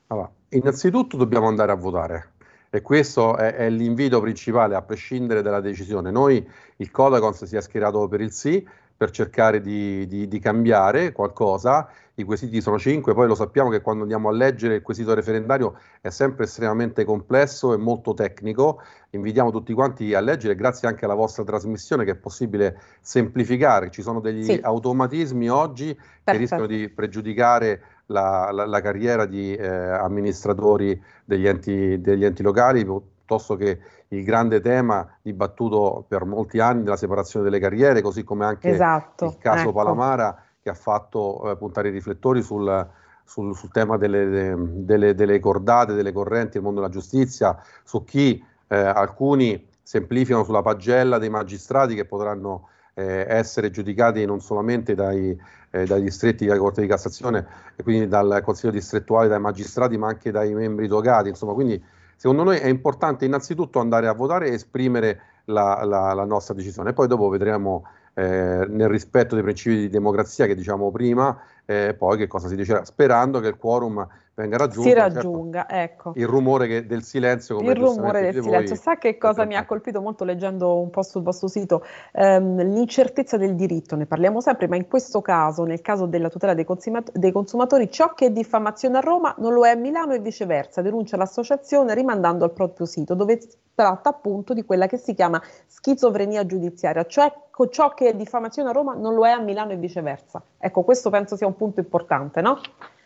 Allora, 0.07 0.29
innanzitutto 0.55 1.17
dobbiamo 1.17 1.47
andare 1.47 1.71
a 1.71 1.75
votare 1.75 2.31
e 2.69 2.81
questo 2.81 3.37
è, 3.37 3.53
è 3.53 3.69
l'invito 3.69 4.19
principale 4.19 4.73
a 4.75 4.81
prescindere 4.81 5.41
dalla 5.43 5.59
decisione. 5.61 6.09
Noi, 6.09 6.43
il 6.77 6.89
Codacons 6.89 7.43
si 7.45 7.55
è 7.55 7.61
schierato 7.61 8.07
per 8.07 8.21
il 8.21 8.31
sì 8.31 8.65
per 8.95 9.11
cercare 9.11 9.59
di, 9.59 10.07
di- 10.07 10.27
di 10.27 10.39
cambiare 10.39 11.11
qualcosa. 11.11 11.89
I 12.15 12.23
quesiti 12.23 12.61
sono 12.61 12.77
cinque, 12.77 13.13
poi 13.13 13.27
lo 13.27 13.35
sappiamo 13.35 13.69
che 13.69 13.81
quando 13.81 14.03
andiamo 14.03 14.29
a 14.29 14.31
leggere 14.31 14.75
il 14.75 14.81
quesito 14.83 15.13
referendario 15.15 15.77
è 15.99 16.09
sempre 16.09 16.45
estremamente 16.45 17.03
complesso 17.03 17.73
e 17.73 17.77
molto 17.77 18.13
tecnico. 18.13 18.81
Invitiamo 19.11 19.51
tutti 19.51 19.73
quanti 19.73 20.13
a 20.13 20.19
leggere, 20.19 20.55
grazie 20.55 20.87
anche 20.87 21.05
alla 21.05 21.15
vostra 21.15 21.43
trasmissione 21.43 22.05
che 22.05 22.11
è 22.11 22.15
possibile 22.15 22.79
semplificare. 23.01 23.89
Ci 23.89 24.03
sono 24.03 24.19
degli 24.19 24.43
Sì. 24.43 24.59
automatismi 24.61 25.49
oggi 25.49 25.87
che 25.93 26.01
Perfetto. 26.23 26.37
rischiano 26.39 26.65
di 26.67 26.87
pregiudicare 26.89 27.81
la, 28.07 28.49
la- 28.51 28.65
la 28.65 28.81
carriera 28.81 29.25
di 29.25 29.55
eh, 29.55 29.67
amministratori 29.67 31.01
degli 31.25 31.47
enti, 31.47 31.99
degli 32.01 32.25
enti 32.25 32.43
locali, 32.43 32.83
piuttosto 32.83 33.55
che 33.55 33.79
il 34.09 34.23
grande 34.23 34.59
tema 34.61 35.07
dibattuto 35.21 36.05
per 36.07 36.25
molti 36.25 36.59
anni 36.59 36.83
della 36.83 36.97
separazione 36.97 37.45
delle 37.45 37.59
carriere, 37.59 38.01
così 38.01 38.23
come 38.23 38.45
anche 38.45 38.69
Esatto. 38.69 39.25
il 39.25 39.37
caso 39.39 39.63
ecco. 39.63 39.73
Palamara 39.73 40.43
che 40.61 40.69
ha 40.69 40.73
fatto 40.75 41.49
eh, 41.51 41.57
puntare 41.57 41.89
i 41.89 41.91
riflettori 41.91 42.41
sul, 42.41 42.87
sul- 43.23 43.55
sul 43.55 43.71
tema 43.71 43.97
delle, 43.97 44.55
delle- 44.55 45.15
delle 45.15 45.39
cordate, 45.39 45.93
delle 45.93 46.11
correnti, 46.11 46.57
il 46.57 46.63
mondo 46.63 46.79
della 46.81 46.91
giustizia, 46.91 47.57
su 47.83 48.03
chi 48.03 48.43
eh, 48.67 48.75
alcuni 48.77 49.67
semplificano 49.81 50.43
sulla 50.43 50.61
pagella 50.61 51.17
dei 51.17 51.29
magistrati 51.29 51.95
che 51.95 52.05
potranno 52.05 52.69
eh, 52.93 53.25
essere 53.27 53.71
giudicati 53.71 54.23
non 54.25 54.39
solamente 54.39 54.93
dai, 54.95 55.35
eh, 55.73 55.85
dai 55.85 56.03
distretti 56.03 56.45
della 56.45 56.59
Corte 56.59 56.81
di 56.81 56.87
Cassazione 56.87 57.45
e 57.75 57.81
quindi 57.81 58.07
dal 58.07 58.41
Consiglio 58.43 58.71
distrettuale, 58.71 59.27
dai 59.27 59.39
magistrati, 59.39 59.97
ma 59.97 60.07
anche 60.07 60.29
dai 60.29 60.53
membri 60.53 60.87
togati. 60.87 61.29
Insomma, 61.29 61.53
quindi 61.53 61.83
secondo 62.15 62.43
noi 62.43 62.59
è 62.59 62.67
importante 62.67 63.25
innanzitutto 63.25 63.79
andare 63.79 64.07
a 64.07 64.13
votare 64.13 64.49
e 64.49 64.53
esprimere 64.53 65.21
la, 65.45 65.83
la- 65.83 66.13
la 66.13 66.25
nostra 66.25 66.53
decisione. 66.53 66.93
Poi 66.93 67.07
dopo 67.07 67.27
vedremo 67.27 67.85
eh, 68.13 68.65
nel 68.69 68.87
rispetto 68.89 69.35
dei 69.35 69.43
principi 69.43 69.75
di 69.77 69.89
democrazia 69.89 70.45
che 70.45 70.55
diciamo 70.55 70.91
prima, 70.91 71.37
eh, 71.65 71.95
poi 71.97 72.17
che 72.17 72.27
cosa 72.27 72.47
si 72.47 72.55
deciderà, 72.55 72.85
sperando 72.85 73.39
che 73.39 73.47
il 73.47 73.57
quorum 73.57 74.05
venga 74.35 74.57
raggiunto. 74.57 74.89
Si 74.89 74.95
Certo, 74.95 75.13
raggiunga, 75.13 75.69
ecco. 75.69 76.13
il 76.15 76.25
rumore 76.27 76.67
che- 76.67 76.85
del 76.87 77.03
silenzio, 77.03 77.55
come 77.55 77.69
Il 77.69 77.75
rumore 77.77 78.21
del 78.21 78.33
silenzio. 78.41 78.67
voi, 78.75 78.77
Sa 78.77 78.97
che 78.97 79.17
cosa 79.17 79.45
mi 79.45 79.55
ha 79.55 79.63
colpito 79.65 80.01
molto 80.01 80.23
leggendo 80.23 80.79
un 80.79 80.89
po' 80.89 81.03
sul 81.03 81.21
vostro 81.21 81.47
sito? 81.47 81.83
Ehm, 82.13 82.57
l'incertezza 82.57 83.37
del 83.37 83.53
diritto, 83.55 83.95
ne 83.95 84.07
parliamo 84.07 84.41
sempre, 84.41 84.67
ma 84.67 84.75
in 84.75 84.87
questo 84.87 85.21
caso, 85.21 85.63
nel 85.65 85.81
caso 85.81 86.07
della 86.07 86.29
tutela 86.29 86.55
dei, 86.55 86.65
consumat- 86.65 87.15
dei 87.15 87.31
consumatori, 87.31 87.89
ciò 87.91 88.13
che 88.15 88.25
è 88.25 88.31
diffamazione 88.31 88.97
a 88.97 89.01
Roma 89.01 89.35
non 89.37 89.53
lo 89.53 89.65
è 89.65 89.69
a 89.69 89.75
Milano 89.75 90.13
e 90.13 90.19
viceversa, 90.19 90.81
denuncia 90.81 91.15
l'associazione 91.15 91.93
rimandando 91.93 92.43
al 92.43 92.51
proprio 92.53 92.87
sito, 92.87 93.13
dove 93.13 93.39
tratta 93.75 94.09
appunto 94.09 94.53
di 94.53 94.63
quella 94.63 94.87
che 94.87 94.97
si 94.97 95.13
chiama 95.13 95.41
schizofrenia 95.67 96.45
giudiziaria, 96.45 97.05
cioè 97.05 97.31
ciò 97.69 97.93
che 97.93 98.09
è 98.09 98.13
diffamazione 98.15 98.69
a 98.69 98.71
Roma 98.71 98.93
non 98.93 99.13
lo 99.13 99.25
è 99.25 99.31
a 99.31 99.39
Milano 99.39 99.71
e 99.71 99.77
viceversa. 99.77 100.41
Ecco, 100.57 100.83
questo 100.83 101.09
penso 101.09 101.35
sia 101.35 101.47
un 101.47 101.55
punto 101.55 101.79
importante, 101.79 102.41
no? 102.41 102.59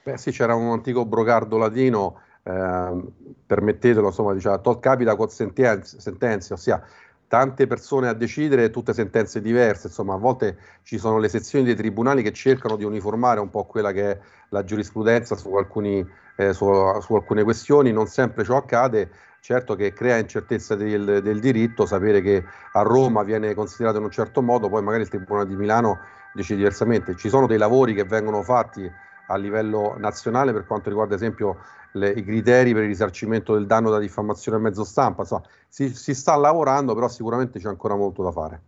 Beh 0.04 0.18
sì, 0.18 0.32
c'era 0.32 0.56
un 0.56 0.70
antico 0.72 1.06
brocardo 1.06 1.58
latino, 1.58 2.20
ehm, 2.44 3.12
permettetelo, 3.46 4.08
insomma, 4.08 4.34
diceva 4.34 4.58
tot 4.58 4.80
capita 4.80 5.16
quod 5.16 5.30
sentenze, 5.30 6.54
ossia 6.54 6.82
tante 7.28 7.68
persone 7.68 8.08
a 8.08 8.14
decidere, 8.14 8.70
tutte 8.70 8.94
sentenze 8.94 9.42
diverse, 9.42 9.88
insomma, 9.88 10.14
a 10.14 10.18
volte 10.18 10.58
ci 10.84 10.98
sono 10.98 11.18
le 11.18 11.28
sezioni 11.28 11.66
dei 11.66 11.76
tribunali 11.76 12.24
che 12.24 12.32
cercano 12.32 12.78
di 12.78 12.86
uniformare 12.86 13.42
un 13.42 13.50
po' 13.50 13.66
quella 13.66 13.92
che 13.92 14.12
è 14.12 14.20
la 14.50 14.64
giurisprudenza 14.64 15.36
su, 15.36 15.54
alcuni, 15.56 16.06
eh, 16.38 16.54
su, 16.54 16.66
su 17.02 17.16
alcune 17.16 17.44
questioni, 17.44 17.92
non 17.92 18.08
sempre 18.08 18.46
ciò 18.46 18.56
accade, 18.56 19.10
certo 19.48 19.76
che 19.76 19.94
crea 19.94 20.18
incertezza 20.18 20.76
del, 20.76 21.22
del 21.24 21.40
diritto 21.40 21.86
sapere 21.86 22.20
che 22.20 22.44
a 22.74 22.82
Roma 22.82 23.24
viene 23.24 23.54
considerato 23.54 23.98
in 23.98 24.04
un 24.04 24.12
certo 24.12 24.42
modo, 24.42 24.68
poi 24.68 24.84
magari 24.84 25.04
il 25.04 25.08
Tribunale 25.08 25.48
di 25.48 25.56
Milano 25.56 26.00
dice 26.34 26.54
diversamente. 26.54 27.16
Ci 27.16 27.30
sono 27.30 27.48
dei 27.48 27.58
lavori 27.58 27.94
che 27.94 28.04
vengono 28.04 28.44
fatti 28.44 28.92
a 29.28 29.38
livello 29.38 29.96
nazionale 30.00 30.52
per 30.52 30.66
quanto 30.66 30.90
riguarda 30.90 31.16
ad 31.16 31.22
esempio 31.22 31.60
le- 31.94 32.10
i 32.10 32.26
criteri 32.26 32.74
per 32.74 32.82
il 32.82 32.90
risarcimento 32.90 33.54
del 33.54 33.66
danno 33.66 33.90
da 33.90 34.00
diffamazione 34.00 34.58
a 34.58 34.60
mezzo 34.60 34.84
stampa, 34.84 35.22
insomma, 35.22 35.44
si, 35.70 35.96
si 35.96 36.14
sta 36.14 36.36
lavorando, 36.36 36.94
però 36.94 37.08
sicuramente 37.08 37.58
c'è 37.58 37.70
ancora 37.70 37.96
molto 37.96 38.24
da 38.24 38.34
fare. 38.34 38.62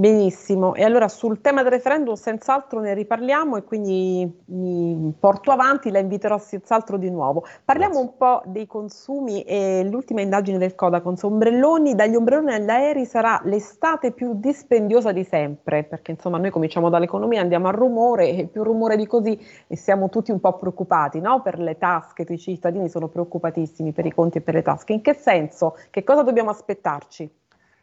Benissimo, 0.00 0.76
e 0.76 0.84
allora 0.84 1.08
sul 1.08 1.40
tema 1.40 1.64
del 1.64 1.72
referendum 1.72 2.14
senz'altro 2.14 2.78
ne 2.78 2.94
riparliamo 2.94 3.56
e 3.56 3.64
quindi 3.64 4.32
mi 4.44 5.12
porto 5.18 5.50
avanti, 5.50 5.90
la 5.90 5.98
inviterò 5.98 6.38
senz'altro 6.38 6.96
di 6.98 7.10
nuovo. 7.10 7.44
Parliamo 7.64 7.98
un 7.98 8.16
po' 8.16 8.40
dei 8.44 8.68
consumi 8.68 9.42
e 9.42 9.84
l'ultima 9.90 10.20
indagine 10.20 10.56
del 10.56 10.76
Codacons, 10.76 11.20
ombrelloni, 11.24 11.96
dagli 11.96 12.14
ombrelloni 12.14 12.52
agli 12.52 12.70
aerei 12.70 13.06
sarà 13.06 13.40
l'estate 13.42 14.12
più 14.12 14.34
dispendiosa 14.34 15.10
di 15.10 15.24
sempre, 15.24 15.82
perché 15.82 16.12
insomma 16.12 16.38
noi 16.38 16.50
cominciamo 16.50 16.90
dall'economia, 16.90 17.40
andiamo 17.40 17.66
al 17.66 17.74
rumore 17.74 18.30
e 18.30 18.46
più 18.46 18.62
rumore 18.62 18.94
di 18.94 19.06
così 19.08 19.36
e 19.66 19.76
siamo 19.76 20.10
tutti 20.10 20.30
un 20.30 20.38
po' 20.38 20.56
preoccupati, 20.58 21.18
no? 21.18 21.42
Per 21.42 21.58
le 21.58 21.76
tasche, 21.76 22.24
i 22.28 22.38
cittadini 22.38 22.88
sono 22.88 23.08
preoccupatissimi 23.08 23.90
per 23.90 24.06
i 24.06 24.12
conti 24.14 24.38
e 24.38 24.42
per 24.42 24.54
le 24.54 24.62
tasche. 24.62 24.92
In 24.92 25.00
che 25.00 25.14
senso? 25.14 25.76
Che 25.90 26.04
cosa 26.04 26.22
dobbiamo 26.22 26.50
aspettarci? 26.50 27.37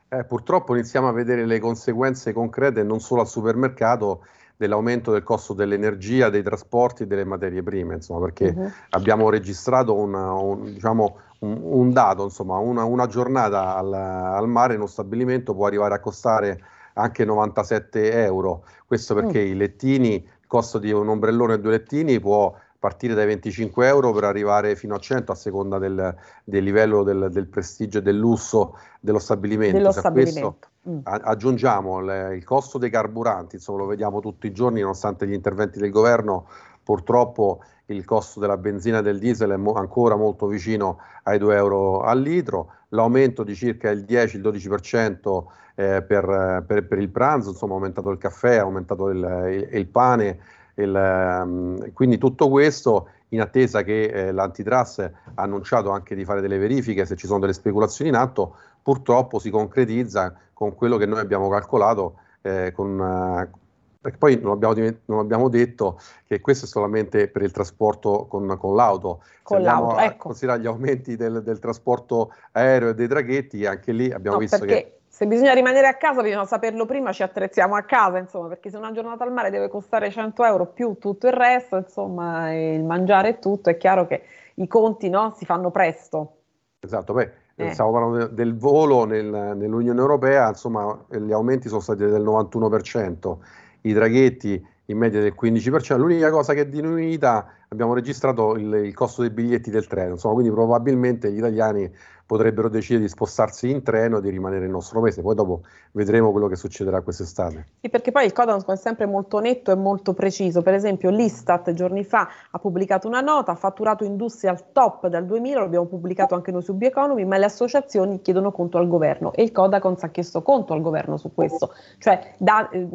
Eh, 0.07 0.23
purtroppo 0.23 0.73
iniziamo 0.73 1.07
a 1.07 1.11
vedere 1.11 1.45
le 1.45 1.59
conseguenze 1.59 2.31
concrete 2.31 2.83
non 2.83 2.99
solo 2.99 3.21
al 3.21 3.27
supermercato 3.27 4.25
dell'aumento 4.55 5.11
del 5.11 5.23
costo 5.23 5.53
dell'energia, 5.53 6.29
dei 6.29 6.43
trasporti 6.43 7.03
e 7.03 7.07
delle 7.07 7.25
materie 7.25 7.61
prime, 7.61 7.95
insomma, 7.95 8.21
perché 8.21 8.53
Mhm. 8.53 8.71
abbiamo 8.91 9.29
registrato 9.29 9.93
una- 9.95 10.33
un, 10.33 10.63
diciamo, 10.73 11.17
un, 11.39 11.59
un 11.61 11.91
dato, 11.91 12.23
insomma, 12.23 12.57
una, 12.57 12.85
una 12.85 13.07
giornata 13.07 13.75
al, 13.75 13.93
al 13.93 14.47
mare 14.47 14.73
in 14.73 14.79
uno 14.79 14.87
stabilimento 14.87 15.53
può 15.53 15.65
arrivare 15.65 15.95
a 15.95 15.99
costare 15.99 16.61
anche 16.93 17.25
97 17.25 18.23
euro. 18.23 18.63
Questo 18.85 19.13
perché 19.13 19.43
mm. 19.43 19.47
i 19.47 19.55
lettini, 19.55 20.13
il 20.13 20.47
costo 20.47 20.77
di 20.79 20.91
un 20.91 21.09
ombrellone 21.09 21.55
e 21.55 21.59
due 21.59 21.71
lettini 21.71 22.19
può 22.21 22.55
partire 22.85 23.15
dai 23.15 23.25
25 23.25 23.87
euro 23.87 24.11
per 24.11 24.25
arrivare 24.25 24.75
fino 24.75 24.93
a 24.93 24.99
100 24.99 25.31
a 25.31 25.35
seconda 25.35 25.79
del, 25.79 26.15
del 26.43 26.63
livello 26.63 27.01
del, 27.01 27.29
del, 27.31 27.47
prestigio 27.47 27.97
e 27.97 28.01
del 28.03 28.15
lusso 28.15 28.77
dello 28.99 29.17
stabilimento. 29.17 29.75
Dello 29.75 29.91
stabilimento. 29.91 30.67
Mm. 30.87 30.99
aggiungiamo 31.03 31.99
le, 31.99 32.35
il 32.35 32.43
costo 32.43 32.77
dei 32.77 32.91
carburanti, 32.91 33.55
insomma 33.55 33.79
lo 33.79 33.85
vediamo 33.87 34.19
tutti 34.19 34.45
i 34.45 34.51
giorni 34.51 34.81
nonostante 34.81 35.25
gli 35.25 35.33
interventi 35.33 35.79
del 35.79 35.89
governo, 35.89 36.45
purtroppo 36.83 37.63
il 37.87 38.05
costo 38.05 38.39
della 38.39 38.57
benzina 38.57 38.99
e 38.99 39.01
del 39.01 39.17
diesel 39.17 39.49
è 39.49 39.57
mo- 39.57 39.73
ancora 39.73 40.15
molto 40.15 40.45
vicino 40.45 40.99
ai 41.23 41.39
2 41.39 41.55
euro 41.55 42.01
al 42.01 42.21
litro, 42.21 42.71
l'aumento 42.89 43.41
di 43.41 43.55
circa 43.55 43.89
il 43.89 44.05
10-12% 44.07 45.43
eh, 45.73 46.03
per, 46.03 46.63
per, 46.67 46.85
per, 46.85 46.99
il 46.99 47.09
pranzo, 47.09 47.49
insomma 47.49 47.73
è 47.73 47.77
aumentato 47.77 48.11
il 48.11 48.19
caffè, 48.19 48.57
è 48.57 48.59
aumentato 48.59 49.09
il, 49.09 49.17
il, 49.17 49.75
il 49.75 49.87
pane, 49.87 50.39
il, 50.75 51.41
um, 51.43 51.93
quindi 51.93 52.17
tutto 52.17 52.49
questo 52.49 53.09
in 53.29 53.41
attesa 53.41 53.83
che 53.83 54.03
eh, 54.03 54.31
l'antitrust 54.31 54.99
ha 54.99 55.41
annunciato 55.41 55.89
anche 55.89 56.15
di 56.15 56.25
fare 56.25 56.41
delle 56.41 56.57
verifiche 56.57 57.05
se 57.05 57.15
ci 57.15 57.27
sono 57.27 57.39
delle 57.39 57.53
speculazioni 57.53 58.09
in 58.09 58.15
atto, 58.15 58.55
purtroppo 58.81 59.39
si 59.39 59.49
concretizza 59.49 60.33
con 60.53 60.75
quello 60.75 60.97
che 60.97 61.05
noi 61.05 61.19
abbiamo 61.19 61.49
calcolato 61.49 62.15
eh, 62.41 62.71
con, 62.73 62.99
uh, 62.99 63.57
perché 64.05 64.19
poi 64.19 64.39
non 64.39 64.51
abbiamo, 64.51 64.91
non 65.05 65.19
abbiamo, 65.19 65.49
detto 65.49 65.99
che 66.27 66.39
questo 66.39 66.65
è 66.65 66.67
solamente 66.67 67.27
per 67.27 67.41
il 67.41 67.49
trasporto 67.49 68.27
con, 68.29 68.55
con 68.59 68.75
l'auto. 68.75 69.23
Con 69.41 69.57
Se 69.57 69.63
l'auto, 69.63 69.97
ecco. 69.97 70.27
considerare 70.27 70.61
gli 70.61 70.67
aumenti 70.67 71.15
del, 71.15 71.41
del, 71.41 71.57
trasporto 71.57 72.31
aereo 72.51 72.89
e 72.89 72.93
dei 72.93 73.07
traghetti, 73.07 73.65
anche 73.65 73.91
lì 73.91 74.11
abbiamo 74.11 74.35
no, 74.35 74.43
visto 74.43 74.63
che 74.63 74.99
se 75.15 75.27
bisogna 75.27 75.53
rimanere 75.53 75.87
a 75.87 75.95
casa 75.95 76.21
bisogna 76.21 76.43
saperlo 76.43 76.85
prima, 76.85 77.13
ci 77.13 77.23
attrezziamo 77.23 77.73
a 77.75 77.83
casa, 77.83 78.17
insomma, 78.17 78.49
perché 78.49 78.69
se 78.69 78.75
una 78.75 78.91
giornata 78.91 79.23
al 79.23 79.31
mare 79.31 79.49
deve 79.49 79.69
costare 79.69 80.11
100 80.11 80.43
euro 80.43 80.65
più 80.65 80.97
tutto 80.99 81.27
il 81.27 81.31
resto, 81.31 81.77
insomma, 81.77 82.53
il 82.53 82.83
mangiare 82.83 83.29
e 83.29 83.39
tutto, 83.39 83.69
è 83.69 83.77
chiaro 83.77 84.07
che 84.07 84.23
i 84.55 84.67
conti 84.67 85.07
no, 85.07 85.33
si 85.37 85.45
fanno 85.45 85.71
presto. 85.71 86.39
Esatto, 86.81 87.13
beh, 87.13 87.31
eh. 87.55 87.71
stiamo 87.71 87.93
parlando 87.93 88.27
del 88.27 88.57
volo 88.57 89.05
nel, 89.05 89.53
nell'Unione 89.55 90.01
Europea, 90.01 90.49
insomma, 90.49 91.05
gli 91.09 91.31
aumenti 91.31 91.69
sono 91.69 91.79
stati 91.79 92.03
del 92.03 92.21
91%, 92.21 93.37
i 93.83 93.93
traghetti 93.93 94.67
in 94.87 94.97
media 94.97 95.21
del 95.21 95.33
15%, 95.33 95.95
l'unica 95.95 96.29
cosa 96.29 96.53
che 96.53 96.59
è 96.59 96.67
diminuita, 96.67 97.53
abbiamo 97.69 97.93
registrato 97.93 98.57
il, 98.57 98.73
il 98.83 98.93
costo 98.93 99.21
dei 99.21 99.31
biglietti 99.31 99.69
del 99.69 99.87
treno, 99.87 100.15
insomma, 100.15 100.33
quindi 100.33 100.51
probabilmente 100.51 101.31
gli 101.31 101.37
italiani 101.37 101.89
potrebbero 102.25 102.69
decidere 102.69 103.05
di 103.05 103.09
spostarsi 103.09 103.69
in 103.69 103.83
treno 103.83 104.17
e 104.17 104.21
di 104.21 104.29
rimanere 104.29 104.61
nel 104.61 104.71
nostro 104.71 104.99
paese. 104.99 105.21
Poi 105.21 105.35
dopo 105.35 105.61
vedremo 105.91 106.31
quello 106.31 106.47
che 106.47 106.55
succederà 106.55 107.01
quest'estate. 107.01 107.67
Sì, 107.81 107.89
perché 107.89 108.11
poi 108.11 108.25
il 108.25 108.33
Codans 108.33 108.65
è 108.65 108.75
sempre 108.75 109.05
molto 109.05 109.39
netto 109.39 109.71
e 109.71 109.75
molto 109.75 110.13
preciso. 110.13 110.61
Per 110.61 110.73
esempio, 110.73 111.09
l'Istat 111.11 111.73
giorni 111.73 112.03
fa 112.03 112.27
ha 112.49 112.57
pubblicato 112.57 113.07
una 113.07 113.21
nota, 113.21 113.51
ha 113.51 113.55
fatturato 113.55 114.03
industria 114.03 114.51
al 114.51 114.71
top 114.71 115.07
dal 115.07 115.25
2000, 115.25 115.59
lo 115.59 115.65
abbiamo 115.65 115.85
pubblicato 115.85 116.33
anche 116.33 116.51
noi 116.51 116.63
su 116.63 116.73
Bioeconomy, 116.73 117.23
ma 117.25 117.37
le 117.37 117.45
associazioni 117.45 118.21
chiedono 118.21 118.51
conto 118.51 118.77
al 118.77 118.87
governo 118.87 119.31
e 119.33 119.43
il 119.43 119.51
Codacons 119.51 120.03
ha 120.03 120.09
chiesto 120.09 120.41
conto 120.41 120.73
al 120.73 120.81
governo 120.81 121.17
su 121.17 121.33
questo. 121.33 121.73
Cioè 121.99 122.35
da, 122.37 122.69
eh, 122.69 122.87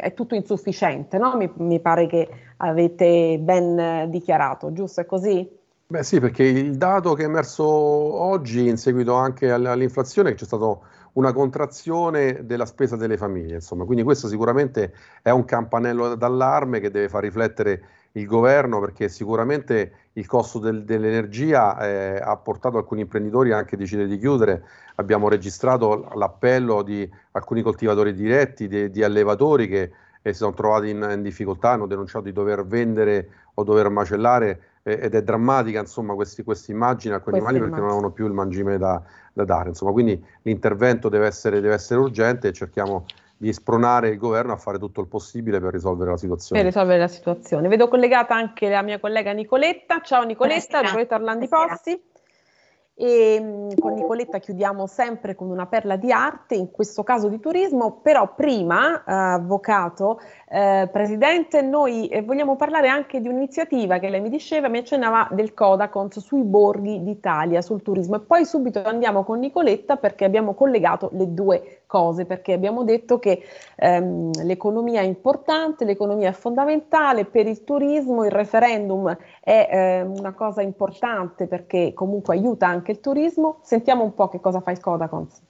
è 0.00 0.14
tutto 0.14 0.34
insufficiente, 0.34 1.18
no? 1.18 1.36
mi, 1.36 1.50
mi 1.56 1.80
pare 1.80 2.06
che 2.06 2.28
avete 2.58 3.38
ben 3.38 4.08
dichiarato, 4.08 4.72
giusto? 4.72 5.02
È 5.02 5.06
così? 5.06 5.57
Beh 5.90 6.02
sì, 6.02 6.20
perché 6.20 6.42
il 6.42 6.76
dato 6.76 7.14
che 7.14 7.22
è 7.22 7.24
emerso 7.24 7.64
oggi 7.64 8.68
in 8.68 8.76
seguito 8.76 9.14
anche 9.14 9.50
all'inflazione 9.50 10.34
c'è 10.34 10.44
stata 10.44 10.78
una 11.14 11.32
contrazione 11.32 12.44
della 12.44 12.66
spesa 12.66 12.94
delle 12.94 13.16
famiglie, 13.16 13.54
insomma, 13.54 13.84
quindi 13.86 14.02
questo 14.02 14.28
sicuramente 14.28 14.92
è 15.22 15.30
un 15.30 15.46
campanello 15.46 16.14
d'allarme 16.14 16.80
che 16.80 16.90
deve 16.90 17.08
far 17.08 17.22
riflettere 17.22 17.82
il 18.12 18.26
governo 18.26 18.80
perché 18.80 19.08
sicuramente 19.08 20.10
il 20.12 20.26
costo 20.26 20.58
del, 20.58 20.84
dell'energia 20.84 21.78
eh, 21.78 22.20
ha 22.22 22.36
portato 22.36 22.76
alcuni 22.76 23.00
imprenditori 23.00 23.52
anche 23.52 23.76
a 23.76 23.78
decidere 23.78 24.08
di 24.08 24.18
chiudere. 24.18 24.64
Abbiamo 24.96 25.30
registrato 25.30 26.10
l'appello 26.14 26.82
di 26.82 27.10
alcuni 27.30 27.62
coltivatori 27.62 28.12
diretti, 28.12 28.68
di, 28.68 28.90
di 28.90 29.02
allevatori 29.02 29.66
che 29.66 29.90
eh, 30.20 30.32
si 30.32 30.38
sono 30.38 30.52
trovati 30.52 30.90
in, 30.90 31.08
in 31.14 31.22
difficoltà, 31.22 31.70
hanno 31.70 31.86
denunciato 31.86 32.24
di 32.26 32.32
dover 32.32 32.66
vendere 32.66 33.28
o 33.54 33.64
dover 33.64 33.88
macellare 33.88 34.60
ed 34.82 35.14
è 35.14 35.22
drammatica 35.22 35.80
insomma 35.80 36.14
questa 36.14 36.42
immagine 36.68 37.14
a 37.14 37.20
quei 37.20 37.34
animali 37.34 37.58
perché 37.58 37.80
non 37.80 37.90
hanno 37.90 38.10
più 38.10 38.26
il 38.26 38.32
mangime 38.32 38.78
da, 38.78 39.02
da 39.32 39.44
dare 39.44 39.68
insomma 39.70 39.92
quindi 39.92 40.22
l'intervento 40.42 41.08
deve 41.08 41.26
essere, 41.26 41.60
deve 41.60 41.74
essere, 41.74 42.00
urgente 42.00 42.48
e 42.48 42.52
cerchiamo 42.52 43.04
di 43.36 43.52
spronare 43.52 44.08
il 44.08 44.18
governo 44.18 44.52
a 44.52 44.56
fare 44.56 44.78
tutto 44.78 45.00
il 45.00 45.06
possibile 45.06 45.60
per 45.60 45.72
risolvere 45.72 46.10
la 46.10 46.16
situazione. 46.16 46.60
Per 46.60 46.72
risolvere 46.72 46.98
la 46.98 47.08
situazione. 47.08 47.68
Vedo 47.68 47.86
collegata 47.86 48.34
anche 48.34 48.68
la 48.68 48.82
mia 48.82 48.98
collega 48.98 49.30
Nicoletta. 49.30 50.00
Ciao 50.00 50.24
Nicoletta, 50.24 50.80
Nicoletta 50.80 51.14
Orlandi 51.14 51.46
Possi. 51.46 52.02
E 53.00 53.38
mm, 53.40 53.68
con 53.78 53.92
Nicoletta 53.92 54.38
chiudiamo 54.38 54.88
sempre 54.88 55.36
con 55.36 55.50
una 55.50 55.66
perla 55.66 55.94
di 55.94 56.10
arte, 56.10 56.56
in 56.56 56.72
questo 56.72 57.04
caso 57.04 57.28
di 57.28 57.38
turismo, 57.38 58.00
però 58.02 58.34
prima, 58.34 58.98
eh, 58.98 59.02
avvocato, 59.06 60.20
eh, 60.48 60.88
Presidente, 60.90 61.62
noi 61.62 62.08
eh, 62.08 62.22
vogliamo 62.22 62.56
parlare 62.56 62.88
anche 62.88 63.20
di 63.20 63.28
un'iniziativa 63.28 63.98
che 63.98 64.08
lei 64.08 64.20
mi 64.20 64.30
diceva, 64.30 64.66
mi 64.66 64.78
accennava 64.78 65.28
del 65.30 65.54
Codacons 65.54 66.18
sui 66.18 66.42
borghi 66.42 67.04
d'Italia, 67.04 67.62
sul 67.62 67.82
turismo. 67.82 68.16
E 68.16 68.20
poi 68.20 68.44
subito 68.44 68.82
andiamo 68.82 69.22
con 69.22 69.38
Nicoletta 69.38 69.96
perché 69.96 70.24
abbiamo 70.24 70.54
collegato 70.54 71.10
le 71.12 71.32
due 71.32 71.77
cose, 71.88 72.26
perché 72.26 72.52
abbiamo 72.52 72.84
detto 72.84 73.18
che 73.18 73.42
ehm, 73.74 74.44
l'economia 74.44 75.00
è 75.00 75.04
importante, 75.04 75.84
l'economia 75.84 76.28
è 76.28 76.32
fondamentale 76.32 77.24
per 77.24 77.48
il 77.48 77.64
turismo, 77.64 78.24
il 78.24 78.30
referendum 78.30 79.16
è 79.40 79.68
eh, 79.68 80.02
una 80.02 80.34
cosa 80.34 80.62
importante 80.62 81.48
perché 81.48 81.92
comunque 81.94 82.36
aiuta 82.36 82.68
anche 82.68 82.92
il 82.92 83.00
turismo. 83.00 83.58
Sentiamo 83.62 84.04
un 84.04 84.14
po' 84.14 84.28
che 84.28 84.38
cosa 84.38 84.60
fa 84.60 84.70
il 84.70 84.78
Codacons. 84.78 85.40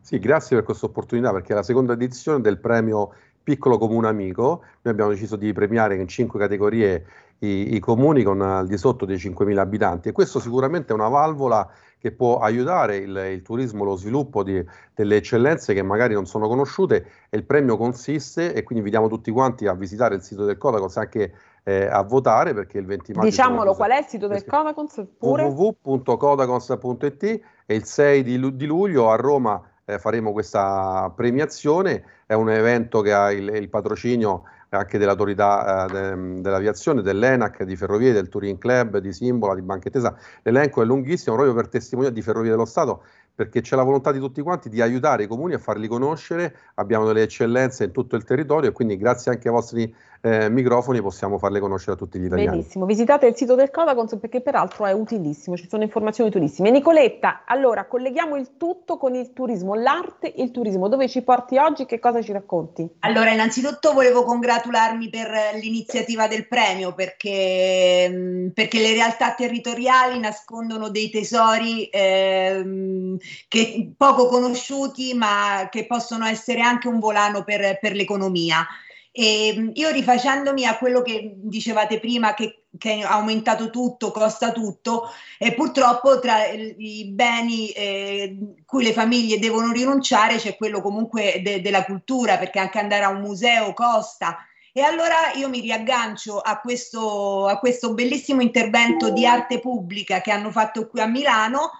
Sì, 0.00 0.18
grazie 0.18 0.56
per 0.56 0.64
questa 0.64 0.86
opportunità 0.86 1.32
perché 1.32 1.52
è 1.52 1.54
la 1.54 1.62
seconda 1.62 1.92
edizione 1.92 2.40
del 2.40 2.58
premio 2.58 3.12
Piccolo 3.42 3.78
Comune 3.78 4.08
Amico. 4.08 4.62
Noi 4.82 4.92
abbiamo 4.92 5.10
deciso 5.10 5.36
di 5.36 5.52
premiare 5.52 5.96
in 5.96 6.08
cinque 6.08 6.40
categorie 6.40 7.04
i, 7.38 7.74
i 7.74 7.78
comuni 7.78 8.22
con 8.22 8.40
al 8.40 8.66
di 8.66 8.76
sotto 8.76 9.04
dei 9.04 9.16
5.000 9.16 9.58
abitanti 9.58 10.08
e 10.08 10.12
questo 10.12 10.40
sicuramente 10.40 10.92
è 10.92 10.94
una 10.94 11.08
valvola 11.08 11.68
che 12.00 12.12
può 12.12 12.38
aiutare 12.38 12.96
il, 12.96 13.16
il 13.32 13.42
turismo, 13.42 13.84
lo 13.84 13.96
sviluppo 13.96 14.42
di, 14.42 14.64
delle 14.94 15.16
eccellenze 15.16 15.74
che 15.74 15.82
magari 15.82 16.14
non 16.14 16.26
sono 16.26 16.46
conosciute 16.46 17.06
e 17.28 17.36
il 17.36 17.44
premio 17.44 17.76
consiste, 17.76 18.54
e 18.54 18.62
quindi 18.62 18.84
invitiamo 18.84 19.08
tutti 19.08 19.30
quanti 19.30 19.66
a 19.66 19.74
visitare 19.74 20.14
il 20.14 20.22
sito 20.22 20.44
del 20.44 20.58
Codacons 20.58 20.96
anche 20.96 21.32
eh, 21.64 21.86
a 21.86 22.02
votare 22.02 22.54
perché 22.54 22.78
il 22.78 22.86
20 22.86 23.12
maggio... 23.12 23.28
Diciamolo, 23.28 23.74
qual 23.74 23.90
è 23.90 23.98
il 23.98 24.06
sito 24.06 24.28
del 24.28 24.44
Codacons? 24.44 25.04
www.codacons.it 25.18 27.40
e 27.66 27.74
il 27.74 27.84
6 27.84 28.22
di, 28.22 28.56
di 28.56 28.66
luglio 28.66 29.10
a 29.10 29.16
Roma 29.16 29.60
eh, 29.84 29.98
faremo 29.98 30.32
questa 30.32 31.12
premiazione, 31.14 32.04
è 32.26 32.34
un 32.34 32.50
evento 32.50 33.00
che 33.00 33.12
ha 33.12 33.32
il, 33.32 33.48
il 33.48 33.68
patrocinio 33.68 34.44
anche 34.70 34.98
dell'autorità 34.98 35.86
eh, 35.86 35.92
de, 35.92 36.40
dell'aviazione, 36.40 37.02
dell'ENAC, 37.02 37.62
di 37.64 37.76
Ferrovie, 37.76 38.12
del 38.12 38.28
Touring 38.28 38.58
Club, 38.58 38.98
di 38.98 39.12
Simbola, 39.12 39.54
di 39.54 39.62
Banca 39.62 39.88
Intesa. 39.88 40.16
L'elenco 40.42 40.82
è 40.82 40.84
lunghissimo 40.84 41.34
proprio 41.34 41.54
per 41.54 41.68
testimoniare 41.68 42.14
di 42.14 42.22
Ferrovie 42.22 42.50
dello 42.50 42.64
Stato 42.64 43.02
perché 43.38 43.60
c'è 43.60 43.76
la 43.76 43.84
volontà 43.84 44.10
di 44.10 44.18
tutti 44.18 44.42
quanti 44.42 44.68
di 44.68 44.80
aiutare 44.80 45.22
i 45.22 45.26
comuni 45.28 45.54
a 45.54 45.58
farli 45.58 45.86
conoscere, 45.86 46.56
abbiamo 46.74 47.06
delle 47.06 47.22
eccellenze 47.22 47.84
in 47.84 47.92
tutto 47.92 48.16
il 48.16 48.24
territorio 48.24 48.70
e 48.70 48.72
quindi 48.72 48.96
grazie 48.96 49.30
anche 49.30 49.46
ai 49.46 49.54
vostri 49.54 49.94
eh, 50.20 50.48
microfoni 50.48 51.00
possiamo 51.00 51.38
farle 51.38 51.60
conoscere 51.60 51.92
a 51.92 51.96
tutti 51.96 52.18
gli 52.18 52.24
italiani. 52.24 52.58
Benissimo, 52.58 52.86
visitate 52.86 53.26
il 53.26 53.36
sito 53.36 53.54
del 53.54 53.70
Codacons 53.70 54.16
perché 54.20 54.40
peraltro 54.40 54.86
è 54.86 54.92
utilissimo, 54.92 55.56
ci 55.56 55.68
sono 55.68 55.82
informazioni 55.82 56.30
utilissime. 56.30 56.70
Nicoletta, 56.70 57.42
allora 57.44 57.86
colleghiamo 57.86 58.36
il 58.36 58.56
tutto 58.56 58.96
con 58.96 59.14
il 59.14 59.32
turismo, 59.32 59.74
l'arte 59.74 60.34
e 60.34 60.42
il 60.42 60.50
turismo, 60.50 60.88
dove 60.88 61.08
ci 61.08 61.22
porti 61.22 61.56
oggi, 61.56 61.86
che 61.86 61.98
cosa 61.98 62.20
ci 62.22 62.32
racconti? 62.32 62.88
Allora, 63.00 63.30
innanzitutto 63.30 63.92
volevo 63.92 64.24
congratularmi 64.24 65.08
per 65.08 65.30
l'iniziativa 65.54 66.26
del 66.26 66.48
premio 66.48 66.94
perché, 66.94 68.08
mm, 68.10 68.48
perché 68.48 68.80
le 68.80 68.92
realtà 68.92 69.34
territoriali 69.34 70.18
nascondono 70.18 70.88
dei 70.88 71.10
tesori 71.10 71.86
eh, 71.86 73.16
che, 73.46 73.92
poco 73.96 74.26
conosciuti 74.26 75.14
ma 75.14 75.68
che 75.70 75.86
possono 75.86 76.26
essere 76.26 76.60
anche 76.60 76.88
un 76.88 76.98
volano 76.98 77.44
per, 77.44 77.78
per 77.80 77.92
l'economia. 77.92 78.66
E 79.10 79.48
ehm, 79.48 79.70
io 79.74 79.90
rifacendomi 79.90 80.64
a 80.66 80.76
quello 80.76 81.02
che 81.02 81.32
dicevate 81.36 81.98
prima, 81.98 82.34
che, 82.34 82.64
che 82.78 82.98
è 82.98 83.02
aumentato 83.02 83.70
tutto, 83.70 84.10
costa 84.10 84.52
tutto, 84.52 85.10
e 85.38 85.54
purtroppo 85.54 86.18
tra 86.20 86.46
i 86.46 87.06
beni 87.10 87.70
eh, 87.70 88.36
cui 88.64 88.84
le 88.84 88.92
famiglie 88.92 89.38
devono 89.38 89.72
rinunciare 89.72 90.36
c'è 90.36 90.56
quello 90.56 90.80
comunque 90.80 91.40
de- 91.42 91.60
della 91.60 91.84
cultura, 91.84 92.38
perché 92.38 92.58
anche 92.58 92.78
andare 92.78 93.04
a 93.04 93.10
un 93.10 93.20
museo 93.20 93.72
costa. 93.72 94.38
E 94.72 94.82
allora 94.82 95.32
io 95.34 95.48
mi 95.48 95.60
riaggancio 95.60 96.38
a 96.38 96.60
questo, 96.60 97.46
a 97.46 97.58
questo 97.58 97.94
bellissimo 97.94 98.42
intervento 98.42 99.10
di 99.10 99.26
arte 99.26 99.58
pubblica 99.58 100.20
che 100.20 100.30
hanno 100.30 100.52
fatto 100.52 100.86
qui 100.86 101.00
a 101.00 101.06
Milano, 101.06 101.70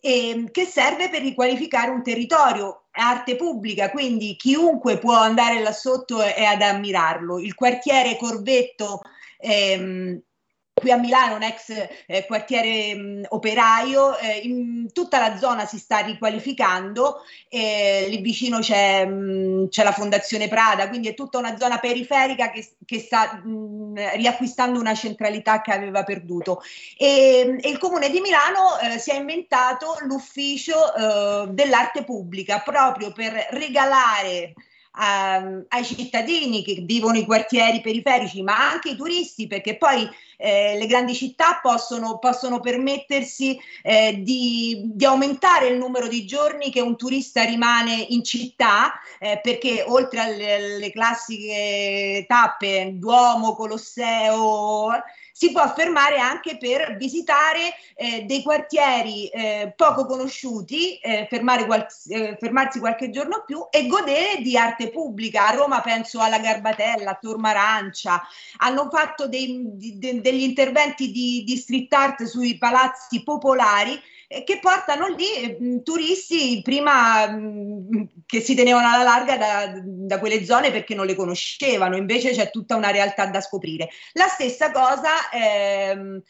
eh, 0.00 0.48
che 0.50 0.64
serve 0.64 1.08
per 1.08 1.22
riqualificare 1.22 1.90
un 1.90 2.02
territorio 2.02 2.86
arte 2.98 3.36
pubblica, 3.36 3.90
quindi 3.90 4.36
chiunque 4.36 4.98
può 4.98 5.14
andare 5.14 5.60
là 5.60 5.72
sotto 5.72 6.22
e, 6.22 6.44
ad 6.44 6.62
ammirarlo. 6.62 7.38
Il 7.38 7.54
quartiere 7.54 8.16
Corvetto 8.16 9.00
ehm, 9.38 10.20
qui 10.78 10.90
a 10.90 10.96
Milano, 10.96 11.36
un 11.36 11.42
ex 11.42 11.70
eh, 12.06 12.26
quartiere 12.26 12.94
mh, 12.94 13.26
operaio, 13.28 14.16
eh, 14.18 14.40
in 14.42 14.92
tutta 14.92 15.18
la 15.18 15.36
zona 15.36 15.66
si 15.66 15.78
sta 15.78 15.98
riqualificando, 15.98 17.22
eh, 17.48 18.06
lì 18.08 18.18
vicino 18.18 18.58
c'è, 18.60 19.04
mh, 19.06 19.68
c'è, 19.68 19.82
la 19.84 19.92
Fondazione 19.92 20.48
Prada, 20.48 20.88
quindi 20.88 21.08
è 21.08 21.14
tutta 21.14 21.38
una 21.38 21.56
zona 21.56 21.78
periferica 21.78 22.50
che, 22.50 22.66
che 22.84 22.98
sta 23.00 23.40
mh, 23.42 24.16
riacquistando 24.16 24.78
una 24.78 24.94
centralità 24.94 25.60
che 25.60 25.72
aveva 25.72 26.02
perduto. 26.04 26.62
E, 26.96 27.58
e 27.60 27.68
il 27.68 27.78
Comune 27.78 28.10
di 28.10 28.20
Milano 28.20 28.78
eh, 28.80 28.98
si 28.98 29.10
è 29.10 29.16
inventato 29.16 29.96
l'ufficio 30.02 30.94
eh, 30.94 31.46
dell'arte 31.50 32.04
pubblica 32.04 32.60
proprio 32.60 33.12
per 33.12 33.48
regalare 33.50 34.54
a, 35.00 35.36
ai 35.68 35.84
cittadini 35.84 36.64
che 36.64 36.82
vivono 36.82 37.18
i 37.18 37.24
quartieri 37.24 37.80
periferici, 37.80 38.42
ma 38.42 38.70
anche 38.70 38.90
i 38.90 38.96
turisti, 38.96 39.46
perché 39.46 39.76
poi 39.76 40.08
eh, 40.36 40.76
le 40.78 40.86
grandi 40.86 41.14
città 41.14 41.60
possono, 41.62 42.18
possono 42.18 42.60
permettersi 42.60 43.58
eh, 43.82 44.20
di, 44.22 44.82
di, 44.84 45.04
aumentare 45.04 45.68
il 45.68 45.78
numero 45.78 46.08
di 46.08 46.26
giorni 46.26 46.70
che 46.70 46.80
un 46.80 46.96
turista 46.96 47.44
rimane 47.44 47.94
in 48.08 48.24
città, 48.24 48.92
eh, 49.18 49.40
perché 49.42 49.84
oltre 49.86 50.20
alle, 50.20 50.54
alle 50.54 50.90
classiche 50.90 52.24
tappe, 52.26 52.92
Duomo, 52.94 53.54
Colosseo, 53.54 54.90
si 55.38 55.52
può 55.52 55.72
fermare 55.72 56.18
anche 56.18 56.58
per 56.58 56.96
visitare 56.96 57.72
eh, 57.94 58.24
dei 58.24 58.42
quartieri 58.42 59.28
eh, 59.28 59.72
poco 59.76 60.04
conosciuti, 60.04 60.96
eh, 60.96 61.28
qual- 61.28 61.86
eh, 62.08 62.36
fermarsi 62.40 62.80
qualche 62.80 63.08
giorno 63.10 63.44
più 63.46 63.68
e 63.70 63.86
godere 63.86 64.40
di 64.42 64.56
arte 64.56 64.90
pubblica. 64.90 65.46
A 65.46 65.54
Roma 65.54 65.80
penso 65.80 66.18
alla 66.18 66.40
Garbatella, 66.40 67.12
a 67.12 67.18
Tormarancia, 67.20 68.20
hanno 68.56 68.88
fatto 68.90 69.28
dei, 69.28 69.60
de, 69.74 70.20
degli 70.20 70.42
interventi 70.42 71.12
di, 71.12 71.44
di 71.46 71.56
street 71.56 71.92
art 71.92 72.24
sui 72.24 72.58
palazzi 72.58 73.22
popolari 73.22 73.96
che 74.28 74.58
portano 74.60 75.06
lì 75.06 75.56
mm, 75.58 75.78
turisti 75.78 76.60
prima 76.62 77.26
mm, 77.30 78.02
che 78.26 78.40
si 78.40 78.54
tenevano 78.54 78.86
alla 78.86 79.02
larga 79.02 79.38
da, 79.38 79.80
da, 79.82 80.18
quelle 80.18 80.44
zone 80.44 80.70
perché 80.70 80.94
non 80.94 81.06
le 81.06 81.14
conoscevano, 81.14 81.96
invece 81.96 82.32
c'è 82.32 82.50
tutta 82.50 82.76
una 82.76 82.90
realtà 82.90 83.24
da 83.26 83.40
scoprire. 83.40 83.88
La 84.12 84.26
stessa 84.26 84.70
cosa 84.70 85.30
ehm, 85.32 86.22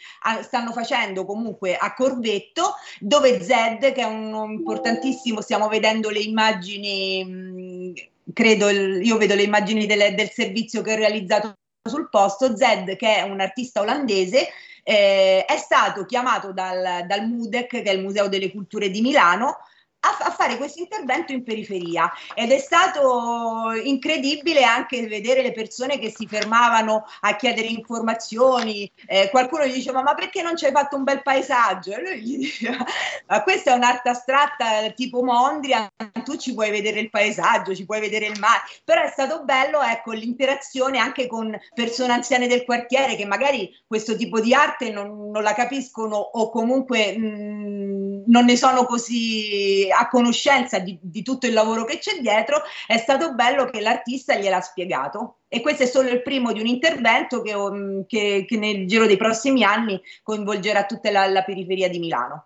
stanno 0.43 0.73
facendo 0.73 1.25
comunque 1.25 1.77
a 1.77 1.93
Corvetto, 1.93 2.75
dove 3.01 3.43
Zed, 3.43 3.93
che 3.93 4.01
è 4.01 4.05
un 4.05 4.53
importantissimo, 4.53 5.41
stiamo 5.41 5.67
vedendo 5.67 6.11
le 6.11 6.21
immagini, 6.21 7.25
mh, 7.25 8.33
credo, 8.33 8.69
io 8.69 9.17
vedo 9.17 9.35
le 9.35 9.43
immagini 9.43 9.87
del, 9.87 10.15
del 10.15 10.31
servizio 10.31 10.83
che 10.83 10.93
ho 10.93 10.97
realizzato 10.97 11.57
sul 11.89 12.09
posto, 12.09 12.57
Zed 12.57 12.97
che 12.97 13.17
è 13.17 13.23
un 13.23 13.41
artista 13.41 13.81
olandese 13.81 14.49
eh, 14.89 15.45
è 15.45 15.57
stato 15.59 16.07
chiamato 16.07 16.53
dal, 16.53 17.05
dal 17.07 17.27
MUDEC, 17.27 17.69
che 17.69 17.83
è 17.83 17.91
il 17.91 18.03
Museo 18.03 18.27
delle 18.27 18.51
Culture 18.51 18.89
di 18.89 19.03
Milano, 19.03 19.59
a, 20.01 20.31
fare 20.31 20.57
questo 20.57 20.81
intervento 20.81 21.33
in 21.33 21.43
periferia. 21.43 22.11
Ed 22.35 22.51
è 22.51 22.59
stato 22.59 23.73
incredibile 23.83 24.63
anche 24.63 25.07
vedere 25.07 25.43
le 25.43 25.53
persone 25.53 25.99
che 25.99 26.11
si 26.11 26.27
fermavano 26.27 27.05
a 27.21 27.37
chiedere 27.37 27.69
informazioni, 27.69 28.91
eh, 29.07 29.29
qualcuno 29.31 29.67
gli 29.67 29.73
diceva 29.73 30.03
ma 30.03 30.15
perché 30.15 30.43
non 30.43 30.57
ci 30.57 30.67
hai 30.67 30.73
fatto 30.73 30.97
un 30.97 31.05
bel 31.05 31.23
paesaggio? 31.23 31.93
E 31.93 32.01
lui 32.01 32.21
gli 32.21 32.39
diceva 32.39 32.85
ma 33.27 33.43
questa 33.43 33.73
è 33.73 33.75
un'arte 33.75 34.09
astratta 34.09 34.91
tipo 34.95 35.23
Mondria, 35.23 35.91
tu 36.25 36.37
ci 36.37 36.55
puoi 36.55 36.71
vedere 36.71 37.01
il 37.01 37.11
paesaggio, 37.11 37.75
ci 37.75 37.85
puoi 37.85 38.01
vedere 38.01 38.27
il 38.27 38.39
mare, 38.39 38.63
però 38.85 39.03
è 39.03 39.11
stato 39.11 39.43
bello 39.45 39.83
ecco 39.83 40.13
l'interazione 40.13 40.99
anche 40.99 41.27
con 41.27 41.57
persone 41.75 42.13
anziane 42.13 42.47
del 42.47 42.65
quartiere 42.65 43.17
che 43.17 43.25
magari 43.25 43.75
questo 43.87 44.17
tipo 44.17 44.41
di 44.41 44.55
arte 44.55 44.91
non, 44.91 45.31
non 45.31 45.43
la 45.43 45.55
capiscono 45.55 46.17
o 46.17 46.51
comunque 46.51 47.17
mh, 47.17 48.25
non 48.27 48.45
ne 48.45 48.57
sono 48.57 48.85
così 48.85 49.88
a 49.91 50.09
conoscenza 50.09 50.79
di, 50.79 50.99
di, 51.01 51.23
tutto 51.23 51.47
il 51.47 51.53
lavoro 51.53 51.85
che 51.85 51.99
c'è 51.99 52.21
dietro, 52.21 52.63
è 52.87 52.97
stato 52.97 53.35
bello 53.35 53.65
che 53.67 53.81
l'artista 53.81 54.37
gliel'ha 54.37 54.61
spiegato. 54.61 55.39
E 55.49 55.61
questo 55.61 55.85
è 55.85 55.87
solo 55.87 56.09
il 56.09 56.23
primo 56.23 56.53
di 56.53 56.61
un 56.61 56.67
intervento 56.67 57.43
che, 57.43 57.55
um, 57.55 58.05
che, 58.07 58.45
che 58.47 58.57
nel 58.57 58.87
giro 58.87 59.07
dei 59.07 59.17
prossimi 59.17 59.65
anni 59.65 60.01
coinvolgerà 60.23 60.85
tutta 60.85 61.11
la, 61.11 61.27
la 61.27 61.43
periferia 61.43 61.89
di 61.89 61.99
Milano. 61.99 62.45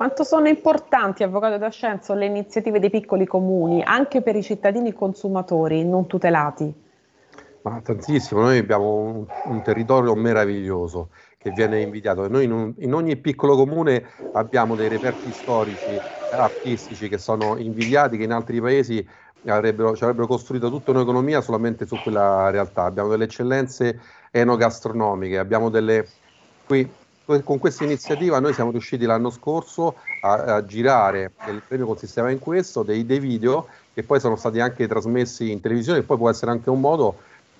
Quanto 0.00 0.24
sono 0.24 0.48
importanti, 0.48 1.22
Avvocato 1.22 1.58
d'Ascenso, 1.58 2.14
le 2.14 2.24
iniziative 2.24 2.78
dei 2.78 2.88
piccoli 2.88 3.26
comuni, 3.26 3.82
anche 3.82 4.22
per 4.22 4.34
i 4.34 4.42
cittadini 4.42 4.94
consumatori 4.94 5.84
non 5.84 6.06
tutelati? 6.06 6.72
Ma 7.62 7.80
tantissimo, 7.82 8.40
noi 8.40 8.56
abbiamo 8.56 8.94
un, 8.94 9.26
un 9.44 9.62
territorio 9.62 10.14
meraviglioso 10.14 11.10
che 11.36 11.50
viene 11.50 11.82
invidiato. 11.82 12.26
Noi 12.28 12.44
in, 12.44 12.52
un, 12.52 12.74
in, 12.78 12.94
ogni 12.94 13.16
piccolo 13.16 13.56
comune 13.56 14.04
abbiamo 14.32 14.74
dei 14.74 14.88
reperti 14.88 15.30
storici, 15.32 15.98
artistici 16.30 17.08
che 17.08 17.18
sono 17.18 17.56
invidiati, 17.56 18.16
che 18.16 18.24
in 18.24 18.32
altri 18.32 18.60
paesi 18.60 19.06
avrebbero, 19.46 19.94
ci 19.94 20.02
avrebbero 20.02 20.26
costruito 20.26 20.68
tutta 20.68 20.90
un'economia 20.90 21.40
solamente 21.40 21.86
su 21.86 21.96
quella 22.02 22.50
realtà. 22.50 22.84
Abbiamo 22.84 23.08
delle 23.08 23.24
eccellenze 23.24 24.00
enogastronomiche, 24.30 25.38
abbiamo 25.38 25.68
delle... 25.68 26.06
Qui, 26.66 26.88
con 27.44 27.58
questa 27.58 27.84
iniziativa 27.84 28.40
noi 28.40 28.52
siamo 28.54 28.72
riusciti 28.72 29.04
l'anno 29.04 29.30
scorso 29.30 29.96
a, 30.22 30.56
a 30.56 30.64
girare, 30.64 31.32
il 31.48 31.62
premio 31.66 31.86
consisteva 31.86 32.30
in 32.30 32.40
questo, 32.40 32.82
dei, 32.82 33.06
dei 33.06 33.20
video 33.20 33.68
che 33.94 34.02
poi 34.02 34.18
sono 34.18 34.34
stati 34.34 34.58
anche 34.58 34.88
trasmessi 34.88 35.50
in 35.52 35.60
televisione 35.60 36.00
e 36.00 36.02
poi 36.02 36.16
può 36.16 36.28
essere 36.28 36.50
anche 36.50 36.70
un 36.70 36.80
modo 36.80 37.18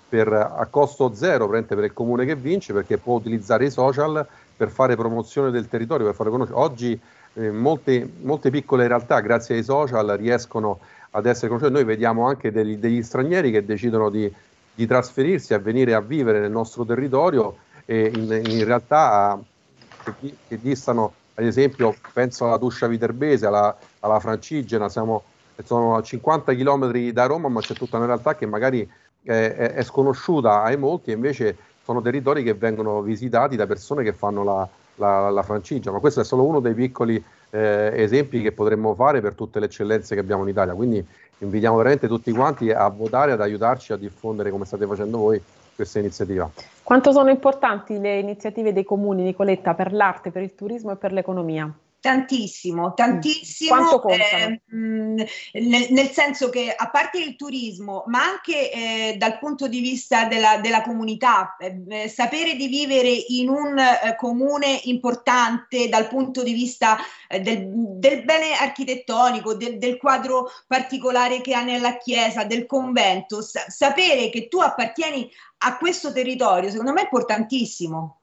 per, 0.08 0.32
a 0.32 0.66
costo 0.68 1.14
zero 1.14 1.48
per 1.48 1.78
il 1.84 1.92
comune 1.92 2.24
che 2.24 2.34
vince 2.34 2.72
perché 2.72 2.98
può 2.98 3.14
utilizzare 3.14 3.66
i 3.66 3.70
social 3.70 4.26
per 4.56 4.70
fare 4.70 4.96
promozione 4.96 5.52
del 5.52 5.68
territorio, 5.68 6.06
per 6.06 6.16
fare 6.16 6.30
conoscere. 6.30 6.58
Oggi 6.58 7.00
eh, 7.34 7.50
molte, 7.50 8.08
molte, 8.22 8.50
piccole 8.50 8.86
realtà 8.86 9.20
grazie 9.20 9.56
ai 9.56 9.62
social 9.62 10.06
riescono 10.18 10.80
ad 11.10 11.26
essere 11.26 11.48
conosciute. 11.48 11.72
Noi 11.72 11.84
vediamo 11.84 12.26
anche 12.26 12.50
degli, 12.50 12.76
degli 12.76 13.02
stranieri 13.02 13.50
che 13.50 13.64
decidono 13.64 14.10
di, 14.10 14.32
di, 14.74 14.86
trasferirsi, 14.86 15.54
a 15.54 15.58
venire 15.58 15.94
a 15.94 16.00
vivere 16.00 16.40
nel 16.40 16.50
nostro 16.50 16.84
territorio 16.84 17.56
e 17.84 18.10
in, 18.14 18.42
in 18.44 18.64
realtà 18.64 19.40
che, 20.02 20.34
che, 20.48 20.60
distano, 20.60 21.14
ad 21.34 21.44
esempio, 21.44 21.94
penso 22.12 22.46
alla 22.46 22.58
Tuscia 22.58 22.86
Viterbese, 22.86 23.46
alla, 23.46 23.76
alla 24.00 24.20
Francigena, 24.20 24.88
siamo, 24.88 25.22
sono 25.64 25.96
a 25.96 26.02
50 26.02 26.54
km 26.54 27.10
da 27.10 27.26
Roma, 27.26 27.48
ma 27.48 27.60
c'è 27.60 27.74
tutta 27.74 27.96
una 27.96 28.06
realtà 28.06 28.34
che 28.34 28.46
magari 28.46 28.88
è, 29.22 29.72
è, 29.74 29.82
sconosciuta 29.82 30.62
ai 30.62 30.76
molti 30.76 31.10
e 31.10 31.14
invece 31.14 31.56
sono 31.84 32.00
territori 32.00 32.42
che 32.42 32.54
vengono 32.54 33.02
visitati 33.02 33.56
da 33.56 33.66
persone 33.66 34.02
che 34.02 34.12
fanno 34.12 34.44
la, 34.44 34.68
la, 35.00 35.30
la 35.30 35.42
franchigia, 35.42 35.90
ma 35.90 35.98
questo 35.98 36.20
è 36.20 36.24
solo 36.24 36.44
uno 36.44 36.60
dei 36.60 36.74
piccoli 36.74 37.22
eh, 37.50 37.92
esempi 37.94 38.42
che 38.42 38.52
potremmo 38.52 38.94
fare 38.94 39.20
per 39.20 39.34
tutte 39.34 39.58
le 39.58 39.66
eccellenze 39.66 40.14
che 40.14 40.20
abbiamo 40.20 40.42
in 40.42 40.50
Italia, 40.50 40.74
quindi 40.74 41.04
invitiamo 41.38 41.76
veramente 41.76 42.06
tutti 42.06 42.30
quanti 42.30 42.70
a 42.70 42.86
votare, 42.88 43.32
ad 43.32 43.40
aiutarci 43.40 43.92
a 43.92 43.96
diffondere 43.96 44.50
come 44.50 44.66
state 44.66 44.86
facendo 44.86 45.18
voi 45.18 45.42
questa 45.74 45.98
iniziativa. 45.98 46.48
Quanto 46.82 47.10
sono 47.12 47.30
importanti 47.30 47.98
le 47.98 48.18
iniziative 48.18 48.72
dei 48.72 48.84
comuni, 48.84 49.22
Nicoletta, 49.22 49.74
per 49.74 49.92
l'arte, 49.92 50.30
per 50.30 50.42
il 50.42 50.54
turismo 50.54 50.92
e 50.92 50.96
per 50.96 51.12
l'economia? 51.12 51.72
Tantissimo, 52.00 52.94
tantissimo. 52.94 53.98
Quanto? 54.00 54.08
Eh, 54.08 54.62
nel, 54.70 55.86
nel, 55.90 56.08
senso 56.08 56.48
che 56.48 56.74
a 56.74 56.88
parte 56.88 57.18
il 57.18 57.36
turismo, 57.36 58.04
ma 58.06 58.22
anche 58.22 58.72
eh, 58.72 59.16
dal 59.18 59.38
punto 59.38 59.68
di 59.68 59.80
vista 59.80 60.24
della, 60.24 60.56
della 60.60 60.80
comunità, 60.80 61.56
eh, 61.58 62.08
sapere 62.08 62.54
di 62.54 62.68
vivere 62.68 63.10
in 63.10 63.50
un 63.50 63.78
eh, 63.78 64.16
comune 64.16 64.80
importante 64.84 65.90
dal 65.90 66.08
punto 66.08 66.42
di 66.42 66.54
vista 66.54 66.96
eh, 67.28 67.40
del, 67.40 67.68
del, 67.68 68.24
bene 68.24 68.54
architettonico, 68.54 69.54
del, 69.54 69.76
del, 69.76 69.98
quadro 69.98 70.50
particolare 70.66 71.42
che 71.42 71.52
ha 71.52 71.62
nella 71.62 71.98
chiesa, 71.98 72.44
del 72.44 72.64
convento, 72.64 73.42
sa- 73.42 73.66
sapere 73.68 74.30
che 74.30 74.48
tu 74.48 74.58
appartieni 74.60 75.30
a 75.58 75.76
questo 75.76 76.14
territorio, 76.14 76.70
secondo 76.70 76.94
me 76.94 77.02
è 77.02 77.04
importantissimo. 77.04 78.19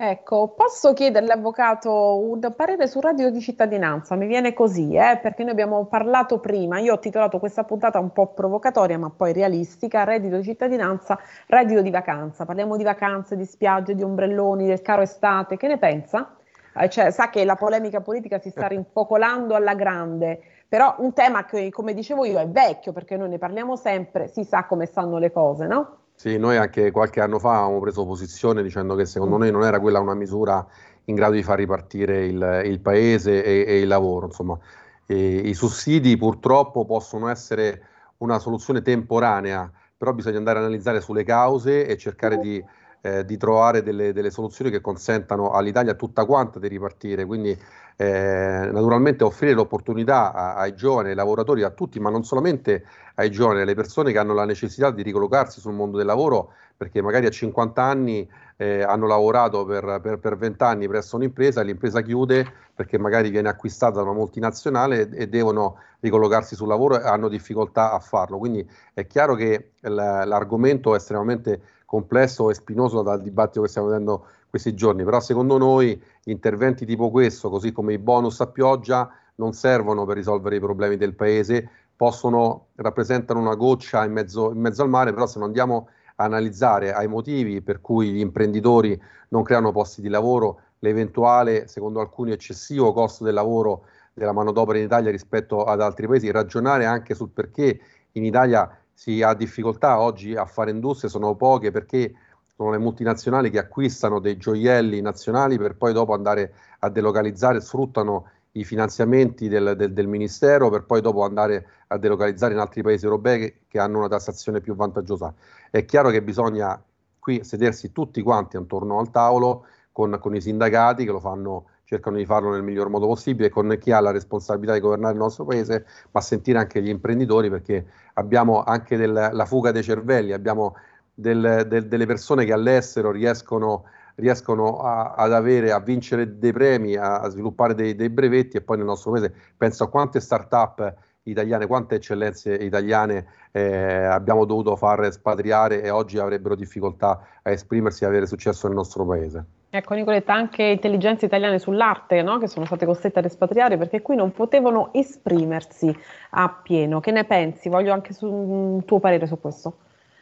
Ecco, 0.00 0.54
posso 0.54 0.92
chiederle, 0.92 1.32
avvocato, 1.32 2.20
un 2.20 2.52
parere 2.54 2.86
sul 2.86 3.02
reddito 3.02 3.30
di 3.30 3.40
cittadinanza? 3.40 4.14
Mi 4.14 4.28
viene 4.28 4.52
così, 4.52 4.94
eh, 4.94 5.18
perché 5.20 5.42
noi 5.42 5.50
abbiamo 5.50 5.86
parlato 5.86 6.38
prima, 6.38 6.78
io 6.78 6.94
ho 6.94 6.98
titolato 7.00 7.40
questa 7.40 7.64
puntata 7.64 7.98
un 7.98 8.12
po' 8.12 8.28
provocatoria, 8.28 8.96
ma 8.96 9.10
poi 9.10 9.32
realistica, 9.32 10.04
reddito 10.04 10.36
di 10.36 10.44
cittadinanza, 10.44 11.18
reddito 11.48 11.82
di 11.82 11.90
vacanza. 11.90 12.44
Parliamo 12.44 12.76
di 12.76 12.84
vacanze, 12.84 13.36
di 13.36 13.44
spiagge, 13.44 13.96
di 13.96 14.04
ombrelloni, 14.04 14.66
del 14.66 14.82
caro 14.82 15.02
estate, 15.02 15.56
che 15.56 15.66
ne 15.66 15.78
pensa? 15.78 16.36
Eh, 16.76 16.88
cioè, 16.88 17.10
sa 17.10 17.28
che 17.28 17.44
la 17.44 17.56
polemica 17.56 18.00
politica 18.00 18.38
si 18.38 18.50
sta 18.50 18.68
rinfocolando 18.68 19.56
alla 19.56 19.74
grande, 19.74 20.40
però 20.68 20.94
un 20.98 21.12
tema 21.12 21.44
che, 21.44 21.70
come 21.70 21.92
dicevo 21.92 22.24
io, 22.24 22.38
è 22.38 22.46
vecchio, 22.46 22.92
perché 22.92 23.16
noi 23.16 23.30
ne 23.30 23.38
parliamo 23.38 23.74
sempre, 23.74 24.28
si 24.28 24.44
sa 24.44 24.64
come 24.64 24.86
stanno 24.86 25.18
le 25.18 25.32
cose, 25.32 25.66
no? 25.66 25.96
Sì, 26.18 26.36
noi 26.36 26.56
anche 26.56 26.90
qualche 26.90 27.20
anno 27.20 27.38
fa 27.38 27.60
avevamo 27.60 27.78
preso 27.78 28.04
posizione 28.04 28.64
dicendo 28.64 28.96
che 28.96 29.06
secondo 29.06 29.36
mm. 29.36 29.38
noi 29.38 29.52
non 29.52 29.62
era 29.62 29.78
quella 29.78 30.00
una 30.00 30.14
misura 30.14 30.66
in 31.04 31.14
grado 31.14 31.34
di 31.34 31.44
far 31.44 31.58
ripartire 31.58 32.26
il, 32.26 32.62
il 32.64 32.80
paese 32.80 33.44
e, 33.44 33.64
e, 33.64 33.78
il 33.78 33.86
lavoro. 33.86 34.26
Insomma, 34.26 34.58
i 35.06 35.54
sussidi 35.54 36.16
purtroppo 36.16 36.84
possono 36.84 37.28
essere 37.28 37.82
una 38.16 38.40
soluzione 38.40 38.82
temporanea, 38.82 39.70
però 39.96 40.12
bisogna 40.12 40.38
andare 40.38 40.58
a 40.58 40.62
analizzare 40.62 41.00
sulle 41.00 41.22
cause 41.22 41.86
e 41.86 41.96
cercare 41.96 42.38
di, 42.38 42.64
eh, 43.00 43.24
di 43.24 43.36
trovare 43.36 43.82
delle, 43.82 44.12
delle, 44.12 44.30
soluzioni 44.30 44.70
che 44.70 44.80
consentano 44.80 45.50
all'Italia 45.50 45.94
tutta 45.94 46.24
quanta 46.24 46.58
di 46.58 46.68
ripartire. 46.68 47.24
Quindi 47.24 47.56
eh, 47.96 48.68
naturalmente 48.72 49.24
offrire 49.24 49.54
l'opportunità 49.54 50.32
a, 50.32 50.54
ai 50.56 50.74
giovani, 50.74 51.10
ai 51.10 51.14
lavoratori, 51.14 51.62
a 51.62 51.70
tutti, 51.70 52.00
ma 52.00 52.10
non 52.10 52.24
solamente 52.24 52.84
ai 53.14 53.30
giovani, 53.30 53.60
alle 53.60 53.74
persone 53.74 54.12
che 54.12 54.18
hanno 54.18 54.34
la 54.34 54.44
necessità 54.44 54.90
di 54.90 55.02
ricollocarsi 55.02 55.60
sul 55.60 55.74
mondo 55.74 55.96
del 55.96 56.06
lavoro, 56.06 56.52
perché 56.76 57.02
magari 57.02 57.26
a 57.26 57.30
50 57.30 57.82
anni 57.82 58.28
eh, 58.56 58.82
hanno 58.82 59.06
lavorato 59.06 59.64
per, 59.64 60.00
per, 60.02 60.18
per 60.18 60.36
20 60.36 60.62
anni 60.64 60.88
presso 60.88 61.14
un'impresa 61.14 61.62
l'impresa 61.62 62.00
chiude 62.00 62.44
perché 62.74 62.98
magari 62.98 63.30
viene 63.30 63.48
acquistata 63.48 63.96
da 63.96 64.02
una 64.02 64.12
multinazionale 64.12 65.08
e, 65.08 65.22
e 65.22 65.28
devono 65.28 65.76
ricollocarsi 66.00 66.54
sul 66.54 66.68
lavoro 66.68 67.00
e 67.00 67.06
hanno 67.06 67.28
difficoltà 67.28 67.92
a 67.92 67.98
farlo. 67.98 68.38
Quindi 68.38 68.68
è 68.94 69.06
chiaro 69.06 69.34
che 69.34 69.72
l'argomento 69.80 70.94
è 70.94 70.96
estremamente 70.96 71.60
complesso 71.88 72.50
e 72.50 72.54
spinoso 72.54 73.00
dal 73.00 73.22
dibattito 73.22 73.62
che 73.62 73.68
stiamo 73.68 73.88
vedendo 73.88 74.26
questi 74.50 74.74
giorni, 74.74 75.04
però 75.04 75.20
secondo 75.20 75.56
noi 75.56 75.98
interventi 76.24 76.84
tipo 76.84 77.10
questo, 77.10 77.48
così 77.48 77.72
come 77.72 77.94
i 77.94 77.98
bonus 77.98 78.40
a 78.40 78.46
pioggia, 78.48 79.10
non 79.36 79.54
servono 79.54 80.04
per 80.04 80.16
risolvere 80.16 80.56
i 80.56 80.60
problemi 80.60 80.98
del 80.98 81.14
paese, 81.14 81.66
possono 81.96 82.66
rappresentare 82.74 83.38
una 83.38 83.54
goccia 83.54 84.04
in 84.04 84.12
mezzo, 84.12 84.52
in 84.52 84.60
mezzo 84.60 84.82
al 84.82 84.90
mare, 84.90 85.14
però 85.14 85.26
se 85.26 85.38
non 85.38 85.46
andiamo 85.48 85.88
a 86.16 86.24
analizzare 86.24 86.92
ai 86.92 87.08
motivi 87.08 87.62
per 87.62 87.80
cui 87.80 88.10
gli 88.10 88.20
imprenditori 88.20 89.00
non 89.30 89.42
creano 89.42 89.72
posti 89.72 90.02
di 90.02 90.08
lavoro, 90.08 90.60
l'eventuale, 90.80 91.68
secondo 91.68 92.00
alcuni, 92.00 92.32
eccessivo 92.32 92.92
costo 92.92 93.24
del 93.24 93.32
lavoro 93.32 93.84
della 94.12 94.32
manodopera 94.32 94.76
in 94.76 94.84
Italia 94.84 95.10
rispetto 95.10 95.64
ad 95.64 95.80
altri 95.80 96.06
paesi, 96.06 96.30
ragionare 96.30 96.84
anche 96.84 97.14
sul 97.14 97.30
perché 97.30 97.80
in 98.12 98.24
Italia 98.26 98.78
si 98.98 99.22
ha 99.22 99.32
difficoltà 99.32 100.00
oggi 100.00 100.34
a 100.34 100.44
fare 100.44 100.72
industria, 100.72 101.08
sono 101.08 101.36
poche 101.36 101.70
perché 101.70 102.12
sono 102.56 102.72
le 102.72 102.78
multinazionali 102.78 103.48
che 103.48 103.60
acquistano 103.60 104.18
dei 104.18 104.36
gioielli 104.36 105.00
nazionali 105.00 105.56
per 105.56 105.76
poi 105.76 105.92
dopo 105.92 106.14
andare 106.14 106.52
a 106.80 106.88
delocalizzare, 106.88 107.60
sfruttano 107.60 108.28
i 108.52 108.64
finanziamenti 108.64 109.46
del, 109.46 109.74
del, 109.76 109.92
del, 109.92 110.08
Ministero 110.08 110.68
per 110.68 110.82
poi 110.82 111.00
dopo 111.00 111.22
andare 111.22 111.64
a 111.86 111.96
delocalizzare 111.96 112.54
in 112.54 112.58
altri 112.58 112.82
paesi 112.82 113.04
europei 113.04 113.38
che, 113.38 113.60
che, 113.68 113.78
hanno 113.78 113.98
una 113.98 114.08
tassazione 114.08 114.60
più 114.60 114.74
vantaggiosa. 114.74 115.32
È 115.70 115.84
chiaro 115.84 116.10
che 116.10 116.20
bisogna 116.20 116.82
qui 117.20 117.44
sedersi 117.44 117.92
tutti 117.92 118.20
quanti 118.20 118.56
attorno 118.56 118.98
al 118.98 119.12
tavolo 119.12 119.66
con, 119.92 120.18
con 120.20 120.34
i 120.34 120.40
sindacati 120.40 121.04
che 121.04 121.12
lo 121.12 121.20
fanno 121.20 121.66
cercano 121.88 122.18
di 122.18 122.26
farlo 122.26 122.50
nel 122.50 122.62
miglior 122.62 122.90
modo 122.90 123.06
possibile, 123.06 123.48
con 123.48 123.74
chi 123.80 123.92
ha 123.92 124.00
la 124.00 124.10
responsabilità 124.10 124.74
di 124.74 124.80
governare 124.80 125.14
il 125.14 125.18
nostro 125.18 125.46
paese, 125.46 125.86
ma 126.10 126.20
sentire 126.20 126.58
anche 126.58 126.82
gli 126.82 126.90
imprenditori 126.90 127.48
perché 127.48 127.86
abbiamo 128.14 128.62
anche 128.62 128.98
del, 128.98 129.30
la 129.32 129.44
fuga 129.46 129.72
dei 129.72 129.82
cervelli, 129.82 130.34
abbiamo 130.34 130.76
del, 131.14 131.64
del, 131.66 131.88
delle 131.88 132.04
persone 132.04 132.44
che 132.44 132.52
all'estero 132.52 133.10
riescono, 133.10 133.84
riescono 134.16 134.80
a, 134.82 135.14
ad 135.14 135.32
avere, 135.32 135.72
a 135.72 135.80
vincere 135.80 136.38
dei 136.38 136.52
premi, 136.52 136.94
a, 136.94 137.20
a 137.20 137.28
sviluppare 137.30 137.74
dei, 137.74 137.94
dei, 137.94 138.10
brevetti 138.10 138.58
e 138.58 138.60
poi 138.60 138.76
nel 138.76 138.84
nostro 138.84 139.12
paese 139.12 139.32
penso 139.56 139.84
a 139.84 139.88
quante 139.88 140.20
start-up 140.20 140.94
italiane, 141.22 141.66
quante 141.66 141.94
eccellenze 141.94 142.52
italiane 142.52 143.26
eh, 143.50 144.04
abbiamo 144.04 144.44
dovuto 144.44 144.76
far 144.76 145.04
espatriare 145.04 145.80
e 145.80 145.88
oggi 145.88 146.18
avrebbero 146.18 146.54
difficoltà 146.54 147.18
a 147.42 147.50
esprimersi 147.50 148.04
e 148.04 148.06
avere 148.06 148.26
successo 148.26 148.66
nel 148.66 148.76
nostro 148.76 149.06
paese. 149.06 149.57
Ecco 149.70 149.92
Nicoletta, 149.92 150.32
anche 150.32 150.62
intelligenze 150.62 151.26
italiane 151.26 151.58
sull'arte 151.58 152.22
no? 152.22 152.38
che 152.38 152.48
sono 152.48 152.64
state 152.64 152.86
costrette 152.86 153.18
ad 153.18 153.26
espatriare 153.26 153.76
perché 153.76 154.00
qui 154.00 154.16
non 154.16 154.32
potevano 154.32 154.92
esprimersi 154.94 155.94
appieno. 156.30 157.00
Che 157.00 157.10
ne 157.10 157.24
pensi? 157.24 157.68
Voglio 157.68 157.92
anche 157.92 158.14
su, 158.14 158.26
un 158.26 158.84
tuo 158.86 158.98
parere 158.98 159.26
su 159.26 159.38
questo. 159.38 159.76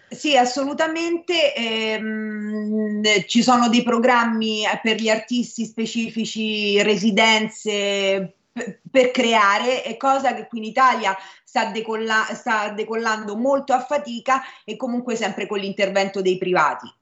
Sì, 0.08 0.36
assolutamente. 0.36 1.54
Ehm, 1.54 3.02
ci 3.26 3.42
sono 3.42 3.68
dei 3.68 3.84
programmi 3.84 4.64
eh, 4.64 4.80
per 4.82 4.96
gli 4.96 5.08
artisti 5.08 5.64
specifici, 5.64 6.82
residenze 6.82 8.34
p- 8.52 8.78
per 8.90 9.12
creare, 9.12 9.96
cosa 9.96 10.34
che 10.34 10.48
qui 10.48 10.58
in 10.58 10.64
Italia 10.64 11.16
sta, 11.44 11.66
decolla- 11.66 12.26
sta 12.32 12.70
decollando 12.70 13.36
molto 13.36 13.72
a 13.72 13.80
fatica 13.80 14.42
e 14.64 14.76
comunque 14.76 15.14
sempre 15.14 15.46
con 15.46 15.58
l'intervento 15.58 16.20
dei 16.20 16.38
privati. 16.38 16.92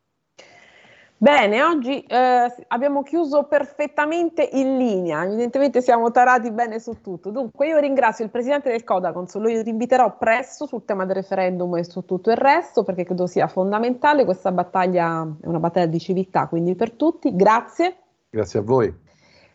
Bene, 1.24 1.62
oggi 1.62 2.02
eh, 2.02 2.54
abbiamo 2.68 3.02
chiuso 3.02 3.44
perfettamente 3.44 4.46
in 4.52 4.76
linea, 4.76 5.24
evidentemente 5.24 5.80
siamo 5.80 6.10
tarati 6.10 6.50
bene 6.50 6.78
su 6.80 7.00
tutto. 7.00 7.30
Dunque 7.30 7.66
io 7.66 7.78
ringrazio 7.78 8.26
il 8.26 8.30
Presidente 8.30 8.68
del 8.68 8.84
Codacons, 8.84 9.34
lo 9.36 9.48
inviterò 9.48 10.18
presto 10.18 10.66
sul 10.66 10.84
tema 10.84 11.06
del 11.06 11.14
referendum 11.14 11.76
e 11.76 11.84
su 11.84 12.04
tutto 12.04 12.28
il 12.28 12.36
resto 12.36 12.82
perché 12.82 13.04
credo 13.04 13.26
sia 13.26 13.48
fondamentale, 13.48 14.26
questa 14.26 14.52
battaglia 14.52 15.26
è 15.40 15.46
una 15.46 15.60
battaglia 15.60 15.86
di 15.86 15.98
civiltà, 15.98 16.46
quindi 16.46 16.74
per 16.74 16.90
tutti, 16.90 17.34
grazie. 17.34 17.96
Grazie 18.28 18.58
a 18.58 18.62
voi. 18.62 18.94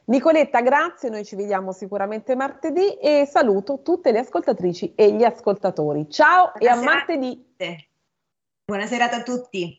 Nicoletta, 0.05 0.61
grazie, 0.61 1.09
noi 1.11 1.24
ci 1.24 1.36
vediamo 1.36 1.72
sicuramente 1.72 2.36
martedì 2.36 2.95
e 2.95 3.28
saluto 3.30 3.82
tutte 3.84 4.11
le 4.11 4.17
ascoltatrici 4.17 4.95
e 4.95 5.11
gli 5.11 5.24
ascoltatori. 5.24 6.09
Ciao 6.09 6.51
Buonasera. 6.57 6.65
e 6.65 6.67
a 6.67 6.84
martedì. 6.84 7.53
Buonasera 8.65 9.11
a 9.11 9.22
tutti. 9.22 9.78